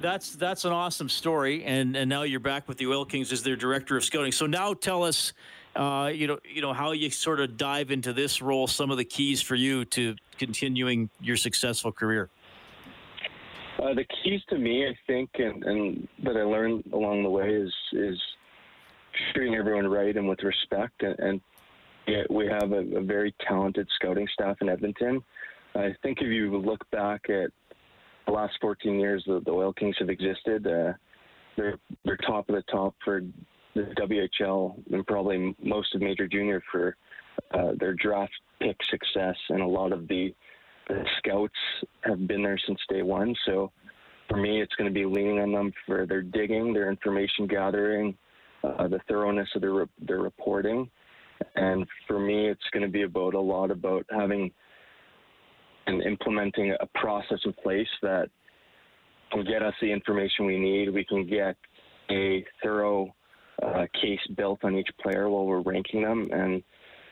that's 0.00 0.32
that's 0.32 0.64
an 0.64 0.72
awesome 0.72 1.08
story, 1.08 1.64
and 1.64 1.96
and 1.96 2.08
now 2.08 2.22
you're 2.22 2.40
back 2.40 2.68
with 2.68 2.78
the 2.78 2.86
Oil 2.86 3.04
Kings 3.04 3.32
as 3.32 3.42
their 3.42 3.56
director 3.56 3.96
of 3.96 4.04
scouting. 4.04 4.32
So 4.32 4.46
now 4.46 4.74
tell 4.74 5.02
us, 5.02 5.32
uh, 5.78 6.08
you 6.08 6.26
know, 6.26 6.38
you 6.44 6.60
know 6.60 6.72
how 6.72 6.90
you 6.90 7.08
sort 7.08 7.38
of 7.38 7.56
dive 7.56 7.90
into 7.92 8.12
this 8.12 8.42
role. 8.42 8.66
Some 8.66 8.90
of 8.90 8.96
the 8.96 9.04
keys 9.04 9.40
for 9.40 9.54
you 9.54 9.84
to 9.86 10.16
continuing 10.36 11.08
your 11.20 11.36
successful 11.36 11.92
career. 11.92 12.28
Uh, 13.80 13.94
the 13.94 14.04
keys 14.22 14.40
to 14.48 14.58
me, 14.58 14.88
I 14.88 14.98
think, 15.06 15.30
and, 15.34 15.62
and 15.64 16.08
that 16.24 16.36
I 16.36 16.42
learned 16.42 16.84
along 16.92 17.22
the 17.22 17.30
way 17.30 17.48
is 17.48 17.72
is 17.92 18.20
treating 19.32 19.54
everyone 19.54 19.86
right 19.86 20.16
and 20.16 20.28
with 20.28 20.42
respect. 20.42 21.02
And, 21.02 21.18
and 21.18 21.40
we 22.28 22.46
have 22.46 22.72
a, 22.72 22.96
a, 22.96 23.02
very 23.02 23.34
talented 23.46 23.88
scouting 23.96 24.26
staff 24.32 24.56
in 24.60 24.68
Edmonton. 24.68 25.22
I 25.74 25.94
think 26.02 26.18
if 26.20 26.26
you 26.26 26.56
look 26.56 26.88
back 26.90 27.28
at 27.28 27.50
the 28.26 28.32
last 28.32 28.54
14 28.60 28.98
years 28.98 29.22
that 29.26 29.44
the 29.44 29.50
Oil 29.50 29.72
Kings 29.72 29.96
have 29.98 30.08
existed, 30.08 30.66
uh, 30.66 30.92
they're 31.56 31.78
they're 32.04 32.16
top 32.16 32.48
of 32.48 32.56
the 32.56 32.62
top 32.62 32.96
for 33.04 33.22
the 33.86 34.28
WHL 34.40 34.74
and 34.92 35.06
probably 35.06 35.54
most 35.62 35.94
of 35.94 36.00
Major 36.00 36.26
Junior 36.26 36.62
for 36.70 36.96
uh, 37.54 37.72
their 37.78 37.94
draft 37.94 38.32
pick 38.60 38.76
success, 38.90 39.36
and 39.50 39.62
a 39.62 39.66
lot 39.66 39.92
of 39.92 40.08
the 40.08 40.34
the 40.88 41.04
scouts 41.18 41.58
have 42.04 42.26
been 42.26 42.42
there 42.42 42.58
since 42.66 42.80
day 42.88 43.02
one. 43.02 43.34
So 43.44 43.70
for 44.26 44.38
me, 44.38 44.62
it's 44.62 44.74
going 44.76 44.92
to 44.92 44.94
be 44.94 45.04
leaning 45.04 45.38
on 45.38 45.52
them 45.52 45.70
for 45.86 46.06
their 46.06 46.22
digging, 46.22 46.72
their 46.72 46.88
information 46.88 47.46
gathering, 47.46 48.16
uh, 48.64 48.88
the 48.88 49.00
thoroughness 49.06 49.48
of 49.54 49.60
their 49.60 49.72
re- 49.72 49.86
their 50.00 50.20
reporting, 50.20 50.90
and 51.56 51.86
for 52.06 52.18
me, 52.18 52.48
it's 52.48 52.68
going 52.72 52.84
to 52.84 52.90
be 52.90 53.02
about 53.02 53.34
a 53.34 53.40
lot 53.40 53.70
about 53.70 54.04
having 54.10 54.50
and 55.86 56.02
implementing 56.02 56.74
a 56.80 56.86
process 56.98 57.38
in 57.44 57.52
place 57.62 57.88
that 58.02 58.28
can 59.32 59.44
get 59.44 59.62
us 59.62 59.74
the 59.80 59.90
information 59.90 60.44
we 60.44 60.58
need. 60.58 60.92
We 60.92 61.04
can 61.04 61.26
get 61.26 61.56
a 62.10 62.44
thorough 62.62 63.14
uh, 63.62 63.86
case 64.00 64.20
built 64.36 64.64
on 64.64 64.76
each 64.76 64.88
player 65.00 65.28
while 65.28 65.46
we're 65.46 65.60
ranking 65.60 66.02
them, 66.02 66.28
and 66.32 66.62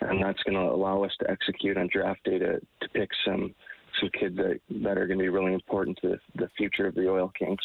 and 0.00 0.22
that's 0.22 0.42
going 0.42 0.54
to 0.54 0.72
allow 0.72 1.02
us 1.04 1.12
to 1.20 1.30
execute 1.30 1.76
on 1.78 1.88
draft 1.90 2.22
day 2.24 2.38
to, 2.38 2.60
to 2.80 2.88
pick 2.92 3.08
some 3.24 3.54
some 4.00 4.10
kids 4.18 4.36
that, 4.36 4.60
that 4.82 4.98
are 4.98 5.06
going 5.06 5.18
to 5.18 5.22
be 5.22 5.28
really 5.28 5.54
important 5.54 5.98
to 6.02 6.18
the 6.34 6.48
future 6.56 6.86
of 6.86 6.94
the 6.94 7.08
Oil 7.08 7.32
Kings. 7.38 7.60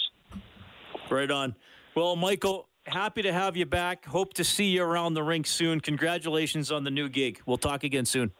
Right 1.09 1.29
on. 1.29 1.55
Well, 1.93 2.15
Michael, 2.15 2.69
happy 2.85 3.21
to 3.23 3.33
have 3.33 3.57
you 3.57 3.65
back. 3.65 4.05
Hope 4.05 4.33
to 4.35 4.45
see 4.45 4.69
you 4.69 4.83
around 4.83 5.13
the 5.13 5.23
rink 5.23 5.45
soon. 5.45 5.81
Congratulations 5.81 6.71
on 6.71 6.85
the 6.85 6.91
new 6.91 7.09
gig. 7.09 7.41
We'll 7.45 7.57
talk 7.57 7.83
again 7.83 8.05
soon. 8.05 8.31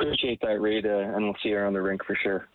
Appreciate 0.00 0.40
that, 0.42 0.60
Reid, 0.60 0.86
uh, 0.86 0.90
and 0.90 1.24
we'll 1.24 1.36
see 1.42 1.50
you 1.50 1.56
around 1.56 1.74
the 1.74 1.82
rink 1.82 2.04
for 2.04 2.16
sure. 2.20 2.48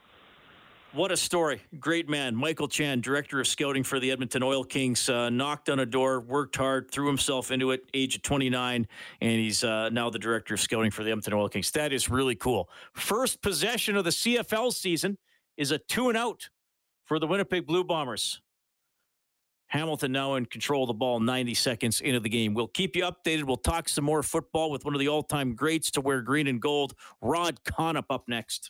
What 0.93 1.11
a 1.11 1.17
story. 1.17 1.59
Great 1.79 2.07
man. 2.07 2.35
Michael 2.35 2.67
Chan, 2.67 3.01
director 3.01 3.39
of 3.39 3.47
scouting 3.47 3.81
for 3.81 3.99
the 3.99 4.11
Edmonton 4.11 4.43
Oil 4.43 4.63
Kings, 4.63 5.09
uh, 5.09 5.31
knocked 5.31 5.67
on 5.69 5.79
a 5.79 5.87
door, 5.87 6.19
worked 6.19 6.55
hard, 6.55 6.91
threw 6.91 7.07
himself 7.07 7.49
into 7.49 7.71
it, 7.71 7.81
age 7.95 8.15
of 8.15 8.21
29, 8.21 8.87
and 9.19 9.31
he's 9.31 9.63
uh, 9.63 9.89
now 9.89 10.11
the 10.11 10.19
director 10.19 10.53
of 10.53 10.59
scouting 10.59 10.91
for 10.91 11.03
the 11.03 11.09
Edmonton 11.09 11.33
Oil 11.33 11.49
Kings. 11.49 11.71
That 11.71 11.93
is 11.93 12.11
really 12.11 12.35
cool. 12.35 12.69
First 12.93 13.41
possession 13.41 13.95
of 13.95 14.03
the 14.03 14.11
CFL 14.11 14.71
season 14.71 15.17
is 15.57 15.71
a 15.71 15.79
two 15.79 16.09
and 16.09 16.17
out 16.17 16.49
for 17.05 17.17
the 17.17 17.25
Winnipeg 17.25 17.65
Blue 17.65 17.83
Bombers. 17.83 18.39
Hamilton 19.69 20.11
now 20.11 20.35
in 20.35 20.45
control 20.45 20.83
of 20.83 20.89
the 20.89 20.93
ball 20.93 21.19
90 21.19 21.55
seconds 21.55 22.01
into 22.01 22.19
the 22.19 22.29
game. 22.29 22.53
We'll 22.53 22.67
keep 22.67 22.95
you 22.95 23.03
updated. 23.03 23.45
We'll 23.45 23.57
talk 23.57 23.89
some 23.89 24.05
more 24.05 24.21
football 24.21 24.69
with 24.69 24.85
one 24.85 24.93
of 24.93 24.99
the 24.99 25.07
all 25.07 25.23
time 25.23 25.55
greats 25.55 25.89
to 25.91 26.01
wear 26.01 26.21
green 26.21 26.45
and 26.45 26.61
gold, 26.61 26.93
Rod 27.19 27.63
Connop, 27.63 28.05
up 28.11 28.25
next. 28.27 28.69